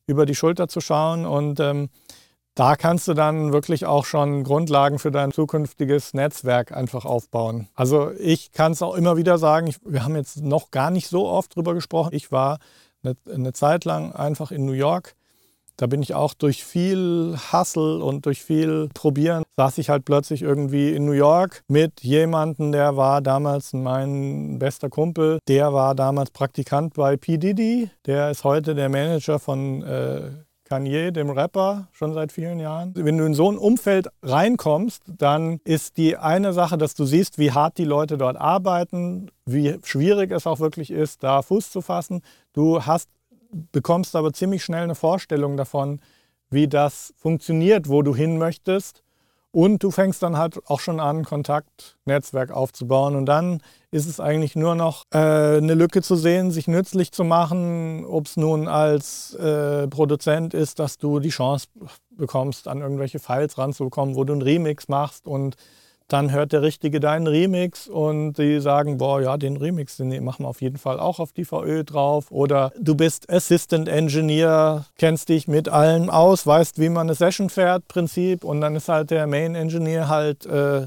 über 0.06 0.26
die 0.26 0.36
Schulter 0.36 0.68
zu 0.68 0.80
schauen. 0.80 1.26
Und 1.26 1.58
ähm, 1.58 1.88
da 2.54 2.76
kannst 2.76 3.08
du 3.08 3.14
dann 3.14 3.52
wirklich 3.52 3.84
auch 3.84 4.04
schon 4.04 4.44
Grundlagen 4.44 5.00
für 5.00 5.10
dein 5.10 5.32
zukünftiges 5.32 6.14
Netzwerk 6.14 6.70
einfach 6.70 7.04
aufbauen. 7.04 7.68
Also 7.74 8.12
ich 8.20 8.52
kann 8.52 8.70
es 8.70 8.82
auch 8.82 8.94
immer 8.94 9.16
wieder 9.16 9.38
sagen, 9.38 9.66
ich, 9.66 9.78
wir 9.84 10.04
haben 10.04 10.14
jetzt 10.14 10.40
noch 10.40 10.70
gar 10.70 10.92
nicht 10.92 11.08
so 11.08 11.26
oft 11.26 11.56
drüber 11.56 11.74
gesprochen. 11.74 12.10
Ich 12.12 12.30
war 12.30 12.60
eine, 13.02 13.16
eine 13.28 13.52
Zeit 13.52 13.84
lang 13.84 14.12
einfach 14.12 14.52
in 14.52 14.64
New 14.64 14.72
York 14.72 15.16
da 15.76 15.86
bin 15.86 16.02
ich 16.02 16.14
auch 16.14 16.34
durch 16.34 16.64
viel 16.64 17.36
Hustle 17.52 18.02
und 18.02 18.26
durch 18.26 18.42
viel 18.42 18.88
Probieren, 18.94 19.44
saß 19.56 19.78
ich 19.78 19.90
halt 19.90 20.04
plötzlich 20.04 20.42
irgendwie 20.42 20.92
in 20.92 21.04
New 21.04 21.12
York 21.12 21.62
mit 21.68 22.02
jemandem, 22.02 22.72
der 22.72 22.96
war 22.96 23.20
damals 23.20 23.72
mein 23.72 24.58
bester 24.58 24.88
Kumpel. 24.88 25.38
Der 25.48 25.72
war 25.72 25.94
damals 25.94 26.30
Praktikant 26.30 26.94
bei 26.94 27.16
P. 27.16 27.38
Diddy. 27.38 27.90
Der 28.06 28.30
ist 28.30 28.44
heute 28.44 28.74
der 28.74 28.88
Manager 28.88 29.38
von 29.38 29.82
äh, 29.82 30.30
Kanye, 30.66 31.12
dem 31.12 31.30
Rapper, 31.30 31.86
schon 31.92 32.12
seit 32.12 32.32
vielen 32.32 32.58
Jahren. 32.58 32.92
Wenn 32.96 33.18
du 33.18 33.24
in 33.24 33.34
so 33.34 33.50
ein 33.50 33.56
Umfeld 33.56 34.08
reinkommst, 34.22 35.02
dann 35.06 35.60
ist 35.64 35.96
die 35.96 36.16
eine 36.16 36.52
Sache, 36.52 36.76
dass 36.76 36.94
du 36.94 37.04
siehst, 37.04 37.38
wie 37.38 37.52
hart 37.52 37.78
die 37.78 37.84
Leute 37.84 38.18
dort 38.18 38.36
arbeiten, 38.36 39.30
wie 39.44 39.78
schwierig 39.84 40.32
es 40.32 40.46
auch 40.46 40.58
wirklich 40.58 40.90
ist, 40.90 41.22
da 41.22 41.42
Fuß 41.42 41.70
zu 41.70 41.82
fassen. 41.82 42.22
Du 42.52 42.84
hast 42.84 43.08
bekommst 43.50 44.16
aber 44.16 44.32
ziemlich 44.32 44.64
schnell 44.64 44.84
eine 44.84 44.94
Vorstellung 44.94 45.56
davon, 45.56 46.00
wie 46.50 46.68
das 46.68 47.14
funktioniert, 47.16 47.88
wo 47.88 48.02
du 48.02 48.14
hin 48.14 48.38
möchtest. 48.38 49.02
Und 49.52 49.82
du 49.82 49.90
fängst 49.90 50.22
dann 50.22 50.36
halt 50.36 50.60
auch 50.66 50.80
schon 50.80 51.00
an, 51.00 51.24
Kontaktnetzwerk 51.24 52.50
aufzubauen. 52.50 53.16
Und 53.16 53.24
dann 53.24 53.62
ist 53.90 54.06
es 54.06 54.20
eigentlich 54.20 54.54
nur 54.54 54.74
noch 54.74 55.04
äh, 55.14 55.56
eine 55.56 55.72
Lücke 55.72 56.02
zu 56.02 56.14
sehen, 56.14 56.50
sich 56.50 56.68
nützlich 56.68 57.10
zu 57.10 57.24
machen, 57.24 58.04
ob 58.04 58.26
es 58.26 58.36
nun 58.36 58.68
als 58.68 59.32
äh, 59.34 59.88
Produzent 59.88 60.52
ist, 60.52 60.78
dass 60.78 60.98
du 60.98 61.20
die 61.20 61.30
Chance 61.30 61.68
bekommst, 62.10 62.68
an 62.68 62.82
irgendwelche 62.82 63.18
Files 63.18 63.56
ranzukommen, 63.56 64.14
wo 64.14 64.24
du 64.24 64.34
einen 64.34 64.42
Remix 64.42 64.88
machst 64.88 65.26
und 65.26 65.56
dann 66.08 66.30
hört 66.30 66.52
der 66.52 66.62
Richtige 66.62 67.00
deinen 67.00 67.26
Remix 67.26 67.88
und 67.88 68.34
die 68.34 68.60
sagen, 68.60 68.98
boah, 68.98 69.20
ja, 69.20 69.36
den 69.36 69.56
Remix, 69.56 69.96
den 69.96 70.24
machen 70.24 70.44
wir 70.44 70.48
auf 70.48 70.60
jeden 70.60 70.78
Fall 70.78 71.00
auch 71.00 71.18
auf 71.18 71.32
die 71.32 71.44
VÖ 71.44 71.82
drauf. 71.82 72.30
Oder 72.30 72.72
du 72.78 72.94
bist 72.94 73.28
Assistant 73.28 73.88
Engineer, 73.88 74.86
kennst 74.98 75.28
dich 75.28 75.48
mit 75.48 75.68
allen 75.68 76.08
aus, 76.08 76.46
weißt, 76.46 76.78
wie 76.78 76.90
man 76.90 77.08
eine 77.08 77.14
Session 77.14 77.50
fährt, 77.50 77.88
Prinzip. 77.88 78.44
Und 78.44 78.60
dann 78.60 78.76
ist 78.76 78.88
halt 78.88 79.10
der 79.10 79.26
Main 79.26 79.56
Engineer 79.56 80.08
halt 80.08 80.46
äh, 80.46 80.86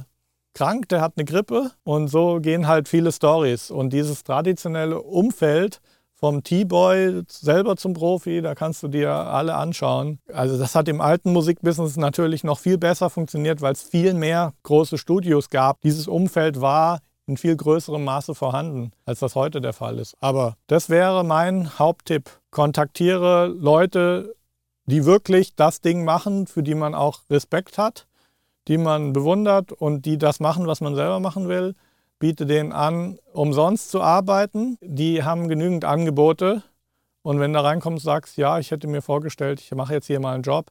krank, 0.54 0.88
der 0.88 1.02
hat 1.02 1.14
eine 1.18 1.26
Grippe. 1.26 1.72
Und 1.84 2.08
so 2.08 2.40
gehen 2.40 2.68
halt 2.68 2.88
viele 2.88 3.12
Stories. 3.12 3.72
Und 3.72 3.92
dieses 3.92 4.24
traditionelle 4.24 5.02
Umfeld, 5.02 5.82
vom 6.20 6.44
T-Boy 6.44 7.24
selber 7.30 7.78
zum 7.78 7.94
Profi, 7.94 8.42
da 8.42 8.54
kannst 8.54 8.84
du 8.84 8.90
dir 8.90 9.12
alle 9.12 9.56
anschauen. 9.56 10.20
Also 10.34 10.58
das 10.58 10.76
hat 10.76 10.90
im 10.90 11.00
alten 11.00 11.32
Musikbusiness 11.32 11.96
natürlich 11.96 12.44
noch 12.44 12.60
viel 12.60 12.78
besser 12.78 13.10
funktioniert, 13.10 13.62
weil 13.62 13.74
es 13.74 13.84
viel 13.84 14.14
mehr 14.14 14.54
große 14.64 14.98
Studios 14.98 15.50
gab. 15.50 15.80
Dieses 15.82 16.08
Umfeld 16.08 16.60
war 16.60 17.00
in 17.26 17.38
viel 17.38 17.56
größerem 17.56 18.04
Maße 18.04 18.36
vorhanden, 18.36 18.92
als 19.06 19.20
das 19.20 19.36
heute 19.36 19.62
der 19.62 19.72
Fall 19.72 19.98
ist. 19.98 20.16
Aber 20.20 20.56
das 20.68 20.90
wäre 20.90 21.24
mein 21.24 21.80
Haupttipp. 21.80 22.30
Kontaktiere 22.52 23.48
Leute, 23.48 24.36
die 24.88 25.06
wirklich 25.06 25.56
das 25.56 25.80
Ding 25.80 26.04
machen, 26.04 26.48
für 26.48 26.64
die 26.64 26.76
man 26.76 26.96
auch 26.96 27.20
Respekt 27.30 27.78
hat, 27.78 28.08
die 28.68 28.78
man 28.78 29.14
bewundert 29.14 29.72
und 29.72 30.06
die 30.06 30.18
das 30.18 30.40
machen, 30.42 30.68
was 30.68 30.82
man 30.82 30.96
selber 30.96 31.20
machen 31.20 31.48
will 31.48 31.76
biete 32.20 32.46
denen 32.46 32.72
an, 32.72 33.18
umsonst 33.34 33.90
zu 33.92 34.02
arbeiten. 34.02 34.78
Die 34.82 35.24
haben 35.24 35.48
genügend 35.48 35.86
Angebote. 35.86 36.64
Und 37.22 37.40
wenn 37.40 37.54
du 37.54 37.64
reinkommst, 37.64 38.04
sagst, 38.04 38.38
ja, 38.38 38.60
ich 38.60 38.72
hätte 38.72 38.88
mir 38.88 39.02
vorgestellt, 39.02 39.60
ich 39.62 39.74
mache 39.74 39.94
jetzt 39.94 40.08
hier 40.08 40.20
mal 40.20 40.34
einen 40.34 40.44
Job, 40.44 40.68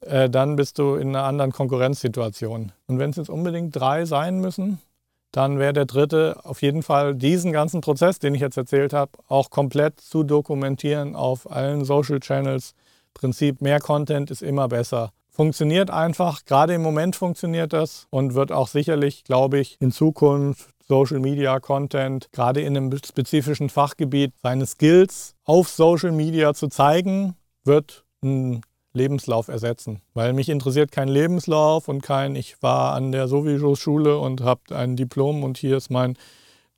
äh, 0.00 0.30
dann 0.30 0.56
bist 0.56 0.78
du 0.78 0.94
in 0.94 1.08
einer 1.08 1.24
anderen 1.24 1.52
Konkurrenzsituation. 1.52 2.72
Und 2.86 2.98
wenn 2.98 3.10
es 3.10 3.16
jetzt 3.16 3.30
unbedingt 3.30 3.74
drei 3.76 4.04
sein 4.04 4.40
müssen, 4.40 4.80
dann 5.32 5.58
wäre 5.58 5.72
der 5.72 5.86
dritte 5.86 6.36
auf 6.44 6.62
jeden 6.62 6.82
Fall 6.82 7.14
diesen 7.14 7.52
ganzen 7.52 7.80
Prozess, 7.80 8.18
den 8.18 8.34
ich 8.34 8.40
jetzt 8.40 8.56
erzählt 8.56 8.92
habe, 8.92 9.12
auch 9.26 9.50
komplett 9.50 10.00
zu 10.00 10.22
dokumentieren 10.22 11.16
auf 11.16 11.50
allen 11.50 11.84
Social 11.84 12.20
Channels 12.20 12.74
Prinzip 13.14 13.62
mehr 13.62 13.80
Content 13.80 14.30
ist 14.30 14.42
immer 14.42 14.68
besser. 14.68 15.12
Funktioniert 15.30 15.90
einfach, 15.90 16.44
gerade 16.44 16.74
im 16.74 16.82
Moment 16.82 17.16
funktioniert 17.16 17.72
das 17.72 18.06
und 18.10 18.34
wird 18.34 18.52
auch 18.52 18.68
sicherlich, 18.68 19.24
glaube 19.24 19.58
ich, 19.58 19.76
in 19.80 19.90
Zukunft 19.90 20.73
Social 20.86 21.18
Media 21.18 21.60
Content, 21.60 22.28
gerade 22.32 22.60
in 22.60 22.76
einem 22.76 22.96
spezifischen 23.04 23.70
Fachgebiet, 23.70 24.32
seine 24.42 24.66
Skills 24.66 25.34
auf 25.44 25.68
Social 25.68 26.12
Media 26.12 26.54
zu 26.54 26.68
zeigen, 26.68 27.36
wird 27.64 28.04
ein 28.22 28.60
Lebenslauf 28.92 29.48
ersetzen. 29.48 30.00
Weil 30.14 30.32
mich 30.32 30.48
interessiert 30.48 30.92
kein 30.92 31.08
Lebenslauf 31.08 31.88
und 31.88 32.02
kein, 32.02 32.36
ich 32.36 32.62
war 32.62 32.94
an 32.94 33.12
der 33.12 33.28
sowieso 33.28 33.74
Schule 33.74 34.18
und 34.18 34.42
habe 34.42 34.76
ein 34.76 34.96
Diplom 34.96 35.42
und 35.42 35.58
hier 35.58 35.76
ist 35.76 35.90
mein 35.90 36.16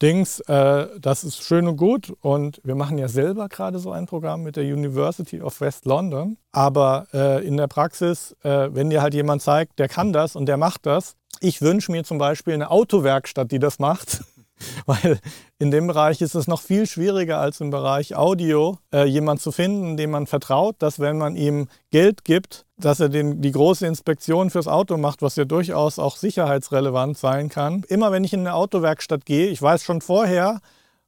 Dings. 0.02 0.40
Äh, 0.40 0.88
das 1.00 1.24
ist 1.24 1.42
schön 1.42 1.66
und 1.66 1.76
gut 1.76 2.12
und 2.20 2.60
wir 2.64 2.74
machen 2.74 2.98
ja 2.98 3.08
selber 3.08 3.48
gerade 3.48 3.78
so 3.78 3.92
ein 3.92 4.06
Programm 4.06 4.42
mit 4.42 4.56
der 4.56 4.64
University 4.64 5.40
of 5.40 5.60
West 5.60 5.84
London. 5.86 6.36
Aber 6.52 7.06
äh, 7.12 7.46
in 7.46 7.56
der 7.56 7.66
Praxis, 7.66 8.36
äh, 8.42 8.68
wenn 8.72 8.90
dir 8.90 9.02
halt 9.02 9.14
jemand 9.14 9.42
zeigt, 9.42 9.78
der 9.78 9.88
kann 9.88 10.12
das 10.12 10.36
und 10.36 10.46
der 10.46 10.56
macht 10.56 10.86
das, 10.86 11.16
ich 11.40 11.60
wünsche 11.60 11.92
mir 11.92 12.04
zum 12.04 12.18
Beispiel 12.18 12.54
eine 12.54 12.70
Autowerkstatt, 12.70 13.50
die 13.52 13.58
das 13.58 13.78
macht. 13.78 14.24
Weil 14.86 15.18
in 15.58 15.70
dem 15.70 15.86
Bereich 15.86 16.20
ist 16.20 16.34
es 16.34 16.46
noch 16.46 16.60
viel 16.60 16.86
schwieriger 16.86 17.38
als 17.38 17.60
im 17.60 17.70
Bereich 17.70 18.14
Audio, 18.14 18.78
äh, 18.92 19.04
jemand 19.04 19.40
zu 19.40 19.52
finden, 19.52 19.96
dem 19.96 20.10
man 20.10 20.26
vertraut, 20.26 20.76
dass 20.78 21.00
wenn 21.00 21.18
man 21.18 21.36
ihm 21.36 21.68
Geld 21.90 22.24
gibt, 22.24 22.66
dass 22.78 23.00
er 23.00 23.08
den, 23.08 23.40
die 23.40 23.52
große 23.52 23.86
Inspektion 23.86 24.50
fürs 24.50 24.68
Auto 24.68 24.96
macht, 24.96 25.22
was 25.22 25.36
ja 25.36 25.44
durchaus 25.44 25.98
auch 25.98 26.16
sicherheitsrelevant 26.16 27.16
sein 27.16 27.48
kann. 27.48 27.84
Immer 27.88 28.12
wenn 28.12 28.24
ich 28.24 28.32
in 28.32 28.40
eine 28.40 28.54
Autowerkstatt 28.54 29.24
gehe, 29.24 29.48
ich 29.48 29.60
weiß 29.60 29.82
schon 29.82 30.00
vorher, 30.00 30.60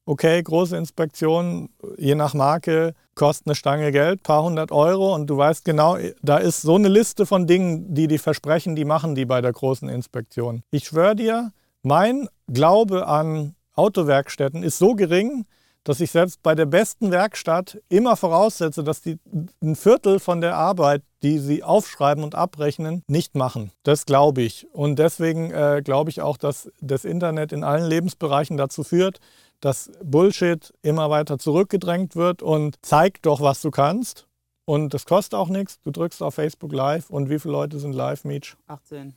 okay, 0.07 0.43
große 0.43 0.77
Inspektion, 0.77 1.69
je 1.99 2.15
nach 2.15 2.33
Marke, 2.33 2.95
kostet 3.15 3.47
eine 3.47 3.55
Stange 3.55 3.93
Geld, 3.93 4.23
paar 4.23 4.43
hundert 4.43 4.73
Euro 4.73 5.15
und 5.15 5.27
du 5.29 5.37
weißt 5.37 5.65
genau, 5.65 5.99
da 6.23 6.39
ist 6.39 6.63
so 6.63 6.77
eine 6.77 6.89
Liste 6.89 7.27
von 7.27 7.47
Dingen, 7.47 7.93
die 7.95 8.07
die 8.07 8.17
versprechen, 8.17 8.75
die 8.75 8.87
machen 8.87 9.15
die 9.15 9.27
bei 9.27 9.43
der 9.43 9.53
großen 9.53 9.89
Inspektion. 9.89 10.63
Ich 10.71 10.87
schwöre 10.87 11.17
dir, 11.17 11.53
mein 11.83 12.29
Glaube 12.47 13.07
an 13.07 13.55
Autowerkstätten 13.75 14.63
ist 14.63 14.79
so 14.79 14.95
gering, 14.95 15.45
dass 15.85 16.01
ich 16.01 16.11
selbst 16.11 16.43
bei 16.43 16.55
der 16.55 16.67
besten 16.67 17.11
Werkstatt 17.11 17.81
immer 17.89 18.17
voraussetze, 18.17 18.85
dass 18.85 19.01
die 19.01 19.19
ein 19.63 19.75
Viertel 19.75 20.19
von 20.19 20.41
der 20.41 20.55
Arbeit, 20.55 21.03
die 21.23 21.39
sie 21.39 21.63
aufschreiben 21.63 22.25
und 22.25 22.35
abrechnen, 22.35 23.03
nicht 23.07 23.35
machen. 23.37 23.73
Das 23.85 24.05
glaube 24.05 24.43
ich. 24.43 24.67
Und 24.73 24.99
deswegen 24.99 25.51
äh, 25.51 25.81
glaube 25.83 26.11
ich 26.11 26.21
auch, 26.21 26.37
dass 26.37 26.71
das 26.81 27.07
Internet 27.07 27.53
in 27.53 27.65
allen 27.65 27.87
Lebensbereichen 27.87 28.57
dazu 28.59 28.85
führt, 28.85 29.19
dass 29.61 29.91
Bullshit 30.05 30.75
immer 30.83 31.09
weiter 31.09 31.39
zurückgedrängt 31.39 32.17
wird 32.17 32.43
und 32.43 32.77
zeig 32.83 33.23
doch, 33.23 33.41
was 33.41 33.63
du 33.63 33.71
kannst. 33.71 34.27
Und 34.67 34.93
das 34.93 35.07
kostet 35.07 35.35
auch 35.35 35.49
nichts. 35.49 35.81
Du 35.85 35.91
drückst 35.91 36.23
auf 36.23 36.35
Facebook 36.35 36.73
Live 36.73 37.09
und 37.09 37.31
wie 37.31 37.39
viele 37.39 37.53
Leute 37.53 37.79
sind 37.79 37.95
live, 37.95 38.25
Meech? 38.25 38.57
18. 38.67 39.15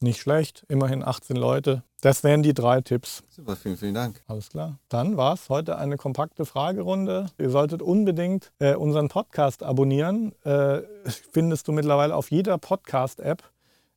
Nicht 0.00 0.20
schlecht, 0.20 0.64
immerhin 0.68 1.02
18 1.02 1.36
Leute. 1.36 1.82
Das 2.00 2.22
wären 2.22 2.42
die 2.42 2.52
drei 2.52 2.80
Tipps. 2.82 3.22
Super, 3.30 3.56
vielen, 3.56 3.76
vielen 3.76 3.94
Dank. 3.94 4.20
Alles 4.26 4.50
klar. 4.50 4.78
Dann 4.88 5.16
war 5.16 5.34
es 5.34 5.48
heute 5.48 5.78
eine 5.78 5.96
kompakte 5.96 6.44
Fragerunde. 6.44 7.26
Ihr 7.38 7.48
solltet 7.48 7.80
unbedingt 7.80 8.52
äh, 8.58 8.74
unseren 8.74 9.08
Podcast 9.08 9.62
abonnieren. 9.62 10.34
Äh, 10.44 10.82
findest 11.32 11.66
du 11.68 11.72
mittlerweile 11.72 12.14
auf 12.14 12.30
jeder 12.30 12.58
Podcast-App. 12.58 13.42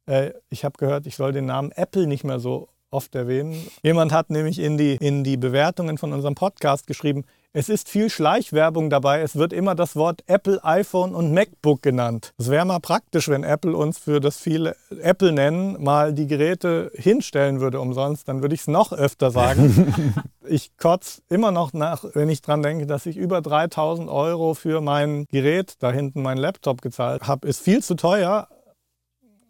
Äh, 0.06 0.32
ich 0.50 0.64
habe 0.64 0.78
gehört, 0.78 1.06
ich 1.08 1.18
soll 1.18 1.34
den 1.34 1.46
Namen 1.46 1.72
Apple 1.72 2.08
nicht 2.08 2.24
mehr 2.24 2.40
so 2.40 2.70
oft 2.90 3.14
erwähnen. 3.16 3.68
Jemand 3.84 4.14
hat 4.14 4.30
nämlich 4.30 4.60
in 4.60 4.78
die, 4.78 4.96
in 4.96 5.24
die 5.24 5.38
Bewertungen 5.38 5.98
von 5.98 6.14
unserem 6.14 6.36
Podcast 6.36 6.88
geschrieben, 6.88 7.26
es 7.54 7.70
ist 7.70 7.90
viel 7.90 8.10
Schleichwerbung 8.10 8.90
dabei. 8.90 9.22
Es 9.22 9.36
wird 9.36 9.52
immer 9.52 9.74
das 9.74 9.96
Wort 9.96 10.24
Apple, 10.28 10.64
iPhone 10.64 11.16
und 11.16 11.34
MacBook 11.34 11.82
genannt. 11.82 12.34
Es 12.38 12.50
wäre 12.50 12.66
mal 12.66 12.80
praktisch, 12.80 13.30
wenn 13.30 13.44
Apple 13.44 13.76
uns 13.76 13.98
für 13.98 14.20
das 14.20 14.38
viele 14.38 14.76
Apple 15.02 15.32
nennen 15.32 15.82
mal 15.82 16.14
die 16.14 16.28
Geräte 16.28 16.92
hinstellen 16.94 17.60
würde 17.60 17.80
umsonst. 17.80 18.28
Dann 18.28 18.42
würde 18.42 18.54
ich 18.54 18.62
es 18.62 18.68
noch 18.68 18.92
öfter 18.92 19.32
sagen. 19.32 20.14
ich 20.48 20.78
kotze 20.78 21.22
immer 21.30 21.52
noch 21.52 21.74
nach, 21.74 22.04
wenn 22.14 22.30
ich 22.30 22.42
daran 22.42 22.62
denke, 22.62 22.86
dass 22.86 23.06
ich 23.06 23.18
über 23.18 23.42
3000 23.42 24.10
Euro 24.10 24.54
für 24.54 24.82
mein 24.82 25.26
Gerät, 25.32 25.76
da 25.80 25.92
hinten 25.92 26.22
mein 26.22 26.38
Laptop 26.38 26.82
gezahlt 26.82 27.28
habe. 27.28 27.48
Ist 27.48 27.62
viel 27.62 27.82
zu 27.82 27.96
teuer. 27.96 28.48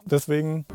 Deswegen 0.06 0.66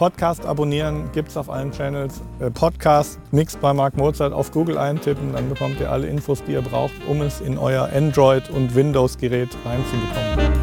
Podcast 0.00 0.46
abonnieren, 0.46 1.12
gibt 1.12 1.28
es 1.28 1.36
auf 1.36 1.50
allen 1.50 1.72
Channels. 1.72 2.22
Äh, 2.38 2.50
Podcast 2.50 3.20
Mixed 3.32 3.60
bei 3.60 3.74
Mark 3.74 3.98
Mozart 3.98 4.32
auf 4.32 4.50
Google 4.50 4.78
eintippen, 4.78 5.34
dann 5.34 5.50
bekommt 5.50 5.78
ihr 5.78 5.92
alle 5.92 6.06
Infos, 6.06 6.42
die 6.42 6.52
ihr 6.52 6.62
braucht, 6.62 6.94
um 7.06 7.20
es 7.20 7.42
in 7.42 7.58
euer 7.58 7.86
Android- 7.94 8.48
und 8.48 8.74
Windows-Gerät 8.74 9.50
reinzubekommen. 9.62 10.59